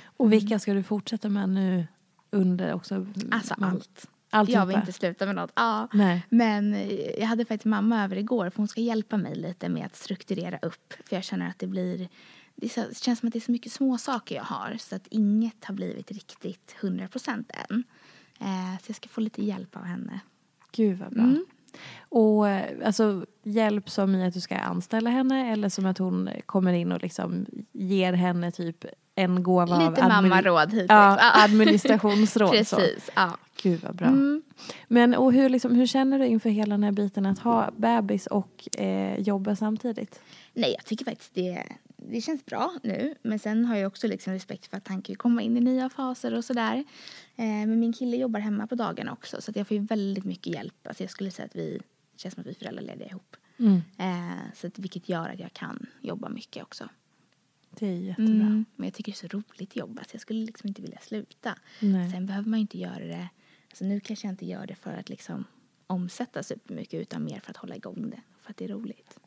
Och 0.04 0.34
vilka 0.34 0.60
ska 0.60 0.74
du 0.74 0.84
fortsätta 0.84 1.30
med 1.30 1.50
nu 1.50 1.88
under 2.30 2.74
också? 2.74 3.08
Alltså 3.32 3.56
man, 3.58 3.70
allt. 3.70 4.10
Alltihopa. 4.30 4.60
Jag 4.60 4.65
vill 4.65 4.76
inte 4.76 4.94
sluta 4.94 5.26
med 5.26 5.36
något. 5.36 5.52
Ja. 5.56 5.88
Nej. 5.94 6.26
Men 6.30 6.89
jag 7.18 7.28
hade 7.28 7.46
faktiskt 7.46 7.65
mamma 7.65 8.04
över 8.04 8.18
igår 8.18 8.50
för 8.50 8.58
hon 8.58 8.68
ska 8.68 8.82
hjälpa 8.82 9.18
mig 9.18 9.36
lite 9.36 9.70
med 9.70 9.86
att 9.86 9.96
strukturera 9.96 10.60
upp. 10.62 10.94
För 11.06 11.15
jag 11.15 11.24
känner 11.24 11.50
att 11.50 11.60
det 11.60 11.68
blir 11.68 12.10
det, 12.56 12.70
så, 12.70 12.82
det 12.82 12.98
känns 12.98 13.20
som 13.20 13.28
att 13.28 13.34
det 13.34 13.39
är 13.39 13.42
så 13.42 13.52
mycket 13.52 13.72
små 13.72 13.98
saker 13.98 14.36
jag 14.36 14.44
har 14.44 14.78
så 14.80 14.96
att 14.96 15.08
inget 15.10 15.65
har 15.65 15.76
blivit 15.76 16.12
riktigt 16.12 16.76
100% 16.82 17.46
än. 17.70 17.84
Eh, 18.39 18.80
så 18.82 18.89
jag 18.89 18.96
ska 18.96 19.10
få 19.10 19.22
lite 19.22 19.44
hjälp 19.46 19.76
av 19.76 19.84
henne. 19.84 20.20
Gud 20.72 20.98
vad 20.98 21.13
bra. 21.13 21.24
Mm. 21.24 21.46
Och 22.10 22.47
alltså 22.86 23.25
hjälp 23.43 23.89
som 23.89 24.15
i 24.15 24.27
att 24.27 24.34
du 24.34 24.41
ska 24.41 24.58
anställa 24.58 25.10
henne 25.10 25.51
eller 25.51 25.69
som 25.69 25.86
att 25.86 25.97
hon 25.97 26.29
kommer 26.45 26.73
in 26.73 26.91
och 26.91 27.01
liksom 27.01 27.45
ger 27.71 28.13
henne 28.13 28.51
typ 28.51 28.86
en 29.15 29.43
gåva 29.43 29.75
av 29.75 29.91
Lite 29.91 30.08
mammaråd 30.08 30.71
hittills. 30.71 30.89
ja, 30.89 31.17
administrationsråd. 31.43 32.67
så. 32.67 32.75
Precis, 32.75 33.10
ja. 33.15 33.38
Gud 33.62 33.82
vad 33.84 33.95
bra. 33.95 34.08
Mm. 34.08 34.41
Men 34.88 35.15
och 35.15 35.34
hur, 35.34 35.49
liksom, 35.49 35.75
hur 35.75 35.86
känner 35.86 36.19
du 36.19 36.25
inför 36.25 36.49
hela 36.49 36.73
den 36.73 36.84
här 36.84 36.91
biten 36.91 37.25
att 37.25 37.39
ha 37.39 37.69
bebis 37.77 38.27
och 38.27 38.79
eh, 38.79 39.19
jobba 39.19 39.55
samtidigt? 39.55 40.19
Nej, 40.53 40.73
jag 40.77 40.86
tycker 40.86 41.05
faktiskt 41.05 41.36
det, 41.36 41.63
det 42.02 42.22
känns 42.22 42.46
bra 42.46 42.74
nu. 42.84 43.16
Men 43.22 43.40
sen 43.40 43.66
har 43.66 43.76
jag 43.76 43.88
också 43.88 44.08
liksom 44.08 44.34
respekt 44.34 44.68
för 44.68 44.78
att 44.78 44.88
han 44.88 45.02
kan 45.02 45.16
komma 45.16 45.42
in 45.42 45.58
i 45.58 45.60
nya 45.60 45.90
faser 45.90 46.34
och 46.34 46.46
sådär. 46.46 46.76
Eh, 47.36 47.46
men 47.46 47.80
min 47.80 47.94
kille 47.94 48.18
jobbar 48.18 48.40
hemma 48.40 48.68
på 48.68 48.76
dagarna 48.76 49.12
också 49.14 49.42
så 49.42 49.52
att 49.52 49.58
jag 49.58 49.68
får 49.68 49.80
väldigt 49.80 50.26
mycket 50.26 50.54
hjälp. 50.54 50.88
Alltså 50.88 51.04
jag 51.04 51.12
skulle 51.12 51.32
säga 51.32 51.46
att 51.46 51.56
vi, 51.56 51.78
det 52.14 52.20
känns 52.22 52.34
som 52.34 52.42
att 52.42 52.48
vi 52.48 52.52
är 52.52 52.56
föräldralediga 52.56 53.08
ihop. 53.08 53.36
Eh, 53.98 54.54
så 54.56 54.68
att, 54.68 54.80
vilket 54.80 55.10
gör 55.10 55.30
att 55.30 55.40
jag 55.40 55.54
kan 55.54 55.86
jobba 56.02 56.30
mycket 56.30 56.64
också. 56.64 56.90
Det 57.70 57.88
är 57.88 57.92
jättebra. 57.92 58.34
Mm. 58.34 58.66
Men 58.76 58.86
jag 58.88 58.94
tycker 58.94 59.12
det 59.12 59.16
är 59.16 59.30
så 59.30 59.38
roligt 59.38 59.76
jobb 59.76 60.00
så 60.08 60.16
jag 60.16 60.22
skulle 60.22 60.46
liksom 60.46 60.68
inte 60.68 60.82
vilja 60.82 61.00
sluta. 61.02 61.56
Nej. 61.82 62.12
Sen 62.12 62.26
behöver 62.26 62.50
man 62.50 62.60
ju 62.60 62.62
inte 62.62 62.78
göra 62.78 63.06
det, 63.06 63.30
alltså 63.70 63.86
nu 63.86 64.00
kanske 64.00 64.28
jag 64.28 64.34
inte 64.34 64.46
gör 64.46 64.68
det 64.68 64.76
för 64.76 64.94
att 64.94 65.10
liksom 65.10 65.46
omsätta 65.88 66.44
supermycket 66.44 67.02
utan 67.02 67.24
mer 67.24 67.40
för 67.40 67.52
att 67.52 67.58
hålla 67.58 67.76
igång 67.76 68.10
det. 68.10 68.22
För 68.42 68.52
att 68.52 68.58
det 68.58 68.66
är 68.66 68.70
roligt. 68.70 69.20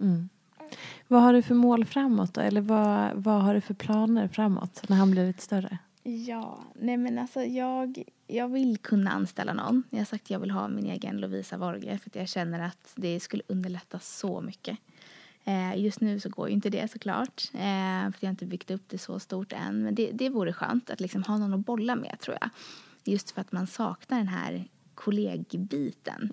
Vad 1.08 1.22
har 1.22 1.32
du 1.32 1.42
för 1.42 1.54
mål 1.54 1.84
framåt 1.84 2.34
då? 2.34 2.40
Eller 2.40 2.60
vad, 2.60 3.10
vad 3.14 3.42
har 3.42 3.54
du 3.54 3.60
för 3.60 3.74
planer 3.74 4.28
framåt 4.28 4.82
när 4.88 4.96
han 4.96 5.10
blir 5.10 5.26
lite 5.26 5.42
större? 5.42 5.78
Ja, 6.02 6.58
nej 6.74 6.96
men 6.96 7.18
alltså 7.18 7.42
jag, 7.42 8.02
jag 8.26 8.48
vill 8.48 8.78
kunna 8.78 9.10
anställa 9.10 9.52
någon. 9.52 9.82
Jag 9.90 9.98
har 9.98 10.04
sagt 10.04 10.24
att 10.24 10.30
jag 10.30 10.38
vill 10.38 10.50
ha 10.50 10.68
min 10.68 10.86
egen 10.86 11.16
Lovisa 11.16 11.56
Vorge 11.56 11.98
för 11.98 12.10
att 12.10 12.16
jag 12.16 12.28
känner 12.28 12.60
att 12.60 12.92
det 12.94 13.20
skulle 13.20 13.42
underlätta 13.48 13.98
så 13.98 14.40
mycket. 14.40 14.78
Eh, 15.44 15.76
just 15.76 16.00
nu 16.00 16.20
så 16.20 16.28
går 16.28 16.48
ju 16.48 16.54
inte 16.54 16.70
det 16.70 16.90
såklart 16.90 17.50
eh, 17.54 18.10
för 18.10 18.18
jag 18.20 18.28
har 18.28 18.30
inte 18.30 18.46
byggt 18.46 18.70
upp 18.70 18.82
det 18.88 18.98
så 18.98 19.18
stort 19.18 19.52
än. 19.52 19.82
Men 19.82 19.94
det, 19.94 20.10
det 20.12 20.28
vore 20.28 20.52
skönt 20.52 20.90
att 20.90 21.00
liksom 21.00 21.22
ha 21.22 21.38
någon 21.38 21.54
att 21.54 21.66
bolla 21.66 21.96
med 21.96 22.16
tror 22.20 22.36
jag. 22.40 22.50
Just 23.04 23.30
för 23.30 23.40
att 23.40 23.52
man 23.52 23.66
saknar 23.66 24.18
den 24.18 24.28
här 24.28 24.64
kollegbiten. 24.94 26.30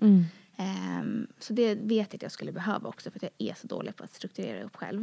Um, 0.60 1.26
så 1.38 1.52
det 1.52 1.74
vet 1.74 2.12
jag 2.12 2.18
att 2.18 2.22
jag 2.22 2.32
skulle 2.32 2.52
behöva 2.52 2.88
också 2.88 3.10
för 3.10 3.18
att 3.18 3.22
jag 3.22 3.50
är 3.50 3.54
så 3.54 3.66
dålig 3.66 3.96
på 3.96 4.04
att 4.04 4.14
strukturera 4.14 4.64
upp 4.64 4.76
själv. 4.76 5.00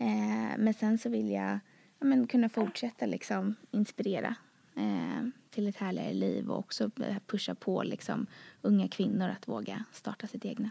Uh, 0.00 0.58
men 0.58 0.74
sen 0.74 0.98
så 0.98 1.08
vill 1.08 1.30
jag 1.30 1.58
ja, 1.98 2.06
men 2.06 2.26
kunna 2.26 2.48
fortsätta 2.48 3.06
liksom 3.06 3.54
inspirera 3.70 4.34
uh, 4.76 5.28
till 5.50 5.68
ett 5.68 5.76
härligare 5.76 6.12
liv 6.12 6.50
och 6.50 6.58
också 6.58 6.90
pusha 7.26 7.54
på 7.54 7.82
liksom 7.82 8.26
unga 8.62 8.88
kvinnor 8.88 9.28
att 9.28 9.48
våga 9.48 9.84
starta 9.92 10.26
sitt 10.26 10.44
egna. 10.44 10.70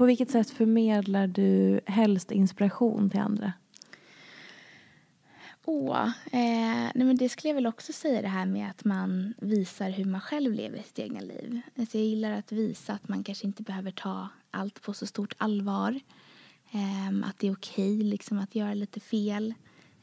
På 0.00 0.06
vilket 0.06 0.30
sätt 0.30 0.50
förmedlar 0.50 1.26
du 1.26 1.80
helst 1.86 2.30
inspiration 2.30 3.10
till 3.10 3.20
andra? 3.20 3.52
Åh, 5.64 6.04
eh, 6.32 6.90
nej 6.94 7.06
men 7.06 7.16
det 7.16 7.28
skulle 7.28 7.48
jag 7.48 7.54
väl 7.54 7.66
också 7.66 7.92
säga 7.92 8.22
det 8.22 8.28
här 8.28 8.46
med 8.46 8.70
att 8.70 8.84
man 8.84 9.34
visar 9.38 9.90
hur 9.90 10.04
man 10.04 10.20
själv 10.20 10.52
lever 10.52 10.82
sitt 10.82 10.98
egna 10.98 11.20
liv. 11.20 11.60
Alltså 11.78 11.98
jag 11.98 12.06
gillar 12.06 12.32
att 12.32 12.52
visa 12.52 12.92
att 12.92 13.08
man 13.08 13.24
kanske 13.24 13.46
inte 13.46 13.62
behöver 13.62 13.90
ta 13.90 14.28
allt 14.50 14.82
på 14.82 14.94
så 14.94 15.06
stort 15.06 15.34
allvar. 15.38 16.00
Eh, 16.70 17.28
att 17.28 17.38
det 17.38 17.46
är 17.46 17.52
okej 17.52 17.96
liksom 17.96 18.38
att 18.38 18.54
göra 18.54 18.74
lite 18.74 19.00
fel. 19.00 19.54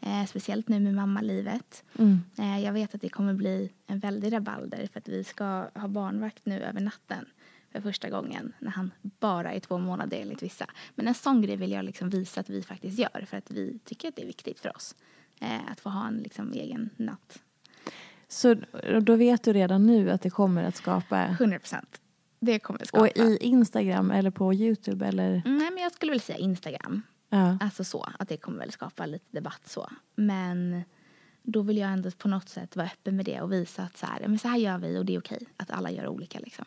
Eh, 0.02 0.26
speciellt 0.26 0.68
nu 0.68 0.80
med 0.80 0.94
mammalivet. 0.94 1.84
Mm. 2.00 2.20
Eh, 2.38 2.64
jag 2.64 2.74
vet 2.74 2.96
att 2.96 3.02
det 3.02 3.10
kommer 3.10 3.34
bli 3.34 3.72
en 3.88 4.00
väldig 4.00 4.34
rabalder 4.34 4.90
för 4.94 5.00
att 5.00 5.10
vi 5.10 5.24
ska 5.24 5.70
ha 5.76 5.88
barnvakt 5.88 6.46
nu 6.46 6.62
över 6.62 6.82
natten 6.82 7.26
för 7.72 7.82
första 7.82 8.10
gången 8.10 8.54
när 8.60 8.72
han 8.72 8.92
bara 9.02 9.54
är 9.54 9.60
två 9.60 9.78
månader 9.78 10.18
enligt 10.18 10.44
vissa. 10.44 10.70
Men 10.96 11.08
en 11.08 11.14
sån 11.14 11.42
grej 11.42 11.56
vill 11.56 11.72
jag 11.72 11.86
liksom 11.86 12.10
visa 12.10 12.40
att 12.40 12.50
vi 12.50 12.64
faktiskt 12.64 13.00
gör 13.00 13.26
för 13.28 13.38
att 13.38 13.52
vi 13.52 13.80
tycker 13.86 14.08
att 14.08 14.16
det 14.16 14.22
är 14.22 14.28
viktigt 14.28 14.60
för 14.60 14.76
oss 14.76 14.96
eh, 15.42 15.72
att 15.72 15.80
få 15.80 15.90
ha 15.90 16.08
en 16.08 16.18
liksom 16.18 16.54
egen 16.54 16.90
natt. 16.98 17.40
Så 18.28 18.56
då 19.02 19.16
vet 19.16 19.44
du 19.44 19.54
redan 19.54 19.86
nu 19.86 20.12
att 20.12 20.22
det 20.22 20.30
kommer 20.30 20.64
att 20.64 20.76
skapa... 20.76 21.26
100 21.26 21.60
procent. 21.60 22.02
Det 22.40 22.60
kommer 22.60 22.82
att 22.82 22.88
skapa. 22.88 23.04
Och 23.04 23.18
i 23.18 23.38
Instagram 23.42 24.12
eller 24.12 24.32
på 24.32 24.54
Youtube 24.54 25.08
eller? 25.08 25.42
Mm, 25.46 25.58
Nej, 25.58 25.72
men 25.72 25.84
jag 25.84 25.92
skulle 25.92 26.12
väl 26.12 26.22
säga 26.22 26.38
Instagram. 26.38 27.02
Ja. 27.30 27.58
Alltså 27.62 27.84
så, 27.84 28.08
att 28.20 28.30
det 28.30 28.38
kommer 28.38 28.60
väl 28.60 28.72
skapa 28.72 29.06
lite 29.06 29.26
debatt 29.32 29.62
så. 29.66 29.90
Men 30.16 30.84
då 31.44 31.62
vill 31.62 31.78
jag 31.78 31.90
ändå 31.90 32.12
på 32.12 32.28
något 32.28 32.50
sätt 32.50 32.76
vara 32.76 32.88
öppen 32.88 33.16
med 33.16 33.26
det 33.26 33.42
och 33.42 33.52
visa 33.52 33.84
att 33.84 33.98
så 33.98 34.06
här, 34.06 34.20
men 34.28 34.40
så 34.40 34.48
här 34.48 34.58
gör 34.58 34.78
vi 34.78 34.98
och 34.98 35.06
det 35.06 35.16
är 35.16 35.20
okej 35.20 35.48
att 35.58 35.72
alla 35.72 35.92
gör 35.92 36.08
olika 36.08 36.40
liksom. 36.40 36.66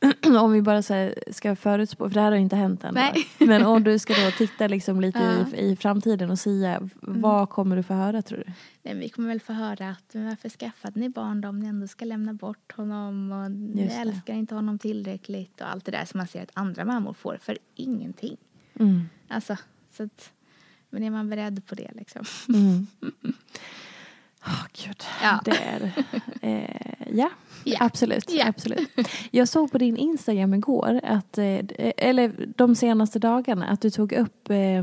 om 0.40 0.52
vi 0.52 0.62
bara 0.62 0.82
så 0.82 1.12
ska 1.30 1.56
förutspå, 1.56 2.08
för 2.08 2.14
det 2.14 2.20
här 2.20 2.30
har 2.30 2.36
ju 2.36 2.42
inte 2.42 2.56
hänt 2.56 2.84
än. 2.84 2.96
Men 3.38 3.66
om 3.66 3.84
du 3.84 3.98
ska 3.98 4.14
då 4.24 4.30
titta 4.30 4.66
liksom 4.66 5.00
lite 5.00 5.18
Ja. 5.52 5.58
i, 5.58 5.70
i 5.72 5.76
framtiden 5.76 6.30
och 6.30 6.38
säga, 6.38 6.88
vad 7.00 7.50
kommer 7.50 7.76
du 7.76 7.82
få 7.82 7.94
höra 7.94 8.22
tror 8.22 8.38
du? 8.46 8.52
Nej, 8.82 8.94
vi 8.94 9.08
kommer 9.08 9.28
väl 9.28 9.40
få 9.40 9.52
höra 9.52 9.90
att 9.90 10.10
varför 10.14 10.48
skaffade 10.48 11.00
ni 11.00 11.08
barn 11.08 11.40
då 11.40 11.48
om 11.48 11.58
ni 11.60 11.66
ändå 11.68 11.86
ska 11.86 12.04
lämna 12.04 12.34
bort 12.34 12.72
honom 12.76 13.32
och 13.32 13.50
ni 13.50 13.82
Just 13.82 13.94
det. 13.96 14.00
älskar 14.00 14.34
inte 14.34 14.54
honom 14.54 14.78
tillräckligt 14.78 15.60
och 15.60 15.70
allt 15.70 15.84
det 15.84 15.90
där 15.92 16.04
som 16.04 16.18
man 16.18 16.26
ser 16.26 16.42
att 16.42 16.50
andra 16.54 16.84
mammor 16.84 17.12
får 17.12 17.38
för 17.42 17.58
ingenting. 17.74 18.36
Mm. 18.80 19.08
Alltså, 19.28 19.56
så 19.96 20.02
att, 20.02 20.30
men 20.90 21.02
är 21.02 21.10
man 21.10 21.30
beredd 21.30 21.66
på 21.66 21.74
det 21.74 21.90
liksom? 21.94 22.24
Mm. 22.48 22.86
Åh, 24.46 24.64
gud. 24.84 25.02
Ja. 25.22 25.40
Det 25.44 25.50
är, 25.58 25.92
eh, 26.42 27.14
ja, 27.18 27.30
Ja. 27.64 27.76
absolut. 27.80 28.30
Ja. 28.32 28.46
absolut. 28.48 28.88
Jag 29.30 29.48
såg 29.48 29.72
på 29.72 29.78
din 29.78 29.96
Instagram 29.96 30.54
igår, 30.54 31.00
att, 31.04 31.38
eh, 31.38 31.58
eller 31.96 32.32
de 32.56 32.74
senaste 32.74 33.18
dagarna, 33.18 33.66
att 33.68 33.80
du 33.80 33.90
tog 33.90 34.12
upp 34.12 34.50
eh, 34.50 34.78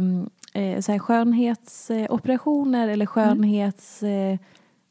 eh, 0.64 0.80
så 0.82 0.92
här 0.92 1.00
skönhetsoperationer 1.00 2.88
eller 2.88 3.06
skönhets... 3.06 4.04
Eh, 4.04 4.38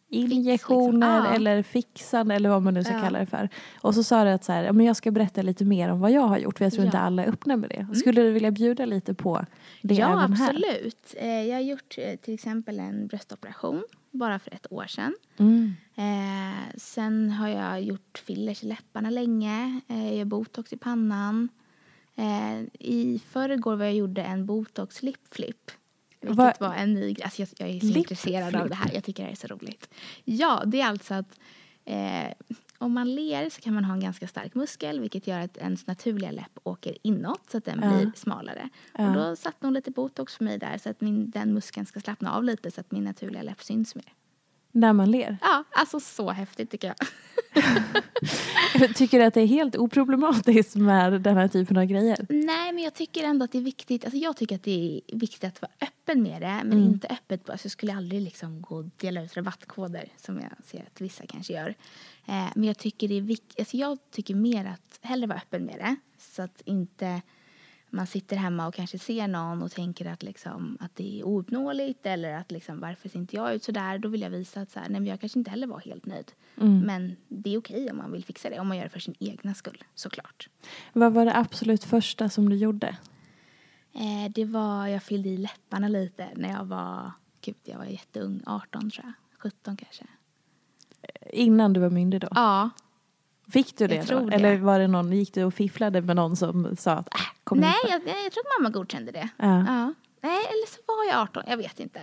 injektioner 0.08 1.16
liksom. 1.18 1.30
Ja. 1.30 1.34
eller 1.36 1.62
fixande 1.62 2.34
eller 2.34 2.48
vad 2.48 2.62
man 2.62 2.74
nu 2.74 2.84
ska 2.84 2.92
Ja. 2.94 3.00
kalla 3.00 3.18
det 3.18 3.26
för. 3.26 3.48
Och 3.80 3.94
så 3.94 4.02
sa 4.04 4.24
du 4.24 4.30
att 4.30 4.44
så 4.44 4.52
här, 4.52 4.62
ja, 4.64 4.72
men 4.72 4.86
jag 4.86 4.96
ska 4.96 5.10
berätta 5.10 5.42
lite 5.42 5.64
mer 5.64 5.88
om 5.90 6.00
vad 6.00 6.10
jag 6.10 6.20
har 6.22 6.38
gjort 6.38 6.58
för 6.58 6.64
jag 6.64 6.72
tror 6.72 6.84
Ja. 6.84 6.88
inte 6.88 6.98
alla 6.98 7.24
är 7.24 7.28
öppna 7.28 7.56
med 7.56 7.70
det. 7.70 7.94
Skulle 7.98 8.22
du 8.22 8.30
vilja 8.30 8.50
bjuda 8.50 8.84
lite 8.86 9.14
på 9.14 9.44
det 9.82 9.94
ja, 9.94 10.12
även 10.24 10.32
här? 10.32 10.48
absolut. 10.48 11.14
Eh, 11.16 11.28
Jag 11.42 11.54
har 11.56 11.60
gjort 11.62 11.94
eh, 11.98 12.16
till 12.16 12.34
exempel 12.34 12.80
en 12.80 13.06
bröstoperation 13.06 13.82
bara 14.14 14.38
för 14.38 14.54
ett 14.54 14.72
år 14.72 14.86
sedan. 14.86 15.14
Mm. 15.36 15.74
Eh, 15.94 16.74
sen 16.76 17.30
har 17.30 17.48
jag 17.48 17.82
gjort 17.82 18.22
fillers 18.26 18.62
i 18.62 18.66
läpparna 18.66 19.10
länge. 19.10 19.80
Eh, 19.88 20.06
jag 20.06 20.14
gör 20.16 20.24
botox 20.24 20.72
i 20.72 20.76
pannan. 20.76 21.48
Eh, 22.16 22.60
I 22.80 23.20
förrgår 23.28 23.76
var 23.76 23.84
jag 23.84 23.94
gjorde 23.94 24.22
en 24.22 24.46
botox 24.46 25.02
lip 25.02 25.34
flip. 25.34 25.70
Vilket 26.20 26.36
Vad- 26.38 26.60
var 26.60 26.74
en 26.74 26.94
ny 26.94 27.12
grej. 27.12 27.22
Alltså 27.24 27.42
jag, 27.42 27.48
jag 27.58 27.68
är 27.76 27.80
så 27.80 27.86
Lip 27.86 27.96
intresserad 27.96 28.56
av 28.56 28.68
det 28.68 28.74
här. 28.74 28.90
Jag 28.94 29.04
tycker 29.04 29.22
det 29.22 29.26
här 29.26 29.32
är 29.32 29.36
så 29.36 29.46
roligt. 29.46 29.88
Ja, 30.24 30.62
det 30.66 30.80
är 30.80 30.86
alltså 30.86 31.14
att 31.14 31.38
eh, 31.84 32.28
om 32.78 32.92
man 32.92 33.14
ler 33.14 33.50
så 33.50 33.60
kan 33.60 33.74
man 33.74 33.84
ha 33.84 33.94
en 33.94 34.00
ganska 34.00 34.28
stark 34.28 34.54
muskel 34.54 35.00
vilket 35.00 35.26
gör 35.26 35.40
att 35.40 35.56
ens 35.56 35.86
naturliga 35.86 36.30
läpp 36.30 36.58
åker 36.64 36.96
inåt 37.02 37.50
så 37.50 37.58
att 37.58 37.64
den 37.64 37.80
Ja. 37.82 37.96
blir 37.96 38.12
smalare. 38.16 38.68
Ja. 38.98 39.08
Och 39.08 39.14
då 39.14 39.36
satte 39.36 39.66
hon 39.66 39.74
lite 39.74 39.90
botox 39.90 40.36
för 40.36 40.44
mig 40.44 40.58
där 40.58 40.78
så 40.78 40.90
att 40.90 41.00
min, 41.00 41.30
den 41.30 41.54
muskeln 41.54 41.86
ska 41.86 42.00
slappna 42.00 42.32
av 42.36 42.44
lite 42.44 42.70
så 42.70 42.80
att 42.80 42.90
min 42.92 43.04
naturliga 43.04 43.42
läpp 43.42 43.62
syns 43.62 43.94
mer. 43.94 44.12
När 44.72 44.92
man 44.92 45.10
ler. 45.10 45.36
Ja, 45.40 45.64
alltså 45.70 46.00
så 46.00 46.30
häftigt 46.30 46.70
tycker 46.70 46.88
jag. 46.88 46.96
Tycker 48.94 49.18
du 49.18 49.24
att 49.24 49.34
det 49.34 49.40
är 49.40 49.46
helt 49.46 49.76
oproblematiskt 49.76 50.74
med 50.76 51.20
den 51.20 51.36
här 51.36 51.48
typen 51.48 51.76
av 51.76 51.84
grejer? 51.84 52.26
Nej, 52.28 52.72
men 52.72 52.84
jag 52.84 52.94
tycker 52.94 53.24
ändå 53.24 53.44
att 53.44 53.52
det 53.52 53.58
är 53.58 53.62
viktigt. 53.62 54.04
Alltså 54.04 54.18
jag 54.18 54.36
tycker 54.36 54.54
att 54.56 54.62
det 54.62 55.00
är 55.10 55.16
viktigt 55.16 55.44
att 55.44 55.62
vara 55.62 55.72
öppen 55.80 56.22
med 56.22 56.42
det, 56.42 56.60
men 56.64 56.72
Mm. 56.72 56.84
inte 56.84 57.06
öppet. 57.08 57.50
Alltså 57.50 57.66
jag 57.66 57.72
skulle 57.72 57.94
aldrig 57.94 58.20
liksom 58.22 58.62
gå 58.62 58.76
och 58.76 58.84
dela 58.96 59.22
ut 59.22 59.36
rabattkoder 59.36 60.08
som 60.16 60.36
jag 60.40 60.50
ser 60.66 60.80
att 60.80 61.00
vissa 61.00 61.26
kanske 61.26 61.52
gör. 61.52 61.74
Eh, 62.26 62.48
men 62.54 62.64
jag 62.64 62.78
tycker 62.78 63.08
det 63.08 63.14
är. 63.14 63.36
Alltså 63.58 63.76
jag 63.76 63.98
tycker 64.10 64.34
mer 64.34 64.64
att 64.64 64.98
hellre 65.02 65.26
vara 65.26 65.38
öppen 65.38 65.64
med 65.64 65.78
det 65.78 65.96
så 66.18 66.42
att 66.42 66.62
inte 66.64 67.22
man 67.94 68.06
sitter 68.06 68.36
hemma 68.36 68.66
och 68.66 68.74
kanske 68.74 68.98
ser 68.98 69.28
någon 69.28 69.62
och 69.62 69.70
tänker 69.70 70.06
att, 70.06 70.22
liksom, 70.22 70.78
att 70.80 70.96
det 70.96 71.20
är 71.20 71.24
ouppnåeligt 71.24 72.06
eller 72.06 72.34
att 72.34 72.50
liksom, 72.50 72.80
varför 72.80 73.08
ser 73.08 73.18
inte 73.18 73.36
jag 73.36 73.54
ut 73.54 73.64
så 73.64 73.72
där? 73.72 73.98
Då 73.98 74.08
vill 74.08 74.20
jag 74.20 74.30
visa 74.30 74.60
att 74.60 74.70
så 74.70 74.80
här, 74.80 74.88
nej, 74.88 75.00
men 75.00 75.10
jag 75.10 75.20
kanske 75.20 75.38
inte 75.38 75.50
heller 75.50 75.66
var 75.66 75.80
helt 75.80 76.06
nöjd. 76.06 76.32
Mm. 76.60 76.80
Men 76.80 77.16
det 77.28 77.54
är 77.54 77.58
okej 77.58 77.90
om 77.90 77.96
man 77.96 78.12
vill 78.12 78.24
fixa 78.24 78.50
det, 78.50 78.60
om 78.60 78.68
man 78.68 78.76
gör 78.76 78.84
det 78.84 78.90
för 78.90 79.00
sin 79.00 79.14
egna 79.18 79.54
skull 79.54 79.84
såklart. 79.94 80.48
Vad 80.92 81.12
var 81.12 81.24
det 81.24 81.36
absolut 81.36 81.84
första 81.84 82.28
som 82.28 82.48
du 82.48 82.56
gjorde? 82.56 82.96
Eh, 83.94 84.30
det 84.30 84.44
var, 84.44 84.86
jag 84.86 85.02
fyllde 85.02 85.28
i 85.28 85.36
läpparna 85.36 85.88
lite 85.88 86.28
när 86.36 86.52
jag 86.52 86.64
var, 86.64 87.12
gud 87.40 87.56
jag 87.64 87.78
var 87.78 87.84
jätteung, 87.84 88.42
18 88.46 88.90
tror 88.90 89.04
jag, 89.04 89.12
17 89.38 89.76
kanske. 89.76 90.04
Innan 91.32 91.72
du 91.72 91.80
var 91.80 91.90
myndig 91.90 92.20
då? 92.20 92.28
Ja. 92.30 92.70
Fick 93.52 93.78
du 93.78 93.86
det 93.86 93.94
Jag 93.94 94.06
då? 94.06 94.20
det. 94.28 94.36
Eller 94.36 94.56
var 94.58 94.78
det 94.78 94.86
någon, 94.86 95.12
gick 95.12 95.34
du 95.34 95.44
och 95.44 95.54
fifflade 95.54 96.00
med 96.00 96.16
någon 96.16 96.36
som 96.36 96.76
sa 96.76 96.92
att 96.92 97.14
äh, 97.14 97.20
kom 97.44 97.58
Nej, 97.58 97.74
då?" 97.84 97.88
jag, 97.90 98.00
jag 98.00 98.32
tror 98.32 98.42
att 98.42 98.60
mamma 98.62 98.70
godkände 98.70 99.12
det. 99.12 99.28
Ja. 99.36 99.92
Nej, 100.22 100.38
eller 100.38 100.66
så 100.70 100.80
var 100.86 101.12
jag 101.12 101.22
18, 101.22 101.42
jag 101.46 101.56
vet 101.56 101.80
inte. 101.80 102.00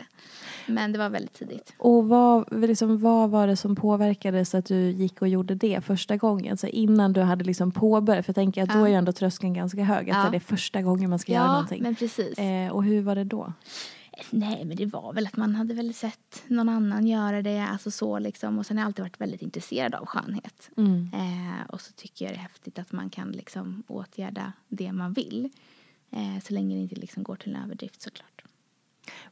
Men 0.68 0.92
det 0.92 1.00
var 1.00 1.10
väldigt 1.10 1.34
tidigt. 1.34 1.74
Och 1.78 2.08
vad, 2.08 2.62
liksom, 2.68 2.98
vad 3.02 3.30
var 3.30 3.48
det 3.48 3.56
som 3.56 3.76
påverkade 3.76 4.46
så 4.46 4.58
att 4.58 4.66
du 4.66 4.76
gick 4.92 5.22
och 5.22 5.28
gjorde 5.28 5.56
det 5.56 5.82
första 5.86 6.18
gången? 6.18 6.58
Så 6.58 6.68
innan 6.68 7.14
du 7.14 7.22
hade 7.22 7.44
liksom 7.44 7.72
påbörjat, 7.72 8.26
för 8.26 8.30
jag 8.30 8.36
tänker 8.36 8.64
att 8.64 8.70
då 8.70 8.80
Ja. 8.80 8.84
är 8.86 8.90
ju 8.90 8.96
ändå 8.96 9.12
tröskeln 9.12 9.54
ganska 9.54 9.84
hög. 9.84 10.10
Att 10.10 10.18
Ja. 10.24 10.30
det 10.32 10.38
är 10.38 10.40
första 10.40 10.82
gången 10.82 11.10
man 11.10 11.20
ska 11.20 11.32
göra 11.32 11.44
Ja, 11.44 11.52
någonting. 11.52 11.84
men 11.84 11.96
precis. 11.96 12.38
Eh, 12.38 12.72
och 12.72 12.84
hur 12.84 13.02
var 13.02 13.16
det 13.16 13.24
då? 13.24 13.54
Nej, 14.30 14.66
men 14.66 14.78
det 14.78 14.86
var 14.86 15.14
väl 15.14 15.28
att 15.28 15.38
man 15.38 15.56
hade 15.56 15.74
väl 15.74 15.94
sett 15.94 16.44
någon 16.48 16.70
annan 16.70 17.08
göra 17.08 17.42
det, 17.42 17.60
alltså 17.60 17.92
så 17.92 18.20
liksom. 18.20 18.60
Och 18.60 18.66
sen 18.66 18.78
har 18.78 18.82
jag 18.84 18.88
alltid 18.88 19.04
varit 19.06 19.22
väldigt 19.22 19.42
intresserad 19.42 19.96
av 19.96 20.06
skönhet. 20.06 20.70
Mm. 20.78 21.10
Eh, 21.14 21.66
och 21.70 21.82
så 21.82 21.94
tycker 21.94 22.26
jag 22.26 22.34
det 22.34 22.38
är 22.38 22.42
häftigt 22.42 22.80
att 22.80 22.92
man 22.92 23.10
kan 23.10 23.32
liksom 23.32 23.84
åtgärda 23.88 24.54
det 24.68 24.92
man 24.92 25.14
vill. 25.14 25.50
Eh, 26.12 26.44
så 26.44 26.54
länge 26.54 26.76
det 26.76 26.82
inte 26.82 26.96
liksom 26.96 27.24
går 27.24 27.36
till 27.36 27.56
en 27.56 27.64
överdrift 27.64 28.02
såklart. 28.02 28.42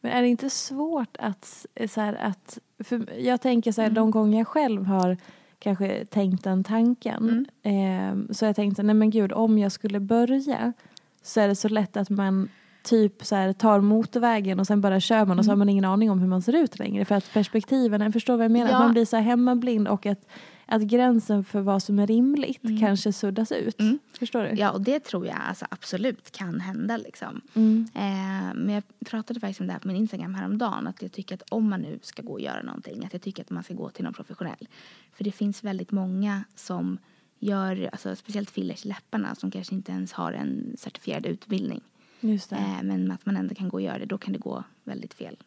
Men 0.01 0.11
är 0.11 0.21
det 0.21 0.27
inte 0.27 0.49
svårt 0.49 1.17
att, 1.19 1.65
eh, 1.75 1.89
så 1.89 2.01
här, 2.01 2.13
att 2.13 2.57
för 2.79 3.19
jag 3.19 3.41
tänker 3.41 3.71
så 3.71 3.81
här, 3.81 3.87
Mm. 3.87 3.95
de 3.95 4.11
gånger 4.11 4.37
jag 4.37 4.47
själv 4.47 4.85
har 4.85 5.17
kanske 5.59 6.05
tänkt 6.05 6.43
den 6.43 6.63
tanken. 6.63 7.47
Mm. 7.63 8.27
Eh, 8.27 8.33
så 8.33 8.45
jag 8.45 8.55
tänkte, 8.55 8.83
nej 8.83 8.95
men 8.95 9.09
gud, 9.09 9.31
om 9.31 9.57
jag 9.57 9.71
skulle 9.71 9.99
börja 9.99 10.73
så 11.21 11.39
är 11.39 11.47
det 11.47 11.55
så 11.55 11.67
lätt 11.69 11.97
att 11.97 12.09
man 12.09 12.49
typ 12.83 13.25
så 13.25 13.35
här, 13.35 13.53
tar 13.53 13.81
motorvägen 13.81 14.59
och 14.59 14.67
sen 14.67 14.81
bara 14.81 14.99
kör 14.99 15.25
man 15.25 15.39
och 15.39 15.45
så 15.45 15.51
har 15.51 15.55
man 15.55 15.69
ingen 15.69 15.85
aning 15.85 16.11
om 16.11 16.19
hur 16.19 16.27
man 16.27 16.41
ser 16.41 16.53
ut 16.53 16.79
längre. 16.79 17.05
För 17.05 17.15
att 17.15 17.33
perspektiven, 17.33 18.01
jag 18.01 18.13
förstår 18.13 18.37
vad 18.37 18.43
jag 18.45 18.51
menar, 18.51 18.69
Ja. 18.69 18.75
att 18.77 18.83
man 18.83 18.91
blir 18.91 19.05
så 19.05 19.15
här 19.15 19.23
hemmablind 19.23 19.87
och 19.87 20.05
att, 20.05 20.27
att 20.65 20.81
gränsen 20.81 21.43
för 21.43 21.61
vad 21.61 21.83
som 21.83 21.99
är 21.99 22.07
rimligt 22.07 22.61
kanske 22.79 23.13
suddas 23.13 23.51
ut. 23.51 23.77
Förstår 24.19 24.43
du? 24.43 24.49
Ja, 24.49 24.71
och 24.71 24.81
det 24.81 24.99
tror 24.99 25.27
jag 25.27 25.35
alltså, 25.49 25.65
absolut 25.71 26.31
kan 26.31 26.59
hända. 26.59 26.97
Liksom. 26.97 27.41
Mm. 27.53 27.87
Eh, 27.95 28.55
men 28.55 28.69
jag 28.69 28.83
pratade 29.05 29.39
faktiskt 29.39 29.59
om 29.61 29.67
det 29.67 29.73
här 29.73 29.79
på 29.79 29.87
min 29.87 29.97
Instagram 29.97 30.35
häromdagen. 30.35 30.87
Att 30.87 31.01
jag 31.01 31.11
tycker 31.11 31.35
att 31.35 31.43
om 31.49 31.69
man 31.69 31.81
nu 31.81 31.99
ska 32.01 32.21
gå 32.21 32.33
och 32.33 32.41
göra 32.41 32.61
någonting, 32.61 33.05
att 33.05 33.13
jag 33.13 33.21
tycker 33.21 33.43
att 33.43 33.49
man 33.49 33.63
ska 33.63 33.73
gå 33.73 33.89
till 33.89 34.03
någon 34.03 34.13
professionell. 34.13 34.67
För 35.13 35.23
det 35.23 35.31
finns 35.31 35.63
väldigt 35.63 35.91
många 35.91 36.43
som 36.55 36.97
gör, 37.39 37.89
alltså, 37.91 38.15
speciellt 38.15 38.49
fillers 38.49 38.85
i 38.85 38.87
läpparna, 38.87 39.35
som 39.35 39.51
kanske 39.51 39.75
inte 39.75 39.91
ens 39.91 40.13
har 40.13 40.31
en 40.31 40.75
certifierad 40.77 41.25
utbildning. 41.25 41.81
Just 42.19 42.49
det. 42.49 42.55
Eh, 42.55 42.83
men 42.83 43.11
att 43.11 43.25
man 43.25 43.37
ändå 43.37 43.55
kan 43.55 43.69
gå 43.69 43.77
och 43.77 43.81
göra 43.81 43.99
det, 43.99 44.05
då 44.05 44.17
kan 44.17 44.33
det 44.33 44.39
gå 44.39 44.63
väldigt 44.83 45.13
fel. 45.13 45.37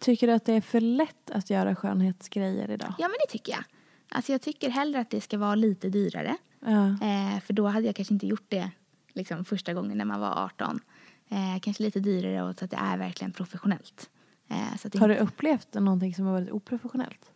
Tycker 0.00 0.26
du 0.26 0.32
att 0.32 0.44
det 0.44 0.52
är 0.52 0.60
för 0.60 0.80
lätt 0.80 1.30
att 1.30 1.50
göra 1.50 1.74
skönhetsgrejer 1.76 2.70
idag? 2.70 2.94
Ja, 2.98 3.08
men 3.08 3.16
det 3.26 3.32
tycker 3.32 3.52
jag. 3.52 3.64
Alltså 4.08 4.32
jag 4.32 4.42
tycker 4.42 4.70
hellre 4.70 5.00
att 5.00 5.10
det 5.10 5.20
ska 5.20 5.38
vara 5.38 5.54
lite 5.54 5.88
dyrare. 5.88 6.36
Ja. 6.60 6.86
Eh, 6.86 7.40
för 7.40 7.52
då 7.52 7.66
hade 7.68 7.86
jag 7.86 7.96
kanske 7.96 8.14
inte 8.14 8.26
gjort 8.26 8.44
det 8.48 8.70
liksom, 9.12 9.44
första 9.44 9.74
gången 9.74 9.98
när 9.98 10.04
man 10.04 10.20
var 10.20 10.44
18. 10.44 10.80
Eh, 11.28 11.58
kanske 11.62 11.82
lite 11.82 12.00
dyrare 12.00 12.42
och 12.42 12.58
så 12.58 12.64
att 12.64 12.70
det 12.70 12.76
är 12.76 12.98
verkligen 12.98 13.32
professionellt. 13.32 14.10
Eh, 14.48 14.56
Har 15.00 15.08
du 15.08 15.14
inte- 15.14 15.24
upplevt 15.24 15.74
någonting 15.74 16.14
som 16.14 16.24
har 16.26 16.32
varit 16.32 16.50
oprofessionellt? 16.50 17.30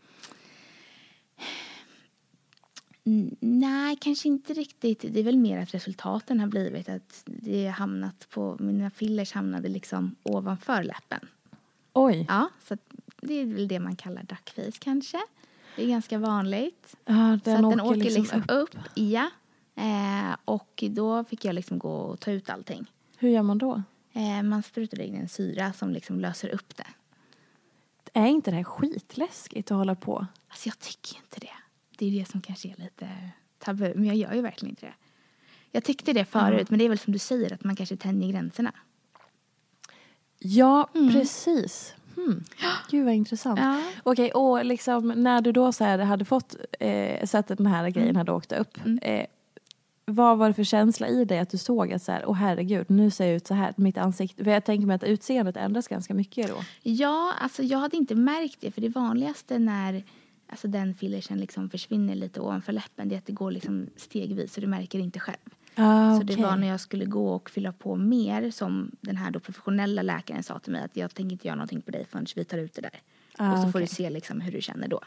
Nej, 3.40 3.96
kanske 4.00 4.28
inte 4.28 4.52
riktigt. 4.54 5.04
Det 5.09 5.20
är 5.20 5.24
väl 5.24 5.38
mer 5.38 5.59
att 5.59 5.74
resultaten 5.74 6.40
har 6.40 6.46
blivit 6.46 6.88
att 6.88 7.22
det 7.24 7.66
hamnat 7.66 8.28
på, 8.30 8.57
mina 8.61 8.90
fillers 8.90 9.32
hamnade 9.32 9.68
liksom 9.68 10.16
ovanför 10.22 10.82
läppen. 10.82 11.20
Oj. 11.92 12.26
Ja, 12.28 12.48
så 12.68 12.74
att 12.74 12.80
det 13.20 13.34
är 13.34 13.46
väl 13.46 13.68
det 13.68 13.80
man 13.80 13.96
kallar 13.96 14.22
duckface 14.22 14.78
kanske. 14.78 15.18
Det 15.76 15.84
är 15.84 15.88
ganska 15.88 16.18
vanligt. 16.18 16.96
Ja, 17.04 17.14
så 17.14 17.50
den 17.50 17.64
att 17.64 17.70
den 17.70 17.80
åker 17.80 17.84
åker 17.84 18.00
liksom 18.00 18.22
liksom, 18.22 18.42
upp. 18.48 18.50
upp. 18.50 18.80
Ja. 18.94 19.30
Eh, 19.74 20.36
och 20.44 20.84
då 20.90 21.24
fick 21.24 21.44
jag 21.44 21.54
liksom 21.54 21.78
gå 21.78 21.92
och 21.92 22.20
ta 22.20 22.30
ut 22.30 22.50
allting. 22.50 22.92
Hur 23.16 23.28
gör 23.28 23.42
man 23.42 23.59
då? 23.59 23.82
Eh, 24.12 24.42
man 24.42 24.62
sprutar 24.62 25.00
in 25.00 25.14
en 25.14 25.28
syra 25.28 25.72
som 25.72 25.90
liksom 25.90 26.20
löser 26.20 26.48
upp 26.48 26.76
det. 26.76 26.86
Är 28.12 28.26
inte 28.26 28.50
det 28.50 28.57
här 28.57 28.64
skitläskigt 28.64 29.70
att 29.70 29.76
hålla 29.76 29.94
på? 29.94 30.26
Alltså 30.48 30.68
jag 30.68 30.78
tycker 30.78 31.16
inte 31.16 31.40
det. 31.40 31.65
Det 31.97 32.07
är 32.07 32.11
det 32.11 32.28
som 32.28 32.40
kanske 32.40 32.68
är 32.68 32.82
lite 32.82 33.09
tabu. 33.59 33.92
Men 33.94 34.05
jag 34.05 34.16
gör 34.16 34.34
ju 34.34 34.40
verkligen 34.40 34.70
inte 34.70 34.86
det. 34.86 34.94
Jag 35.70 35.84
tyckte 35.84 36.12
det 36.12 36.24
förut, 36.24 36.70
men 36.70 36.78
det 36.78 36.84
är 36.84 36.88
väl 36.88 36.99
som 36.99 37.12
du 37.12 37.18
säger 37.18 37.53
att 37.53 37.64
man 37.64 37.76
kanske 37.76 37.97
tänjer 37.97 38.32
gränserna. 38.32 38.72
Ja, 40.38 40.88
precis. 41.12 41.94
Hmm. 42.16 42.44
Gud 42.90 43.05
vad 43.05 43.14
intressant. 43.14 43.61
Ja. 43.61 43.82
Okej, 44.03 44.30
och 44.32 44.64
liksom 44.64 45.09
när 45.09 45.40
du 45.40 45.53
då 45.53 45.72
så 45.72 45.84
här 45.84 45.99
hade 45.99 46.24
fått, 46.24 46.57
eh, 46.80 47.26
sett 47.26 47.51
att 47.51 47.59
den 47.59 47.66
här 47.66 47.90
grejen 47.90 48.16
hade 48.16 48.32
åkt 48.32 48.53
upp. 48.53 48.78
Eh, 49.03 49.26
vad 50.05 50.38
var 50.38 50.49
det 50.49 50.55
för 50.55 50.64
känsla 50.64 51.09
i 51.09 51.24
dig 51.24 51.38
att 51.38 51.51
du 51.51 51.59
såg 51.59 51.92
att 51.92 52.03
så 52.03 52.12
här, 52.12 52.24
åh 52.26 52.34
herregud, 52.34 52.90
nu 52.90 53.11
ser 53.11 53.26
jag 53.26 53.34
ut 53.34 53.47
så 53.47 53.55
här, 53.55 53.74
mitt 53.76 53.99
ansikte. 53.99 54.44
För 54.44 54.51
jag 54.51 54.64
tänker 54.64 54.86
mig 54.86 54.97
att 54.97 55.05
utseendet 55.05 55.57
ändras 55.57 55.88
ganska 55.88 56.14
mycket 56.14 56.49
då. 56.49 56.57
Ja, 56.82 57.32
alltså 57.40 57.62
jag 57.62 57.78
hade 57.78 57.97
inte 57.97 58.14
märkt 58.14 58.61
det. 58.61 58.70
För 58.70 58.80
det 58.80 58.88
vanligaste 58.88 59.59
när 59.59 60.05
alltså 60.49 60.68
den 60.68 60.94
fillersen 60.94 61.38
liksom 61.38 61.70
försvinner 61.70 62.14
lite 62.14 62.40
ovanför 62.40 62.72
läppen. 62.72 63.09
Det 63.09 63.14
är 63.14 63.18
att 63.18 63.26
det 63.26 63.32
går 63.32 63.51
liksom 63.51 63.86
stegvis 63.97 64.53
så 64.55 64.61
du 64.61 64.66
märker 64.66 64.99
inte 64.99 65.20
själv. 65.20 65.36
Ah, 65.74 66.16
Så 66.16 66.22
det 66.22 66.36
var 66.36 66.57
när 66.57 66.66
jag 66.68 66.80
skulle 66.80 67.05
gå 67.05 67.28
och 67.34 67.51
fylla 67.51 67.72
på 67.72 67.97
mer 67.97 68.51
som 68.51 68.90
den 69.01 69.16
här 69.16 69.30
då 69.30 69.40
professionella 69.40 70.03
läkaren 70.03 70.42
sa 70.42 70.59
till 70.59 70.72
mig 70.72 70.82
att 70.84 70.97
jag 70.97 71.14
tänker 71.14 71.32
inte 71.32 71.47
göra 71.47 71.57
någonting 71.57 71.82
på 71.82 71.90
dig 71.90 72.07
förrän 72.11 72.26
vi 72.36 72.44
tar 72.44 72.59
ut 72.59 72.74
det 72.74 72.80
där. 72.82 73.01
Ah, 73.38 73.53
och 73.53 73.59
så 73.59 73.62
får 73.62 73.68
okej. 73.78 73.80
du 73.80 73.86
se 73.94 74.11
liksom 74.11 74.40
hur 74.40 74.53
du 74.53 74.61
känner 74.62 74.88
då. 74.88 74.97
Och 74.97 75.03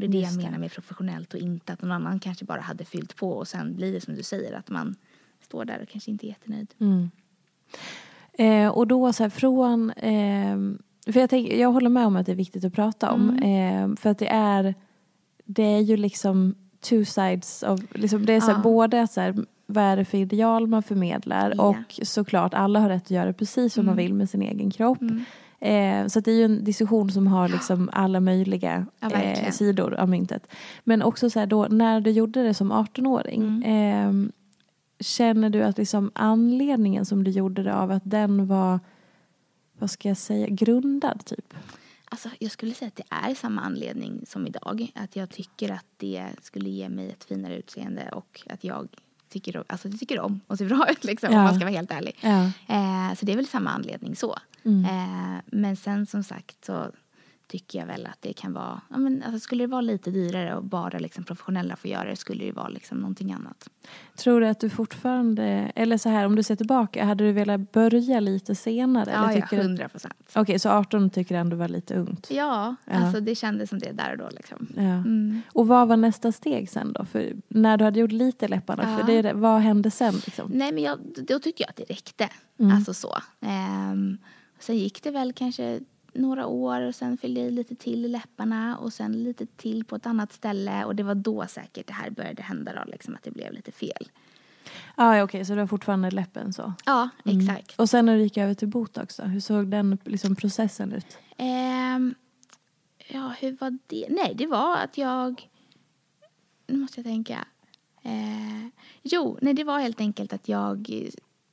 det 0.00 0.06
är 0.06 0.08
det 0.08 0.18
Just 0.18 0.32
jag 0.32 0.40
det. 0.40 0.44
menar 0.46 0.58
med 0.58 0.72
professionellt 0.72 1.34
och 1.34 1.40
inte 1.40 1.72
att 1.72 1.82
någon 1.82 1.92
annan 1.92 2.20
kanske 2.20 2.44
bara 2.44 2.60
hade 2.60 2.84
fyllt 2.84 3.16
på 3.16 3.30
och 3.32 3.48
sen 3.48 3.76
blir 3.76 3.92
det 3.92 4.00
som 4.00 4.14
du 4.14 4.22
säger 4.22 4.52
att 4.52 4.70
man 4.70 4.96
står 5.40 5.64
där 5.64 5.82
och 5.82 5.88
kanske 5.88 6.10
inte 6.10 6.26
är 6.26 6.28
jättenöjd. 6.28 6.74
Mm. 6.78 7.10
Eh, 8.32 8.68
och 8.68 8.86
då 8.86 9.12
så 9.12 9.22
här 9.22 9.30
från, 9.30 9.90
ehm, 9.90 10.78
för 11.12 11.20
jag, 11.20 11.30
tänker, 11.30 11.56
jag 11.60 11.72
håller 11.72 11.90
med 11.90 12.06
om 12.06 12.16
att 12.16 12.26
det 12.26 12.32
är 12.32 12.36
viktigt 12.36 12.64
att 12.64 12.72
prata 12.74 13.12
om. 13.12 13.30
Mm. 13.30 13.90
Eh, 13.92 13.96
för 13.96 14.10
att 14.10 14.18
det 14.18 14.28
är, 14.28 14.74
det 15.44 15.62
är 15.62 15.80
ju 15.80 15.96
liksom 15.96 16.54
two 16.80 17.04
sides 17.04 17.62
of, 17.62 17.80
liksom 17.94 18.26
det 18.26 18.32
är 18.32 18.40
så 18.40 18.46
här, 18.46 18.54
Ja. 18.54 18.62
både 18.62 19.02
att 19.02 19.12
så 19.12 19.20
här, 19.20 19.34
vad 19.66 19.84
är 19.84 19.96
det 19.96 20.04
för 20.04 20.18
ideal 20.18 20.66
man 20.66 20.82
förmedlar 20.82 21.52
Ja. 21.56 21.62
och 21.62 22.00
såklart 22.02 22.54
alla 22.54 22.80
har 22.80 22.88
rätt 22.88 23.02
att 23.02 23.10
göra 23.10 23.32
precis 23.32 23.76
man 23.76 23.84
Mm. 23.86 23.96
vill 23.96 24.14
med 24.14 24.30
sin 24.30 24.42
egen 24.42 24.70
kropp. 24.70 25.00
Mm. 25.00 25.24
Eh, 25.60 26.06
så 26.08 26.20
det 26.20 26.30
är 26.30 26.34
ju 26.36 26.44
en 26.44 26.64
diskussion 26.64 27.10
som 27.10 27.26
har 27.26 27.48
liksom 27.48 27.90
alla 27.92 28.20
möjliga 28.20 28.86
Ja, 29.00 29.10
eh, 29.10 29.50
sidor 29.50 29.94
av 29.94 30.08
myntet. 30.08 30.46
Men 30.84 31.02
också 31.02 31.30
så 31.30 31.38
här 31.38 31.46
då, 31.46 31.66
när 31.70 32.00
du 32.00 32.10
gjorde 32.10 32.42
det 32.42 32.54
som 32.54 32.72
18-åring, 32.72 33.42
Mm. 33.42 34.24
eh, 34.24 34.30
känner 35.00 35.50
du 35.50 35.62
att 35.62 35.78
liksom 35.78 36.10
anledningen 36.14 37.04
som 37.04 37.24
du 37.24 37.30
gjorde 37.30 37.62
det 37.62 37.74
av 37.74 37.90
att 37.90 38.02
den 38.04 38.46
var, 38.46 38.80
vad 39.78 39.90
ska 39.90 40.08
jag 40.08 40.16
säga, 40.16 40.46
grundad 40.50 41.24
typ? 41.24 41.54
Alltså, 42.10 42.28
jag 42.38 42.50
skulle 42.50 42.74
säga 42.74 42.88
att 42.88 42.96
det 42.96 43.04
är 43.30 43.34
samma 43.34 43.60
anledning 43.60 44.24
som 44.26 44.46
idag. 44.46 44.92
Att 44.94 45.16
jag 45.16 45.30
tycker 45.30 45.72
att 45.72 45.84
det 45.96 46.26
skulle 46.42 46.70
ge 46.70 46.88
mig 46.88 47.10
ett 47.10 47.24
finare 47.24 47.56
utseende 47.58 48.08
och 48.12 48.40
att 48.50 48.64
jag 48.64 48.88
tycker, 49.28 49.56
om- 49.56 49.64
alltså, 49.66 49.90
tycker 49.90 50.20
om 50.20 50.40
att 50.46 50.58
se 50.58 50.64
bra 50.64 50.86
ut 50.90 51.04
liksom, 51.04 51.32
Ja. 51.32 51.38
om 51.38 51.44
man 51.44 51.54
ska 51.54 51.64
vara 51.64 51.76
helt 51.76 51.90
ärlig. 51.90 52.16
Ja. 52.20 52.44
Eh, 52.74 53.14
så 53.14 53.26
det 53.26 53.32
är 53.32 53.36
väl 53.36 53.46
samma 53.46 53.70
anledning 53.70 54.16
så. 54.16 54.38
Mm. 54.64 54.84
Eh, 54.84 55.40
men 55.46 55.76
sen 55.76 56.06
som 56.06 56.24
sagt 56.24 56.64
så 56.64 56.86
tycker 57.48 57.78
jag 57.78 57.86
väl 57.86 58.06
att 58.06 58.18
det 58.22 58.32
kan 58.32 58.52
vara, 58.52 58.80
ja, 58.90 58.96
men, 58.98 59.22
alltså, 59.22 59.40
skulle 59.40 59.62
det 59.62 59.68
vara 59.68 59.80
lite 59.80 60.10
dyrare 60.10 60.56
och 60.56 60.64
bara 60.64 60.98
liksom, 60.98 61.24
professionella 61.24 61.76
får 61.76 61.90
göra 61.90 62.04
det 62.10 62.16
skulle 62.16 62.44
det 62.44 62.52
vara 62.52 62.68
liksom, 62.68 62.98
någonting 62.98 63.32
annat. 63.32 63.68
Tror 64.16 64.40
du 64.40 64.46
att 64.48 64.60
du 64.60 64.70
fortfarande, 64.70 65.44
eller 65.74 65.98
så 65.98 66.08
här 66.08 66.26
om 66.26 66.36
du 66.36 66.42
ser 66.42 66.56
tillbaka, 66.56 67.04
hade 67.04 67.24
du 67.24 67.32
velat 67.32 67.72
börja 67.72 68.20
lite 68.20 68.54
senare? 68.54 69.10
Ja, 69.12 69.24
eller 69.24 69.34
ja, 69.36 69.42
tycker 69.42 69.56
du- 69.56 69.62
100 69.62 69.88
procent. 69.88 70.14
Okej, 70.34 70.58
så 70.58 70.68
18 70.70 71.10
tycker 71.10 71.34
du 71.34 71.40
ändå 71.40 71.56
var 71.56 71.68
lite 71.68 71.94
ungt? 71.94 72.26
Ja, 72.30 72.74
Ja. 72.84 72.92
alltså 72.92 73.20
det 73.20 73.34
kändes 73.34 73.70
som 73.70 73.78
det 73.78 73.92
där 73.92 74.12
och 74.12 74.18
då 74.18 74.28
liksom. 74.36 74.66
Ja. 74.76 74.82
Mm. 74.82 75.40
Och 75.52 75.66
vad 75.66 75.88
var 75.88 75.96
nästa 75.96 76.32
steg 76.32 76.70
sen 76.70 76.92
då? 76.92 77.04
För 77.04 77.32
när 77.48 77.76
du 77.76 77.84
hade 77.84 78.00
gjort 78.00 78.12
lite 78.12 78.48
läpparna, 78.48 78.90
Ja. 78.90 78.98
för 79.06 79.22
det, 79.22 79.32
vad 79.32 79.60
hände 79.60 79.90
sen 79.90 80.14
liksom? 80.14 80.50
Nej 80.54 80.72
men 80.72 80.82
jag, 80.82 80.98
då 81.28 81.38
tyckte 81.38 81.62
jag 81.62 81.70
att 81.70 81.76
det 81.76 81.84
räckte. 81.84 82.28
Mm. 82.58 82.76
Alltså 82.76 82.94
så. 82.94 83.16
Ehm, 83.40 84.18
sen 84.58 84.76
gick 84.78 85.02
det 85.02 85.10
väl 85.10 85.32
kanske 85.32 85.80
några 86.18 86.46
år 86.46 86.80
och 86.80 86.94
sen 86.94 87.18
fyllde 87.18 87.40
jag 87.40 87.48
i 87.48 87.50
lite 87.52 87.74
till 87.74 88.04
i 88.04 88.08
läpparna 88.08 88.78
och 88.78 88.92
sen 88.92 89.22
lite 89.24 89.46
till 89.46 89.84
på 89.84 89.96
ett 89.96 90.06
annat 90.06 90.32
ställe 90.32 90.84
och 90.84 90.96
det 90.96 91.02
var 91.02 91.14
då 91.14 91.46
säkert 91.48 91.86
det 91.86 91.92
här 91.92 92.10
började 92.10 92.42
hända 92.42 92.72
då 92.84 92.90
liksom 92.90 93.14
att 93.14 93.22
det 93.22 93.30
blev 93.30 93.52
lite 93.52 93.72
fel. 93.72 94.08
Ah, 94.94 95.16
ja, 95.16 95.22
okej, 95.24 95.44
så 95.44 95.52
det 95.54 95.60
var 95.60 95.66
fortfarande 95.66 96.10
läppen 96.10 96.52
så? 96.52 96.72
Ja, 96.86 97.08
Mm. 97.24 97.38
exakt. 97.40 97.78
Och 97.80 97.90
sen 97.90 98.06
när 98.06 98.16
du 98.16 98.22
gick 98.22 98.36
över 98.36 98.54
till 98.54 98.68
botox 98.68 99.16
då, 99.16 99.22
hur 99.24 99.40
såg 99.40 99.66
den 99.66 99.98
liksom, 100.04 100.36
processen 100.36 100.92
ut? 100.92 101.18
Ehm, 101.36 102.14
ja, 103.08 103.34
hur 103.40 103.56
var 103.60 103.78
det? 103.86 104.06
Nej, 104.10 104.34
det 104.34 104.46
var 104.46 104.76
att 104.76 104.98
jag... 104.98 105.48
Nu 106.66 106.76
måste 106.78 107.00
jag 107.00 107.04
tänka. 107.06 107.44
Eh, 108.02 108.68
jo, 109.02 109.38
nej, 109.42 109.54
det 109.54 109.64
var 109.64 109.78
helt 109.78 110.00
enkelt 110.00 110.32
att 110.32 110.48
jag 110.48 110.90
eh, 110.90 111.08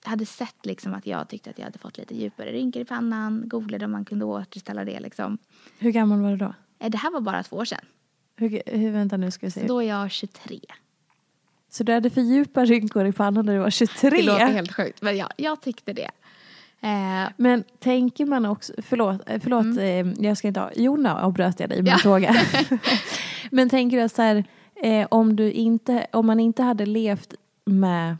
hade 0.05 0.25
sett 0.25 0.65
liksom 0.65 0.93
att 0.93 1.07
jag 1.07 1.27
tyckte 1.29 1.49
att 1.49 1.57
jag 1.57 1.65
hade 1.65 1.79
fått 1.79 1.97
lite 1.97 2.15
djupare 2.15 2.51
rynkor 2.51 2.81
i 2.81 2.85
pannan. 2.85 3.43
Googlade 3.45 3.85
om 3.85 3.91
man 3.91 4.05
kunde 4.05 4.25
återställa 4.25 4.85
det 4.85 4.99
liksom. 4.99 5.37
Hur 5.79 5.91
gammal 5.91 6.21
var 6.21 6.29
du 6.31 6.37
då? 6.37 6.53
Eh, 6.79 6.89
det 6.89 6.97
här 6.97 7.11
var 7.11 7.21
bara 7.21 7.43
två 7.43 7.55
år 7.55 7.65
sedan. 7.65 7.85
Hur, 8.37 8.61
hur, 8.65 8.91
vänta 8.91 9.17
nu 9.17 9.31
ska 9.31 9.45
vi 9.45 9.51
Så 9.51 9.59
se. 9.59 9.67
då 9.67 9.83
är 9.83 9.87
jag 9.87 10.11
23. 10.11 10.59
Så 11.69 11.83
du 11.83 11.93
hade 11.93 12.09
för 12.09 12.21
djupa 12.21 12.65
rynkor 12.65 13.05
i 13.05 13.11
pannan 13.11 13.45
när 13.45 13.53
du 13.53 13.59
var 13.59 13.69
23? 13.69 14.09
Det 14.09 14.23
låter 14.23 14.45
helt 14.45 14.73
sjukt, 14.75 15.01
men 15.01 15.17
ja, 15.17 15.29
jag 15.37 15.61
tyckte 15.61 15.93
det. 15.93 16.09
Eh, 16.81 17.29
Men 17.37 17.63
tänker 17.79 18.25
man 18.25 18.45
också, 18.45 18.73
förlåt, 18.77 19.29
eh, 19.29 19.39
förlåt 19.43 19.65
eh, 19.77 20.23
jag 20.25 20.37
ska 20.37 20.47
inte 20.47 20.59
ha, 20.59 20.71
jo 20.75 20.97
nu 20.97 21.09
avbröt 21.09 21.59
jag 21.59 21.69
dig 21.69 21.81
med 21.81 21.93
en 21.93 21.93
Mm. 21.93 21.97
Ja. 21.97 21.97
fråga. 21.97 22.35
Men 23.51 23.69
tänker 23.69 23.97
du 23.97 24.03
att 24.03 24.15
så 24.15 24.21
här, 24.21 24.43
eh, 24.75 25.07
om, 25.11 25.35
du 25.35 25.51
inte, 25.51 26.07
om 26.13 26.25
man 26.25 26.39
inte 26.39 26.63
hade 26.63 26.85
levt 26.85 27.33
med 27.65 28.17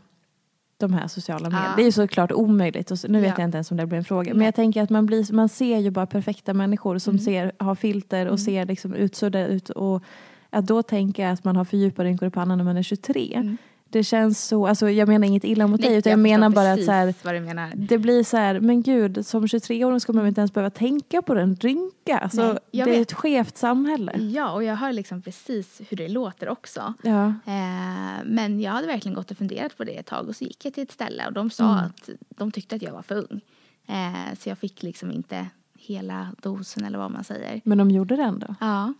de 0.78 0.92
här 0.92 1.06
sociala 1.08 1.44
medierna, 1.50 1.66
Ja. 1.70 1.76
det 1.76 1.82
är 1.82 1.86
ju 1.86 1.92
såklart 1.92 2.32
omöjligt, 2.32 2.90
och 2.90 2.98
så, 2.98 3.08
nu 3.08 3.20
vet 3.20 3.28
Ja. 3.28 3.34
jag 3.38 3.44
inte 3.48 3.56
ens 3.56 3.70
om 3.70 3.76
det 3.76 3.86
blir 3.86 3.98
en 3.98 4.04
fråga, 4.04 4.34
men 4.34 4.44
jag 4.44 4.54
tänker 4.54 4.82
att 4.82 4.90
man, 4.90 5.06
blir, 5.06 5.32
man 5.32 5.48
ser 5.48 5.78
ju 5.78 5.90
bara 5.90 6.06
perfekta 6.06 6.54
människor 6.54 6.98
som 6.98 7.10
Mm. 7.14 7.24
ser, 7.24 7.52
har 7.58 7.74
filter 7.74 8.26
och 8.28 8.40
ser 8.40 8.66
liksom 8.66 8.94
utsudda 8.94 9.46
ut 9.46 9.70
och 9.70 10.02
att 10.50 10.66
då 10.66 10.82
tänka 10.82 11.30
att 11.30 11.44
man 11.44 11.56
har 11.56 11.64
för 11.64 11.76
djupa 11.76 12.04
rynkor 12.04 12.28
i 12.28 12.30
pannan 12.30 12.58
när 12.58 12.64
man 12.64 12.76
är 12.76 12.82
23, 12.82 13.32
Mm. 13.34 13.56
Det 13.90 14.04
känns 14.04 14.44
så, 14.44 14.66
alltså 14.66 14.90
jag 14.90 15.08
menar 15.08 15.26
inget 15.26 15.44
illa 15.44 15.66
mot 15.66 15.80
nej, 15.80 15.88
dig 15.88 15.98
utan 15.98 16.10
jag, 16.10 16.18
menar 16.18 16.48
förstår 16.50 16.62
bara 16.62 16.72
att 16.72 16.84
så 16.84 16.90
här, 17.30 17.40
menar. 17.40 17.72
det 17.76 17.98
blir 17.98 18.22
så 18.24 18.36
här, 18.36 18.60
men 18.60 18.82
gud, 18.82 19.26
som 19.26 19.46
23-åring 19.46 20.00
ska 20.00 20.12
man 20.12 20.26
inte 20.26 20.40
ens 20.40 20.52
behöva 20.52 20.70
tänka 20.70 21.22
på 21.22 21.34
den 21.34 21.56
rynka. 21.56 22.18
Alltså, 22.18 22.52
det 22.52 22.58
jag 22.70 22.88
är 22.88 22.92
vet. 22.92 23.10
ett 23.10 23.12
skevt 23.12 23.56
samhälle. 23.56 24.12
Ja, 24.18 24.52
och 24.52 24.64
jag 24.64 24.76
hör 24.76 24.92
liksom 24.92 25.22
precis 25.22 25.80
hur 25.88 25.96
det 25.96 26.08
låter 26.08 26.48
också. 26.48 26.94
Ja. 27.02 27.26
Eh, 27.26 28.24
men 28.24 28.60
jag 28.60 28.72
hade 28.72 28.86
verkligen 28.86 29.14
gått 29.14 29.30
och 29.30 29.36
funderat 29.38 29.76
på 29.76 29.84
det 29.84 29.96
ett 29.96 30.06
tag 30.06 30.28
och 30.28 30.36
så 30.36 30.44
gick 30.44 30.64
jag 30.64 30.74
till 30.74 30.82
ett 30.82 30.92
ställe 30.92 31.26
och 31.26 31.32
de 31.32 31.50
sa 31.50 31.64
Mm. 31.72 31.84
att 31.84 32.08
de 32.28 32.52
tyckte 32.52 32.76
att 32.76 32.82
jag 32.82 32.92
var 32.92 33.02
för 33.02 33.14
ung. 33.16 33.40
Eh, 33.86 34.34
så 34.38 34.48
jag 34.48 34.58
fick 34.58 34.82
liksom 34.82 35.10
inte 35.12 35.46
hela 35.78 36.28
dosen 36.42 36.84
eller 36.84 36.98
vad 36.98 37.10
man 37.10 37.24
säger. 37.24 37.60
Men 37.64 37.78
de 37.78 37.90
gjorde 37.90 38.16
det 38.16 38.22
ändå. 38.22 38.54
Ja. 38.60 38.94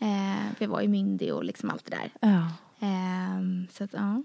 Eh, 0.00 0.52
jag 0.58 0.68
var 0.68 0.80
ju 0.80 0.88
myndig 0.88 1.34
och 1.34 1.44
liksom 1.44 1.70
allt 1.70 1.84
det 1.84 1.96
där. 1.96 2.30
Ja. 2.30 2.48
Eh, 2.84 3.68
så 3.72 3.84
att 3.84 3.92
ja. 3.92 4.22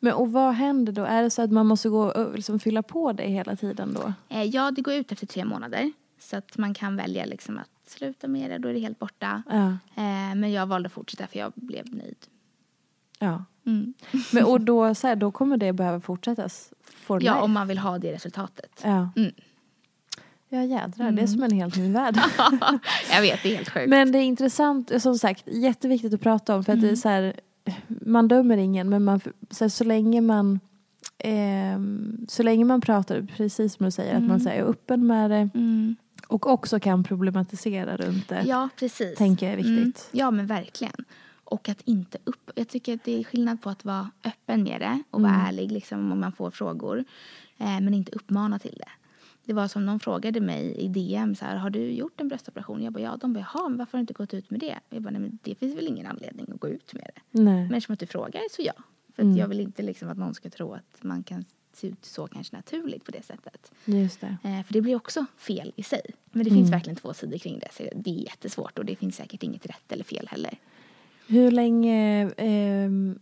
Men 0.00 0.12
och 0.12 0.32
vad 0.32 0.54
händer 0.54 0.92
då? 0.92 1.04
Är 1.04 1.22
det 1.22 1.30
så 1.30 1.42
att 1.42 1.50
man 1.52 1.66
måste 1.66 1.88
gå 1.88 2.02
och 2.10 2.34
liksom 2.34 2.58
fylla 2.58 2.82
på 2.82 3.12
det 3.12 3.22
hela 3.26 3.56
tiden 3.56 3.94
då? 3.94 4.12
Eh, 4.28 4.42
ja, 4.42 4.70
det 4.70 4.82
går 4.82 4.94
ut 4.94 5.12
efter 5.12 5.26
tre 5.26 5.44
månader. 5.44 5.92
Så 6.20 6.36
att 6.36 6.58
man 6.58 6.74
kan 6.74 6.96
välja 6.96 7.24
liksom 7.24 7.58
att 7.58 7.70
sluta 7.86 8.28
med 8.28 8.50
det, 8.50 8.58
då 8.58 8.68
är 8.68 8.72
det 8.74 8.80
helt 8.80 8.98
borta. 8.98 9.42
Ja. 9.50 9.66
Eh, 10.02 10.34
men 10.34 10.52
jag 10.52 10.66
valde 10.66 10.86
att 10.86 10.92
fortsätta 10.92 11.26
för 11.26 11.38
jag 11.38 11.52
blev 11.54 11.94
nöjd. 11.94 12.16
ja. 13.18 13.44
Mm. 13.66 13.94
Men, 14.32 14.44
och 14.44 14.60
då, 14.60 14.94
så 14.94 15.06
här, 15.06 15.16
då 15.16 15.30
kommer 15.30 15.56
det 15.56 15.72
behöva 15.72 16.00
fortsättas 16.00 16.72
for 16.84 17.22
Ja, 17.24 17.32
life? 17.32 17.44
om 17.44 17.52
man 17.52 17.68
vill 17.68 17.78
ha 17.78 17.98
det 17.98 18.12
resultatet. 18.12 18.80
Ja. 18.84 19.10
Mm. 19.16 19.32
ja, 20.48 20.62
jädrar. 20.64 21.10
Det 21.12 21.22
är 21.22 21.26
som 21.26 21.42
en 21.42 21.50
helt 21.50 21.76
ny 21.76 21.92
värld. 21.92 22.16
jag 23.10 23.20
vet, 23.20 23.42
det 23.42 23.52
är 23.52 23.56
helt 23.56 23.68
sjukt. 23.68 23.88
Men 23.88 24.12
det 24.12 24.18
är 24.18 24.22
intressant, 24.22 25.02
som 25.02 25.18
sagt, 25.18 25.44
jätteviktigt 25.46 26.14
att 26.14 26.20
prata 26.20 26.56
om 26.56 26.64
för 26.64 26.72
att 26.72 26.80
det 26.80 26.90
är 26.90 26.96
så 26.96 27.08
här, 27.08 27.32
man 27.88 28.28
dömer 28.28 28.56
ingen 28.56 28.88
men 28.88 29.04
man, 29.04 29.20
så, 29.50 29.64
här, 29.64 29.68
så 29.68 29.84
länge 29.84 30.20
man 30.20 30.60
ehm, 31.18 32.26
så 32.28 32.42
länge 32.42 32.64
man 32.64 32.80
pratar, 32.80 33.26
precis 33.36 33.74
som 33.74 33.84
du 33.86 33.90
säger, 33.90 34.16
att 34.16 34.22
man 34.22 34.40
så 34.40 34.48
här, 34.48 34.56
är 34.56 34.62
öppen 34.62 35.06
med 35.06 35.30
det 35.30 35.50
Mm. 35.54 35.96
och 36.28 36.46
också 36.46 36.80
kan 36.80 37.04
problematisera 37.04 37.96
runt 37.96 38.28
det. 38.28 38.42
Ja, 38.46 38.68
precis. 38.78 39.18
Tänker 39.18 39.46
jag 39.46 39.52
är 39.52 39.56
viktigt. 39.56 39.76
Mm. 39.76 39.92
Ja, 40.12 40.30
men 40.30 40.46
verkligen. 40.46 41.04
Och 41.44 41.68
att 41.68 41.80
inte 41.84 42.18
upp... 42.24 42.50
Jag 42.54 42.68
tycker 42.68 42.94
att 42.94 43.04
det 43.04 43.20
är 43.20 43.24
skillnad 43.24 43.62
på 43.62 43.70
att 43.70 43.84
vara 43.84 44.10
öppen 44.24 44.62
med 44.62 44.80
det 44.80 45.02
och 45.10 45.22
vara 45.22 45.34
Mm. 45.34 45.46
ärlig 45.46 45.72
liksom, 45.72 46.12
om 46.12 46.20
man 46.20 46.32
får 46.32 46.50
frågor. 46.50 47.04
Eh, 47.58 47.80
men 47.80 47.94
inte 47.94 48.12
uppmana 48.12 48.58
till 48.58 48.74
det. 48.78 48.88
Det 49.44 49.52
var 49.52 49.68
som 49.68 49.86
någon 49.86 50.00
frågade 50.00 50.40
mig 50.40 50.74
i 50.78 50.88
DM, 50.88 51.34
så 51.34 51.44
här, 51.44 51.56
har 51.56 51.70
du 51.70 51.90
gjort 51.92 52.20
en 52.20 52.28
bröstoperation? 52.28 52.82
Jag 52.82 52.92
bara, 52.92 53.02
ja. 53.02 53.16
De 53.20 53.32
bara, 53.32 53.46
jaha, 53.54 53.68
men 53.68 53.78
varför 53.78 53.92
har 53.92 53.98
du 53.98 54.00
inte 54.02 54.12
gått 54.12 54.34
ut 54.34 54.50
med 54.50 54.60
det? 54.60 54.78
Jag 54.90 55.02
bara, 55.02 55.10
nej, 55.10 55.20
men 55.20 55.38
det 55.42 55.54
finns 55.54 55.76
väl 55.76 55.86
ingen 55.86 56.06
anledning 56.06 56.46
att 56.54 56.60
gå 56.60 56.68
ut 56.68 56.94
med 56.94 57.10
det. 57.14 57.40
Nej. 57.42 57.54
Men 57.62 57.74
eftersom 57.74 57.92
att 57.92 57.98
du 58.00 58.06
frågar 58.06 58.40
så 58.50 58.62
ja. 58.62 58.72
För 59.16 59.22
Mm. 59.22 59.36
jag 59.36 59.48
vill 59.48 59.60
inte 59.60 59.82
liksom 59.82 60.08
att 60.08 60.18
någon 60.18 60.34
ska 60.34 60.50
tro 60.50 60.72
att 60.72 60.98
man 61.04 61.22
kan 61.22 61.44
se 61.72 61.86
ut 61.86 62.04
så 62.04 62.26
kanske 62.26 62.56
naturligt 62.56 63.04
på 63.04 63.10
det 63.10 63.22
sättet. 63.22 63.72
Just 63.84 64.20
det. 64.20 64.36
Eh, 64.44 64.62
för 64.64 64.72
det 64.72 64.80
blir 64.80 64.96
också 64.96 65.26
fel 65.38 65.72
i 65.76 65.82
sig. 65.82 66.00
Men 66.30 66.44
det 66.44 66.50
finns 66.50 66.68
Mm. 66.68 66.70
verkligen 66.70 66.96
två 66.96 67.14
sidor 67.14 67.38
kring 67.38 67.58
det. 67.58 67.68
Så 67.72 67.82
det 67.96 68.10
är 68.10 68.14
jättesvårt 68.22 68.78
och 68.78 68.84
det 68.84 68.96
finns 68.96 69.16
säkert 69.16 69.42
inget 69.42 69.66
rätt 69.66 69.92
eller 69.92 70.04
fel 70.04 70.26
heller. 70.28 70.58
Hur 71.26 71.50
länge, 71.50 72.30
ehm, 72.36 73.18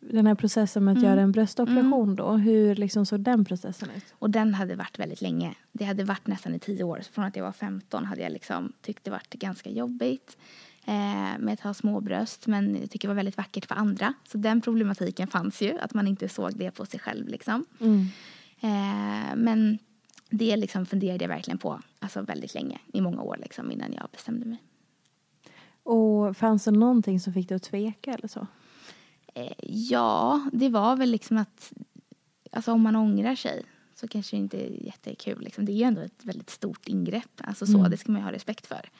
den 0.00 0.26
här 0.26 0.34
processen 0.34 0.84
med 0.84 0.92
att 0.92 0.98
Mm. 0.98 1.10
göra 1.10 1.20
en 1.20 1.32
bröstoperation 1.32 2.16
då, 2.16 2.32
hur 2.32 2.74
liksom 2.74 3.06
såg 3.06 3.20
den 3.20 3.44
processen 3.44 3.88
ut? 3.96 4.04
Och 4.18 4.30
den 4.30 4.54
hade 4.54 4.76
varit 4.76 4.98
väldigt 4.98 5.20
länge. 5.22 5.54
Det 5.72 5.84
hade 5.84 6.04
varit 6.04 6.26
nästan 6.26 6.54
i 6.54 6.58
tio 6.58 6.84
år. 6.84 7.00
Från 7.12 7.24
att 7.24 7.36
jag 7.36 7.44
var 7.44 7.52
15 7.52 8.04
hade 8.04 8.22
jag 8.22 8.32
liksom 8.32 8.72
tyckt 8.82 9.04
det 9.04 9.10
varit 9.10 9.30
ganska 9.34 9.70
jobbigt 9.70 10.36
eh, 10.84 11.38
med 11.38 11.48
att 11.52 11.60
ha 11.60 11.74
små 11.74 12.00
bröst. 12.00 12.46
Men 12.46 12.76
jag 12.80 12.90
tycker 12.90 13.08
det 13.08 13.14
var 13.14 13.16
väldigt 13.16 13.36
vackert 13.36 13.64
för 13.66 13.74
andra. 13.74 14.14
Så 14.28 14.38
den 14.38 14.60
problematiken 14.60 15.28
fanns 15.28 15.62
ju. 15.62 15.78
Att 15.78 15.94
man 15.94 16.06
inte 16.06 16.28
såg 16.28 16.56
det 16.58 16.70
på 16.70 16.86
sig 16.86 17.00
själv 17.00 17.28
liksom. 17.28 17.64
Mm. 17.80 18.06
Eh, 18.60 19.36
men 19.36 19.78
det 20.30 20.56
liksom 20.56 20.86
funderade 20.86 21.24
jag 21.24 21.28
verkligen 21.28 21.58
på 21.58 21.80
alltså 21.98 22.22
väldigt 22.22 22.54
länge. 22.54 22.78
I 22.92 23.00
många 23.00 23.22
år 23.22 23.36
liksom 23.42 23.70
innan 23.72 23.92
jag 23.92 24.08
bestämde 24.12 24.46
mig. 24.46 24.58
Och 25.82 26.36
fanns 26.36 26.64
det 26.64 26.70
någonting 26.70 27.20
som 27.20 27.32
fick 27.32 27.48
dig 27.48 27.56
att 27.56 27.62
tveka 27.62 28.12
eller 28.14 28.28
så? 28.28 28.46
Eh, 29.34 29.52
ja, 29.62 30.48
det 30.52 30.68
var 30.68 30.96
väl 30.96 31.10
liksom 31.10 31.36
att 31.38 31.72
alltså 32.52 32.72
om 32.72 32.82
man 32.82 32.96
ångrar 32.96 33.34
sig 33.34 33.62
så 33.94 34.08
kanske 34.08 34.36
det 34.36 34.40
inte 34.40 34.66
är 34.66 34.84
jättekul. 34.86 35.40
Liksom. 35.42 35.64
Det 35.64 35.72
är 35.72 35.76
ju 35.76 35.82
ändå 35.82 36.00
ett 36.00 36.24
väldigt 36.24 36.50
stort 36.50 36.88
ingrepp. 36.88 37.40
Alltså 37.40 37.66
så, 37.66 37.78
Mm. 37.78 37.90
Det 37.90 37.96
ska 37.96 38.12
man 38.12 38.20
ju 38.20 38.24
ha 38.24 38.32
respekt 38.32 38.66
för. 38.66 38.90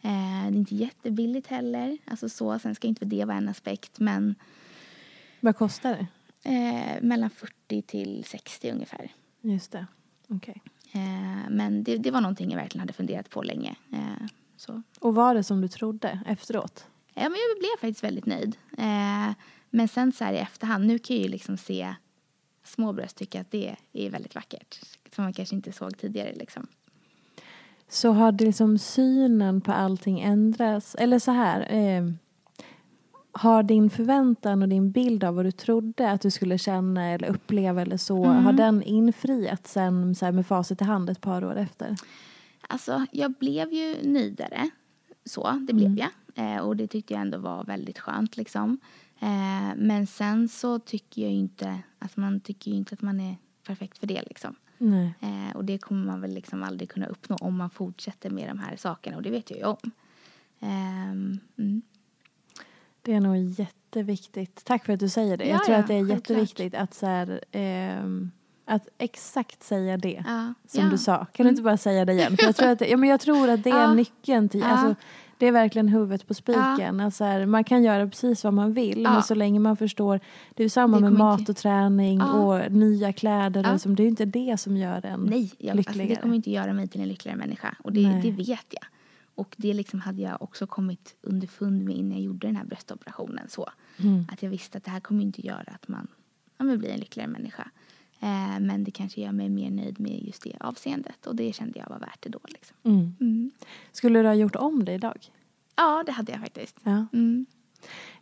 Eh, 0.00 0.10
det 0.42 0.48
är 0.48 0.56
inte 0.56 0.74
jättebilligt 0.74 1.46
heller. 1.46 1.98
Alltså 2.04 2.28
så, 2.28 2.58
sen 2.58 2.74
ska 2.74 2.88
inte 2.88 3.04
det 3.04 3.24
vara 3.24 3.36
en 3.36 3.48
aspekt. 3.48 3.98
Men 4.00 4.34
Vad 5.40 5.56
kostar 5.56 5.90
det? 6.42 6.50
eh, 6.50 7.02
mellan 7.02 7.30
40 7.30 7.82
till 7.82 8.24
60 8.26 8.70
ungefär. 8.70 9.12
Just 9.40 9.72
det. 9.72 9.86
Okej. 10.28 10.62
Eh, 10.92 11.50
men 11.50 11.84
det, 11.84 11.96
det 11.96 12.10
var 12.10 12.20
någonting 12.20 12.50
jag 12.50 12.56
verkligen 12.58 12.80
hade 12.80 12.92
funderat 12.92 13.30
på 13.30 13.42
länge. 13.42 13.76
Eh, 13.92 14.26
så. 14.56 14.82
Och 15.00 15.14
var 15.14 15.34
det 15.34 15.44
som 15.44 15.60
du 15.60 15.68
trodde 15.68 16.20
efteråt? 16.26 16.86
Ja, 17.14 17.22
men 17.22 17.32
jag 17.50 17.58
blev 17.58 17.80
faktiskt 17.80 18.04
väldigt 18.04 18.26
nöjd. 18.26 18.56
Eh, 18.78 19.30
men 19.70 19.88
sen 19.88 20.12
så 20.12 20.24
här 20.24 20.32
i 20.32 20.38
efterhand, 20.38 20.86
nu 20.86 20.98
kan 20.98 21.16
jag 21.16 21.22
ju 21.22 21.28
liksom 21.30 21.56
se 21.56 21.94
små 22.64 22.92
bröst 22.92 23.16
tycka 23.16 23.40
att 23.40 23.50
det 23.50 23.76
är 23.92 24.10
väldigt 24.10 24.34
vackert. 24.34 24.80
Som 25.14 25.24
man 25.24 25.32
kanske 25.32 25.54
inte 25.54 25.72
såg 25.72 25.98
tidigare 25.98 26.32
liksom. 26.34 26.66
Så 27.88 28.10
har 28.12 28.32
det 28.32 28.44
liksom 28.44 28.78
synen 28.78 29.60
på 29.60 29.72
allting 29.72 30.20
ändrats? 30.20 30.94
Eller 30.94 31.18
så 31.18 31.30
här. 31.30 31.72
Eh, 31.74 32.10
har 33.34 33.62
din 33.62 33.90
förväntan 33.90 34.62
och 34.62 34.68
din 34.68 34.90
bild 34.90 35.24
av 35.24 35.34
vad 35.34 35.44
du 35.44 35.52
trodde 35.52 36.10
att 36.10 36.20
du 36.20 36.30
skulle 36.30 36.58
känna 36.58 37.06
eller 37.10 37.28
uppleva 37.28 37.82
eller 37.82 37.96
så, 37.96 38.24
Mm. 38.24 38.44
har 38.44 38.52
den 38.52 38.82
infriats 38.82 39.72
sen 39.72 40.14
så 40.14 40.24
här, 40.24 40.32
med 40.32 40.46
facit 40.46 40.80
i 40.80 40.84
hand 40.84 41.10
ett 41.10 41.20
par 41.20 41.44
år 41.44 41.56
efter? 41.58 41.96
Alltså, 42.68 43.06
jag 43.12 43.32
blev 43.32 43.72
ju 43.72 43.96
nöjdare. 44.02 44.70
Så, 45.24 45.50
det 45.68 45.72
blev 45.74 45.98
jag. 45.98 46.08
Eh, 46.34 46.56
och 46.56 46.76
det 46.76 46.86
tyckte 46.86 47.14
jag 47.14 47.20
ändå 47.20 47.38
var 47.38 47.64
väldigt 47.64 47.98
skönt 47.98 48.36
liksom. 48.36 48.78
Eh, 49.20 49.76
men 49.76 50.06
sen 50.06 50.48
så 50.48 50.78
tycker 50.78 51.22
jag 51.22 51.32
inte, 51.32 51.78
alltså 51.98 52.20
man 52.20 52.40
tycker 52.40 52.70
ju 52.70 52.76
inte 52.76 52.94
att 52.94 53.02
man 53.02 53.20
är 53.20 53.36
perfekt 53.66 53.98
för 53.98 54.06
det 54.06 54.22
liksom. 54.22 54.56
Eh, 55.20 55.56
och 55.56 55.64
det 55.64 55.78
kommer 55.78 56.06
man 56.06 56.20
väl 56.20 56.34
liksom 56.34 56.62
aldrig 56.62 56.90
kunna 56.90 57.06
uppnå 57.06 57.36
om 57.36 57.56
man 57.56 57.70
fortsätter 57.70 58.30
med 58.30 58.48
de 58.48 58.58
här 58.58 58.76
sakerna 58.76 59.16
och 59.16 59.22
det 59.22 59.30
vet 59.30 59.50
jag 59.50 59.58
ju 59.58 59.64
om. 59.64 59.90
Ehm, 60.60 61.40
mm. 61.58 61.82
Det 63.02 63.12
är 63.12 63.20
nog 63.20 63.36
jätteviktigt. 63.36 64.64
Tack 64.64 64.84
för 64.84 64.92
att 64.92 65.00
du 65.00 65.08
säger 65.08 65.36
det. 65.36 65.44
Ja, 65.44 65.50
jag 65.50 65.64
tror 65.64 65.76
ja, 65.76 65.80
att 65.80 65.88
det 65.88 65.94
är 65.94 66.06
jätteviktigt 66.06 66.74
att, 66.74 66.94
så 66.94 67.06
här, 67.06 67.40
ehm, 67.52 68.30
att 68.64 68.88
exakt 68.98 69.62
säga 69.62 69.96
det 69.96 70.24
Ja, 70.26 70.54
som 70.66 70.84
ja. 70.84 70.90
du 70.90 70.98
sa. 70.98 71.24
Kan 71.24 71.46
du 71.46 71.50
inte 71.50 71.62
bara 71.62 71.76
säga 71.76 72.04
det 72.04 72.12
igen? 72.12 72.36
För 72.36 72.46
jag 72.46 72.56
tror 72.56 72.68
att 72.68 72.78
det, 72.78 72.88
ja, 72.88 72.96
men 72.96 73.08
jag 73.08 73.20
tror 73.20 73.50
att 73.50 73.64
det 73.64 73.70
är 73.70 73.94
nyckeln 73.94 74.48
till... 74.48 74.62
Alltså, 74.62 74.94
det 75.42 75.48
är 75.48 75.52
verkligen 75.52 75.88
huvudet 75.88 76.26
på 76.26 76.34
spiken. 76.34 77.00
Alltså 77.00 77.24
här, 77.24 77.46
man 77.46 77.64
kan 77.64 77.82
göra 77.84 78.06
precis 78.08 78.44
vad 78.44 78.54
man 78.54 78.72
vill 78.72 79.02
Ja. 79.02 79.12
men 79.12 79.22
så 79.22 79.34
länge 79.34 79.60
man 79.60 79.76
förstår. 79.76 80.20
Det 80.54 80.62
är 80.62 80.64
ju 80.64 80.68
samma 80.68 81.00
med 81.00 81.12
mat 81.12 81.40
inte- 81.40 81.52
och 81.52 81.58
träning 81.58 82.18
Ja. 82.18 82.32
och 82.32 82.72
nya 82.72 83.12
kläder. 83.12 83.62
Ja. 83.64 83.72
Liksom. 83.72 83.94
Det 83.96 84.02
är 84.02 84.04
ju 84.04 84.10
inte 84.10 84.24
det 84.24 84.60
som 84.60 84.76
gör 84.76 85.06
en 85.06 85.20
Nej, 85.20 85.52
jag, 85.58 85.70
alltså, 85.70 85.76
lyckligare. 85.76 86.08
det 86.14 86.22
kommer 86.22 86.34
inte 86.36 86.50
göra 86.50 86.72
mig 86.72 86.88
till 86.88 87.00
en 87.00 87.08
lyckligare 87.08 87.38
människa. 87.38 87.76
Och 87.84 87.92
det, 87.92 88.20
det 88.22 88.30
vet 88.30 88.66
jag. 88.70 88.84
Och 89.34 89.54
det 89.58 89.74
liksom 89.74 90.00
hade 90.00 90.22
jag 90.22 90.42
också 90.42 90.66
kommit 90.66 91.14
underfund 91.22 91.84
med 91.84 91.96
innan 91.96 92.12
jag 92.12 92.20
gjorde 92.20 92.46
den 92.46 92.56
här 92.56 92.64
bröstoperationen. 92.64 93.48
Så. 93.48 93.68
Mm. 93.96 94.24
Att 94.32 94.42
jag 94.42 94.50
visste 94.50 94.78
att 94.78 94.84
det 94.84 94.90
här 94.90 95.00
kommer 95.00 95.22
inte 95.22 95.46
göra 95.46 95.72
att 95.74 95.88
man 95.88 96.06
ja, 96.58 96.64
men 96.64 96.78
blir 96.78 96.90
en 96.90 97.00
lyckligare 97.00 97.30
människa. 97.30 97.70
Eh, 98.22 98.60
men 98.60 98.84
det 98.84 98.90
kanske 98.90 99.20
gör 99.20 99.32
mig 99.32 99.48
mer 99.48 99.70
nöjd 99.70 100.00
med 100.00 100.22
just 100.24 100.42
det 100.42 100.52
avseendet. 100.60 101.26
Och 101.26 101.36
det 101.36 101.52
kände 101.52 101.78
jag 101.78 101.88
var 101.90 101.98
värt 101.98 102.18
det 102.22 102.28
då. 102.28 102.38
Liksom. 102.48 102.76
Mm. 102.84 103.14
Mm. 103.20 103.50
Skulle 103.92 104.22
du 104.22 104.28
ha 104.28 104.34
gjort 104.34 104.56
om 104.56 104.84
det 104.84 104.92
idag? 104.92 105.18
Ja, 105.76 106.02
det 106.06 106.12
hade 106.12 106.32
jag 106.32 106.40
faktiskt. 106.40 106.76
Ja. 106.82 107.06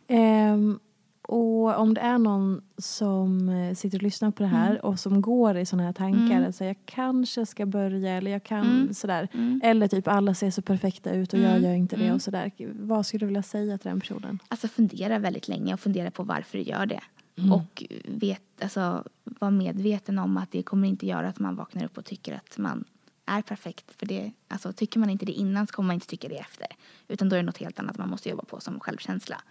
Ehm, 0.07 0.79
och 1.21 1.77
om 1.79 1.93
det 1.93 2.01
är 2.01 2.17
någon 2.17 2.61
som 2.77 3.49
eh, 3.49 3.75
sitter 3.75 3.97
och 3.97 4.03
lyssnar 4.03 4.31
på 4.31 4.43
det 4.43 4.49
här 4.49 4.69
Mm. 4.71 4.81
och 4.81 4.99
som 4.99 5.21
går 5.21 5.57
i 5.57 5.65
sådana 5.65 5.83
här 5.83 5.93
tankar, 5.93 6.35
Mm. 6.35 6.45
alltså 6.45 6.65
jag 6.65 6.75
kanske 6.85 7.45
ska 7.45 7.65
börja 7.65 8.11
eller 8.17 8.31
jag 8.31 8.43
kan 8.43 8.65
Mm. 8.81 8.93
sådär. 8.93 9.27
Mm. 9.33 9.61
Eller 9.63 9.87
typ 9.87 10.07
alla 10.07 10.33
ser 10.33 10.51
så 10.51 10.61
perfekta 10.61 11.11
ut 11.13 11.33
och 11.33 11.39
jag 11.39 11.49
Mm. 11.51 11.63
gör 11.63 11.73
inte 11.73 11.95
det 11.95 12.03
Mm. 12.03 12.15
och 12.15 12.21
sådär. 12.21 12.51
Vad 12.73 13.05
skulle 13.05 13.19
du 13.19 13.25
vilja 13.25 13.43
säga 13.43 13.77
till 13.77 13.89
den 13.89 13.99
personen? 13.99 14.39
Alltså 14.47 14.67
fundera 14.67 15.19
väldigt 15.19 15.47
länge 15.47 15.73
och 15.73 15.79
fundera 15.79 16.11
på 16.11 16.23
varför 16.23 16.57
du 16.57 16.63
gör 16.63 16.85
det. 16.85 16.99
Mm. 17.35 17.51
Och 17.51 17.83
vet, 18.05 18.41
alltså, 18.61 19.03
var 19.23 19.51
medveten 19.51 20.19
om 20.19 20.37
att 20.37 20.51
det 20.51 20.63
kommer 20.63 20.87
inte 20.87 21.07
göra 21.07 21.27
att 21.27 21.39
man 21.39 21.55
vaknar 21.55 21.85
upp 21.85 21.97
och 21.97 22.05
tycker 22.05 22.33
att 22.33 22.57
man 22.57 22.83
är 23.25 23.41
perfekt. 23.41 23.91
För 23.97 24.05
det, 24.05 24.31
alltså, 24.47 24.73
tycker 24.73 24.99
man 24.99 25.09
inte 25.09 25.25
det 25.25 25.31
innan 25.31 25.67
så 25.67 25.73
kommer 25.73 25.87
man 25.87 25.93
inte 25.93 26.07
tycka 26.07 26.27
det 26.27 26.37
efter. 26.37 26.67
Utan 27.07 27.29
då 27.29 27.35
är 27.35 27.39
det 27.39 27.45
något 27.45 27.57
helt 27.57 27.79
annat 27.79 27.97
man 27.97 28.09
måste 28.09 28.29
jobba 28.29 28.43
på 28.43 28.59
som 28.59 28.79
självkänsla. 28.79 29.41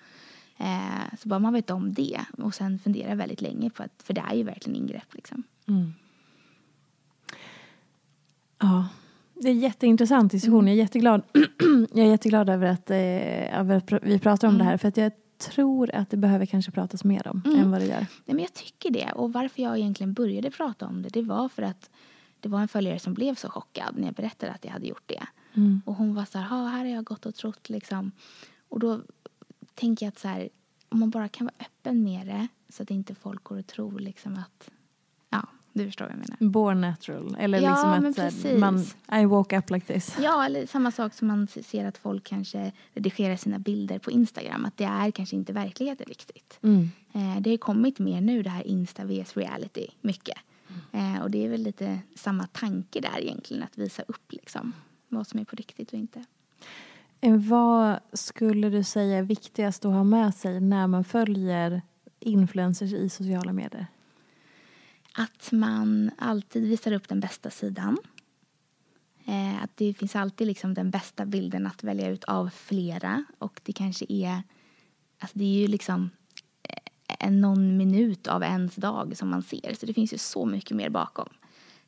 Eh, 0.57 1.18
så 1.18 1.28
bara 1.28 1.39
man 1.39 1.53
vet 1.53 1.70
om 1.70 1.95
det 1.95 2.20
och 2.39 2.55
sen 2.55 2.78
fundera 2.78 3.14
väldigt 3.14 3.41
länge 3.41 3.70
på 3.70 3.83
att, 3.83 4.03
för 4.03 4.14
det 4.14 4.24
är 4.31 4.35
ju 4.35 4.43
verkligen 4.43 4.76
ingrepp 4.83 5.14
liksom. 5.14 5.43
Mm. 5.66 5.93
Ja, 8.59 8.89
det 9.35 9.49
är 9.49 9.55
jätteintressant 9.55 10.33
diskussion. 10.33 10.59
Mm. 10.61 10.68
Jag 10.68 10.74
är 10.74 10.83
jätteglad, 10.83 11.22
jag 11.93 12.07
är 12.07 12.11
jätteglad 12.11 12.49
över 12.49 12.66
att, 12.66 12.91
eh, 12.91 13.61
över 13.61 13.76
att 13.76 13.93
vi 14.03 14.18
pratar 14.18 14.49
om 14.49 14.55
Mm. 14.55 14.66
det 14.66 14.70
här. 14.70 14.76
För 14.76 14.89
att 14.89 14.97
jag 14.97 15.12
tror 15.41 15.95
att 15.95 16.11
det 16.11 16.16
behöver 16.16 16.47
kanske 16.47 16.70
pratas 16.72 17.05
mer 17.05 17.28
om 17.28 17.43
Mm. 17.47 17.59
än 17.61 17.70
vad 17.70 17.80
det 17.80 17.86
gör. 17.86 18.01
Nej, 18.01 18.34
men 18.34 18.38
jag 18.38 18.53
tycker 18.55 18.91
det. 18.91 19.12
Och 19.12 19.32
varför 19.32 19.62
jag 19.62 19.78
egentligen 19.78 20.12
började 20.12 20.51
prata 20.51 20.86
om 20.86 21.03
det, 21.03 21.09
det 21.09 21.22
var 21.22 21.49
för 21.49 21.62
att 21.62 21.91
det 22.41 22.49
var 22.49 22.61
en 22.61 22.68
följare 22.68 22.99
som 22.99 23.14
blev 23.14 23.34
så 23.34 23.49
chockad 23.51 23.95
när 23.99 24.05
jag 24.07 24.14
berättade 24.14 24.53
att 24.53 24.64
jag 24.64 24.72
hade 24.72 24.86
gjort 24.86 25.03
det. 25.07 25.22
Mm. 25.55 25.82
Och 25.86 25.95
hon 25.95 26.14
var 26.14 26.24
så 26.24 26.38
här, 26.38 26.57
"Ja, 26.57 26.66
här 26.66 26.78
har 26.78 26.86
jag 26.86 27.05
gått 27.05 27.26
och 27.26 27.34
trott 27.34 27.68
liksom. 27.68 28.12
Och 28.68 28.80
då 28.80 29.01
tänker 29.74 30.07
jag 30.07 30.09
att 30.12 30.18
så 30.18 30.28
här, 30.28 30.49
om 30.88 31.01
man 31.01 31.11
bara 31.11 31.28
kan 31.28 31.47
vara 31.47 31.55
öppen 31.61 32.03
med 32.03 32.26
det 32.26 32.49
så 32.68 32.82
att 32.82 32.91
inte 32.91 33.14
folk 33.14 33.45
går 33.45 33.59
och 33.59 33.66
tror 33.66 33.99
liksom 33.99 34.36
att, 34.36 34.70
du 35.81 35.87
förstår 35.87 36.05
vad 36.05 36.12
jag 36.14 36.18
menar. 36.18 36.51
Born 36.53 36.81
natural. 36.81 37.37
Eller 37.41 37.61
Ja, 37.61 37.70
liksom 37.70 38.11
att 38.11 38.16
precis. 38.16 38.59
man, 38.61 38.85
I 39.22 39.24
woke 39.24 39.59
up 39.59 39.70
like 39.70 39.95
this. 39.95 40.16
Ja, 40.22 40.45
eller 40.45 40.66
samma 40.66 40.91
sak 40.91 41.14
som 41.14 41.28
man 41.28 41.47
ser 41.47 41.85
att 41.87 41.99
folk 41.99 42.24
kanske 42.24 42.72
redigerar 42.95 43.37
sina 43.37 43.59
bilder 43.59 43.99
på 43.99 44.11
Instagram. 44.11 44.64
Att 44.64 44.76
det 44.76 44.85
är 44.85 45.11
kanske 45.11 45.37
inte 45.37 45.53
verkligheten 45.53 46.07
riktigt. 46.07 46.59
Mm. 46.62 46.91
Eh, 47.12 47.41
det 47.41 47.51
har 47.51 47.57
kommit 47.57 47.99
mer 47.99 48.20
nu 48.20 48.43
det 48.43 48.51
här 48.51 48.66
Insta 48.66 49.05
vs 49.05 49.37
reality 49.37 49.87
mycket. 50.01 50.39
Eh, 50.93 51.22
och 51.22 51.31
det 51.31 51.45
är 51.45 51.49
väl 51.49 51.62
lite 51.62 51.99
samma 52.14 52.47
tanke 52.47 53.01
där 53.01 53.20
egentligen 53.20 53.62
att 53.62 53.78
visa 53.78 54.03
upp 54.09 54.33
liksom 54.33 54.72
vad 55.09 55.26
som 55.26 55.41
är 55.41 55.45
på 55.45 55.57
riktigt 55.57 55.93
och 55.93 55.99
inte. 55.99 56.24
Eh, 57.20 57.37
Vad 57.37 57.99
skulle 58.12 58.70
du 58.70 58.85
säga 58.85 59.18
är 59.18 59.22
viktigast 59.22 59.85
att 59.85 59.93
ha 59.93 60.05
med 60.05 60.35
sig 60.35 60.61
när 60.61 60.87
man 60.87 61.05
följer 61.05 61.83
influencers 62.20 62.93
i 62.93 63.09
sociala 63.09 63.53
medier? 63.53 63.87
Att 65.14 65.52
man 65.52 66.11
alltid 66.18 66.68
visar 66.68 66.92
upp 66.92 67.08
den 67.08 67.20
bästa 67.20 67.50
sidan. 67.50 67.96
Eh, 69.24 69.62
att 69.62 69.76
det 69.76 69.94
finns 69.94 70.16
alltid 70.16 70.46
liksom 70.46 70.74
den 70.74 70.90
bästa 70.90 71.26
bilden 71.26 71.66
att 71.66 71.84
välja 71.84 72.08
ut 72.08 72.24
av 72.24 72.50
flera. 72.50 73.24
Och 73.38 73.61
det 73.64 73.72
kanske 73.72 74.06
är, 74.08 74.42
alltså 75.18 75.38
det 75.38 75.44
är 75.44 75.61
ju 75.61 75.66
liksom 75.66 76.11
eh, 76.62 77.16
en 77.18 77.40
någon 77.40 77.76
minut 77.76 78.26
av 78.26 78.42
ens 78.42 78.74
dag 78.74 79.16
som 79.16 79.28
man 79.28 79.42
ser. 79.42 79.74
Så 79.74 79.86
det 79.86 79.94
finns 79.94 80.12
ju 80.12 80.18
så 80.18 80.46
mycket 80.46 80.76
mer 80.76 80.90
bakom. 80.90 81.28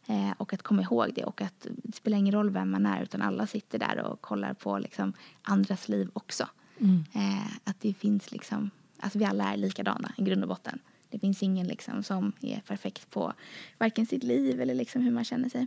Eh, 0.07 0.31
och 0.39 0.53
att 0.53 0.63
komma 0.63 0.83
ihåg 0.83 1.13
det 1.15 1.25
och 1.25 1.43
att 1.43 1.67
det 1.77 1.97
spelar 1.97 2.19
ingen 2.19 2.35
roll 2.35 2.51
vem 2.51 2.71
man 2.71 2.87
är 2.87 3.03
utan 3.03 3.23
alla 3.23 3.47
sitter 3.47 3.79
där 3.79 3.99
och 3.99 4.21
kollar 4.21 4.55
på 4.55 4.79
liksom 4.79 5.13
andras 5.43 5.89
liv 5.89 6.11
också. 6.13 6.49
Mm. 6.79 7.05
Eh, 7.13 7.47
att 7.65 7.81
det 7.81 7.95
finns 7.95 8.33
liksom, 8.33 8.71
alltså 8.99 9.19
vi 9.19 9.25
alla 9.25 9.53
är 9.53 9.57
likadana 9.57 10.13
i 10.17 10.23
grund 10.23 10.43
och 10.43 10.49
botten. 10.49 10.79
Det 11.13 11.19
finns 11.19 11.43
ingen 11.43 11.67
liksom 11.67 12.03
som 12.03 12.33
är 12.41 12.61
perfekt 12.67 13.11
på 13.11 13.33
varken 13.79 14.07
sitt 14.07 14.23
liv 14.25 14.61
eller 14.61 14.75
liksom 14.75 15.03
hur 15.03 15.11
man 15.11 15.25
känner 15.25 15.49
sig. 15.49 15.67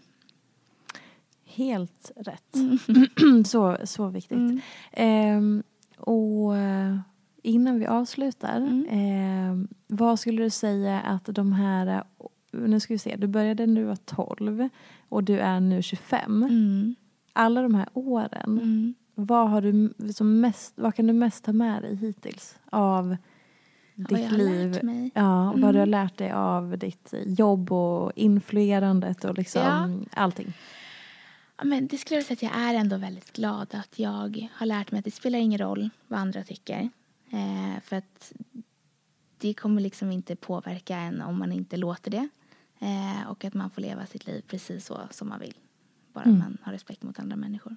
Helt 1.46 2.12
rätt. 2.16 2.56
Mm. 2.56 3.44
så, 3.46 3.78
så 3.84 4.08
viktigt. 4.08 4.38
Mm. 4.38 4.60
Ehm, 4.92 5.64
och 5.98 6.58
eh, 6.58 6.98
innan 7.42 7.80
vi 7.80 7.86
avslutar, 7.86 8.58
Mm. 8.58 8.86
ehm, 8.90 9.68
vad 9.88 10.20
skulle 10.20 10.44
du 10.44 10.50
säga 10.50 11.00
att 11.02 11.26
de 11.26 11.54
här, 11.54 11.88
eh, 11.88 12.02
nu 12.52 12.80
ska 12.80 12.94
vi 12.94 12.98
se, 12.98 13.16
du 13.16 13.28
började 13.28 13.66
när 13.66 13.82
du 13.82 13.88
var 13.88 13.96
12 13.96 14.70
och 15.10 15.24
du 15.24 15.40
är 15.40 15.60
nu 15.60 15.82
25. 15.82 16.44
Mm. 16.44 16.96
Alla 17.34 17.62
de 17.62 17.76
här 17.76 17.90
åren, 17.94 18.60
Mm. 18.62 18.94
vad, 19.16 19.50
har 19.50 19.62
du 19.62 19.94
som 20.14 20.40
mest, 20.42 20.74
vad 20.76 20.96
kan 20.96 21.08
du 21.08 21.14
mest 21.14 21.44
ta 21.44 21.54
med 21.54 21.82
dig 21.82 21.96
hittills 21.96 22.56
av 22.70 23.18
ditt 23.96 24.32
liv? 24.32 24.80
Ja, 25.14 25.46
vad 25.46 25.60
du 25.60 25.64
har 25.66 25.74
Mm. 25.74 25.90
lärt 25.90 26.18
dig 26.18 26.32
av 26.32 26.78
ditt 26.78 27.14
jobb 27.26 27.72
och 27.72 28.12
influerandet 28.16 29.24
och 29.26 29.38
liksom 29.38 29.62
Ja. 30.12 30.20
allting. 30.22 30.54
Ja, 31.58 31.64
men 31.66 31.88
det 31.88 31.98
skulle 31.98 32.18
jag 32.18 32.26
säga 32.26 32.36
att 32.36 32.56
jag 32.56 32.62
är 32.64 32.74
ändå 32.74 32.98
väldigt 32.98 33.34
glad 33.34 33.68
att 33.76 34.00
jag 34.00 34.50
har 34.54 34.66
lärt 34.66 34.92
mig 34.92 35.00
att 35.00 35.06
det 35.06 35.12
spelar 35.12 35.40
ingen 35.40 35.60
roll 35.60 35.90
vad 36.08 36.20
andra 36.20 36.44
tycker. 36.44 36.90
Eh, 37.30 37.82
för 37.84 37.96
att 37.96 38.32
det 39.38 39.54
kommer 39.54 39.82
liksom 39.82 40.12
inte 40.12 40.36
påverka 40.36 40.98
en 40.98 41.22
om 41.22 41.40
man 41.40 41.52
inte 41.52 41.78
låter 41.78 42.12
det. 42.12 42.28
Eh, 42.80 43.30
och 43.30 43.46
att 43.46 43.54
man 43.54 43.70
får 43.70 43.82
leva 43.82 44.06
sitt 44.06 44.28
liv 44.28 44.44
precis 44.48 44.86
så 44.86 45.00
som 45.12 45.30
man 45.30 45.40
vill. 45.40 45.54
Bara 46.14 46.24
Mm. 46.26 46.40
man 46.40 46.58
har 46.62 46.72
respekt 46.72 47.04
mot 47.04 47.20
andra 47.20 47.36
människor. 47.36 47.76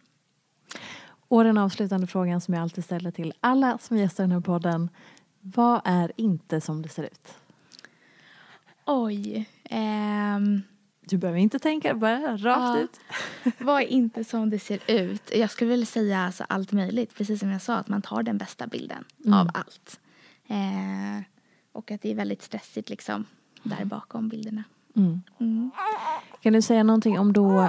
Och 1.30 1.44
den 1.44 1.58
avslutande 1.58 2.06
frågan 2.06 2.40
som 2.40 2.54
jag 2.54 2.62
alltid 2.62 2.84
ställer 2.84 3.10
till 3.10 3.32
alla 3.40 3.78
som 3.78 3.96
gästar 3.96 4.24
den 4.24 4.32
här 4.32 4.40
podden. 4.40 4.88
Vad 5.55 5.80
är 5.84 6.12
inte 6.16 6.61
som 6.61 6.82
det 6.82 6.88
ser 6.88 7.03
ut? 7.05 7.34
Oj. 8.86 9.49
ehm, 9.64 10.62
Du 11.01 11.16
behöver 11.16 11.38
inte 11.40 11.59
tänka, 11.59 11.94
bara 11.94 12.36
rakt 12.36 12.42
Ja. 12.44 12.78
ut. 12.78 13.01
vad 13.59 13.82
är 13.82 13.86
inte 13.86 14.24
som 14.24 14.51
det 14.51 14.59
ser 14.59 14.78
ut? 14.86 15.30
Jag 15.34 15.51
skulle 15.51 15.70
vilja 15.70 15.86
säga 15.86 16.18
alltså 16.20 16.44
allt 16.49 16.72
möjligt. 16.72 17.14
Precis 17.14 17.40
som 17.40 17.49
jag 17.51 17.62
sa, 17.62 17.74
att 17.76 17.88
man 17.88 18.03
tar 18.03 18.22
den 18.22 18.38
bästa 18.38 18.66
bilden 18.66 19.05
Mm. 19.24 19.38
av 19.38 19.51
allt. 19.55 20.01
Eh, 20.49 21.22
och 21.72 21.90
att 21.90 22.03
det 22.03 22.11
är 22.11 22.14
väldigt 22.14 22.42
stressigt 22.42 22.88
liksom 22.90 23.24
där 23.62 23.84
bakom 23.84 24.28
bilderna. 24.28 24.64
Mm. 24.96 25.20
Mm. 25.40 25.70
Kan 26.40 26.53
du 26.53 26.62
säga 26.62 26.82
någonting 26.82 27.18
om 27.18 27.32
då 27.32 27.49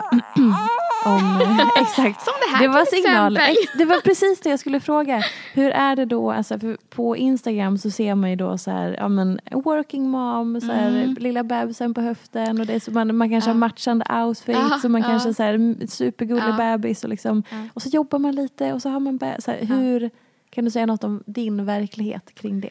om, 1.06 1.42
exakt. 1.76 2.22
Som 2.22 2.34
det 2.52 2.58
här 2.58 2.68
var 2.68 2.86
till 2.86 3.04
signal. 3.04 3.38
exempel. 3.38 3.64
Ex- 3.64 3.74
Det 3.78 3.86
var 3.86 4.02
precis 4.02 4.40
det 4.40 4.50
jag 4.50 4.60
skulle 4.60 4.80
fråga. 4.80 5.24
Hur 5.54 5.70
är 5.72 5.96
det 5.96 6.06
då, 6.06 6.32
alltså, 6.32 6.60
för 6.60 6.78
på 6.90 7.18
Instagram 7.18 7.78
så 7.78 7.92
ser 7.92 8.16
man 8.16 8.30
ju 8.30 8.36
då 8.36 8.58
så 8.58 8.72
här, 8.72 8.96
ja 9.00 9.08
men 9.08 9.40
working 9.52 10.10
mom, 10.10 10.62
så 10.62 10.72
här, 10.72 10.88
Mm. 10.90 11.14
lilla 11.20 11.44
bebisen 11.44 11.94
på 11.94 12.02
höften 12.02 12.60
och 12.60 12.66
det 12.66 12.74
är 12.74 12.80
så 12.80 12.92
man, 12.92 13.16
man 13.16 13.30
kanske 13.30 13.50
Ja. 13.50 13.54
har 13.54 13.60
matchande 13.60 14.06
outfits 14.24 14.60
Ja, 14.60 14.80
och 14.84 14.92
man 14.92 15.02
ja. 15.02 15.08
kanske 15.08 15.34
så 15.34 15.44
här 15.44 15.88
supergullig 15.88 16.44
Ja. 16.44 16.58
bebis 16.78 17.04
och 17.04 17.10
liksom, 17.10 17.44
Ja. 17.50 17.58
och 17.74 17.82
så 17.82 17.90
jobbar 17.90 18.20
man 18.20 18.36
lite 18.36 18.74
och 18.74 18.82
så 18.82 18.90
har 18.90 19.00
man 19.00 19.18
be- 19.18 19.36
så 19.40 19.52
här, 19.52 19.60
hur, 19.66 20.10
kan 20.50 20.66
du 20.66 20.72
säga 20.72 20.86
något 20.86 21.04
om 21.04 21.24
din 21.26 21.66
verklighet 21.66 22.34
kring 22.36 22.62
det? 22.62 22.70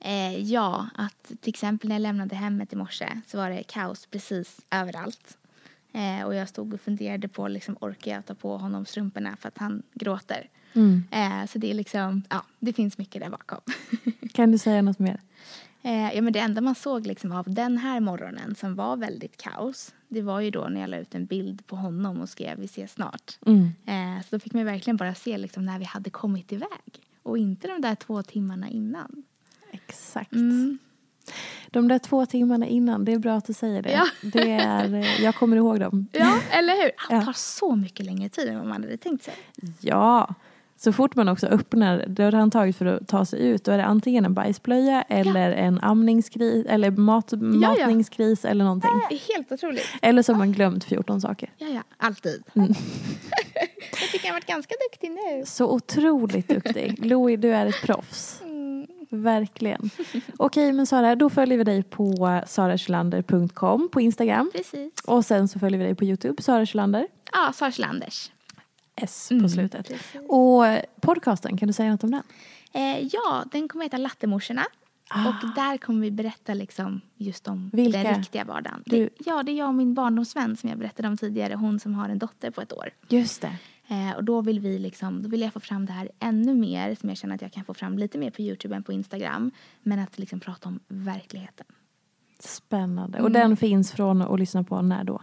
Eh, 0.00 0.38
ja, 0.42 0.86
att 0.96 1.26
till 1.40 1.48
exempel 1.50 1.88
när 1.88 1.94
jag 1.96 2.00
lämnade 2.02 2.34
hemmet 2.34 2.72
i 2.72 2.76
morse 2.76 3.06
så 3.26 3.36
var 3.38 3.50
det 3.50 3.62
kaos 3.62 4.06
precis 4.06 4.56
överallt. 4.70 5.36
Eh, 5.96 6.26
och 6.26 6.34
jag 6.34 6.48
stod 6.48 6.74
och 6.74 6.80
funderade 6.80 7.28
på, 7.28 7.48
liksom, 7.48 7.76
orkar 7.80 8.12
jag 8.12 8.26
ta 8.26 8.34
på 8.34 8.56
honom 8.56 8.86
strumporna 8.86 9.36
för 9.36 9.48
att 9.48 9.58
han 9.58 9.82
gråter? 9.94 10.48
Mm. 10.72 11.04
Eh, 11.10 11.46
så 11.46 11.58
det 11.58 11.70
är 11.70 11.74
liksom, 11.74 12.22
ja, 12.30 12.44
det 12.58 12.72
finns 12.72 12.98
mycket 12.98 13.22
där 13.22 13.30
bakom. 13.30 13.60
Kan 14.32 14.52
du 14.52 14.58
säga 14.58 14.82
något 14.82 14.98
mer? 14.98 15.20
Eh, 15.82 16.14
ja, 16.14 16.22
men 16.22 16.32
det 16.32 16.38
enda 16.38 16.60
man 16.60 16.74
såg 16.74 17.06
liksom 17.06 17.32
av 17.32 17.44
den 17.54 17.78
här 17.78 18.00
morgonen 18.00 18.54
som 18.54 18.74
var 18.74 18.96
väldigt 18.96 19.36
kaos, 19.36 19.94
det 20.08 20.22
var 20.22 20.40
ju 20.40 20.50
då 20.50 20.68
när 20.68 20.80
jag 20.80 20.90
la 20.90 20.96
ut 20.96 21.14
en 21.14 21.26
bild 21.26 21.66
på 21.66 21.76
honom 21.76 22.20
och 22.20 22.28
skrev 22.28 22.58
vi 22.58 22.64
ses 22.64 22.92
snart. 22.92 23.38
Mm. 23.46 23.72
Eh, 23.86 24.22
så 24.22 24.36
då 24.36 24.40
fick 24.40 24.52
man 24.52 24.64
verkligen 24.64 24.96
bara 24.96 25.14
se 25.14 25.38
liksom 25.38 25.64
när 25.64 25.78
vi 25.78 25.84
hade 25.84 26.10
kommit 26.10 26.52
iväg 26.52 27.00
och 27.22 27.38
inte 27.38 27.68
de 27.68 27.80
där 27.80 27.94
två 27.94 28.22
timmarna 28.22 28.68
innan. 28.68 29.22
Exakt. 29.70 30.32
Mm. 30.32 30.78
De 31.70 31.88
där 31.88 31.98
två 31.98 32.26
timmarna 32.26 32.66
innan, 32.66 33.04
det 33.04 33.12
är 33.12 33.18
bra 33.18 33.34
att 33.34 33.46
du 33.46 33.52
säger 33.52 33.82
det. 33.82 33.90
Ja. 33.92 34.06
det 34.22 34.52
är, 34.52 34.94
eh, 34.94 35.22
jag 35.22 35.34
kommer 35.34 35.56
ihåg 35.56 35.80
dem. 35.80 36.06
Ja, 36.12 36.38
eller 36.50 36.82
hur? 36.82 36.90
Han 36.96 37.16
Ja. 37.18 37.24
tar 37.24 37.32
så 37.32 37.76
mycket 37.76 38.06
längre 38.06 38.28
tid 38.28 38.48
än 38.48 38.58
vad 38.58 38.66
man 38.68 38.82
hade 38.82 38.96
tänkt 38.96 39.24
sig. 39.24 39.34
Ja, 39.80 40.34
så 40.78 40.92
fort 40.92 41.14
man 41.14 41.28
också 41.28 41.46
öppnar 41.46 42.04
dörrhandtaget 42.06 42.76
för 42.76 42.86
att 42.86 43.08
ta 43.08 43.24
sig 43.24 43.40
ut 43.48 43.64
då 43.64 43.72
är 43.72 43.78
det 43.78 43.84
antingen 43.84 44.24
en 44.24 44.34
bajsblöja 44.34 45.02
eller 45.02 45.52
en 45.52 45.80
amningskris 45.80 46.66
eller 46.66 46.90
mat, 46.90 47.26
ja. 47.30 47.36
matningskris 47.38 48.44
eller 48.44 48.64
någonting. 48.64 48.90
Helt 49.34 49.52
otroligt. 49.52 49.86
Eller 50.02 50.22
så 50.22 50.32
har 50.32 50.38
man 50.38 50.52
glömt 50.52 50.84
14 50.84 51.20
saker. 51.20 51.50
Ja, 51.58 51.66
ja, 51.66 51.82
alltid. 51.96 52.42
Mm. 52.54 52.68
jag 54.00 54.10
tycker 54.12 54.26
jag 54.26 54.32
har 54.32 54.36
varit 54.36 54.46
ganska 54.46 54.74
duktig 54.90 55.10
nu. 55.10 55.42
Så 55.46 55.70
otroligt 55.74 56.48
duktig. 56.48 57.06
Louie, 57.06 57.36
du 57.36 57.54
är 57.54 57.66
ett 57.66 57.82
proffs. 57.82 58.42
Mm. 59.12 59.22
Verkligen. 59.24 59.90
Okej, 60.36 60.72
men 60.72 60.86
Sara, 60.86 61.14
då 61.16 61.30
följer 61.30 61.58
vi 61.58 61.64
dig 61.64 61.82
på 61.82 62.40
sarachulander.com 62.46 63.88
på 63.92 64.00
Instagram. 64.00 64.50
Precis. 64.54 64.92
Och 65.06 65.24
sen 65.24 65.48
så 65.48 65.58
följer 65.58 65.78
vi 65.78 65.84
dig 65.84 65.94
på 65.94 66.04
Youtube, 66.04 66.42
Sara 66.42 66.66
Kjelander. 66.66 67.06
Ja, 67.32 67.52
Sara 67.54 67.72
Landers. 67.78 68.30
S 68.96 69.26
på 69.28 69.34
Mm, 69.34 69.48
slutet. 69.48 69.88
precis. 69.88 70.20
Och 70.28 70.64
podcasten, 71.00 71.56
kan 71.56 71.66
du 71.68 71.72
säga 71.72 71.90
något 71.90 72.04
om 72.04 72.10
den? 72.10 72.22
Eh, 72.72 73.06
ja, 73.12 73.44
den 73.52 73.68
kommer 73.68 73.84
heta 73.84 73.96
Lattemorsorna. 73.96 74.62
Och 75.14 75.48
där 75.54 75.76
kommer 75.76 76.00
vi 76.00 76.10
berätta 76.10 76.54
liksom 76.54 77.00
just 77.16 77.48
om 77.48 77.70
Ah. 77.72 77.76
Vilka? 77.76 78.02
den 78.02 78.14
riktiga 78.18 78.44
vardagen. 78.44 78.82
Du- 78.86 78.96
Det, 78.96 79.10
ja, 79.26 79.42
det 79.42 79.52
är 79.52 79.56
jag 79.56 79.68
och 79.68 79.74
min 79.74 79.94
barndomsvän 79.94 80.56
som 80.56 80.68
jag 80.68 80.78
berättade 80.78 81.08
om 81.08 81.16
tidigare. 81.16 81.54
Hon 81.54 81.80
som 81.80 81.94
har 81.94 82.08
en 82.08 82.18
dotter 82.18 82.50
på 82.50 82.60
ett 82.60 82.72
år. 82.72 82.90
Just 83.08 83.40
det. 83.42 83.56
Eh, 83.88 84.16
och 84.16 84.24
då 84.24 84.40
vill 84.40 84.60
vi 84.60 84.78
liksom, 84.78 85.22
då 85.22 85.28
vill 85.28 85.40
jag 85.40 85.52
få 85.52 85.60
fram 85.60 85.86
det 85.86 85.92
här 85.92 86.10
ännu 86.20 86.54
mer 86.54 86.94
som 86.94 87.08
jag 87.08 87.18
känner 87.18 87.34
att 87.34 87.42
jag 87.42 87.52
kan 87.52 87.64
få 87.64 87.74
fram 87.74 87.98
lite 87.98 88.18
mer 88.18 88.30
på 88.30 88.42
Youtube 88.42 88.76
än 88.76 88.82
på 88.82 88.92
Instagram. 88.92 89.50
Men 89.82 89.98
att 89.98 90.18
liksom 90.18 90.40
prata 90.40 90.68
om 90.68 90.80
verkligheten. 90.88 91.66
Spännande. 92.38 93.18
Mm. 93.18 93.24
Och 93.24 93.32
den 93.32 93.56
finns 93.56 93.92
från 93.92 94.22
att 94.22 94.40
lyssna 94.40 94.64
på 94.64 94.82
när 94.82 95.04
då? 95.04 95.22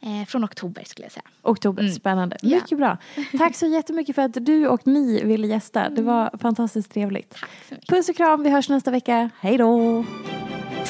Eh, 0.00 0.26
från 0.26 0.44
oktober 0.44 0.84
skulle 0.86 1.04
jag 1.04 1.12
säga. 1.12 1.24
Oktober. 1.42 1.82
Mm. 1.82 1.94
Spännande. 1.94 2.36
Ja. 2.42 2.56
Mycket 2.56 2.78
bra. 2.78 2.98
Tack 3.38 3.56
så 3.56 3.66
jättemycket 3.66 4.14
för 4.14 4.22
att 4.22 4.46
du 4.46 4.68
och 4.68 4.86
ni 4.86 5.24
ville 5.24 5.46
gästa. 5.46 5.88
Det 5.88 6.02
var 6.02 6.38
fantastiskt 6.38 6.92
trevligt. 6.92 7.30
Tack 7.30 7.50
så 7.68 7.74
mycket. 7.74 7.88
Puss 7.88 8.08
och 8.08 8.16
kram. 8.16 8.42
Vi 8.42 8.50
hörs 8.50 8.68
nästa 8.68 8.90
vecka. 8.90 9.30
Hej 9.40 9.58
då! 9.58 10.04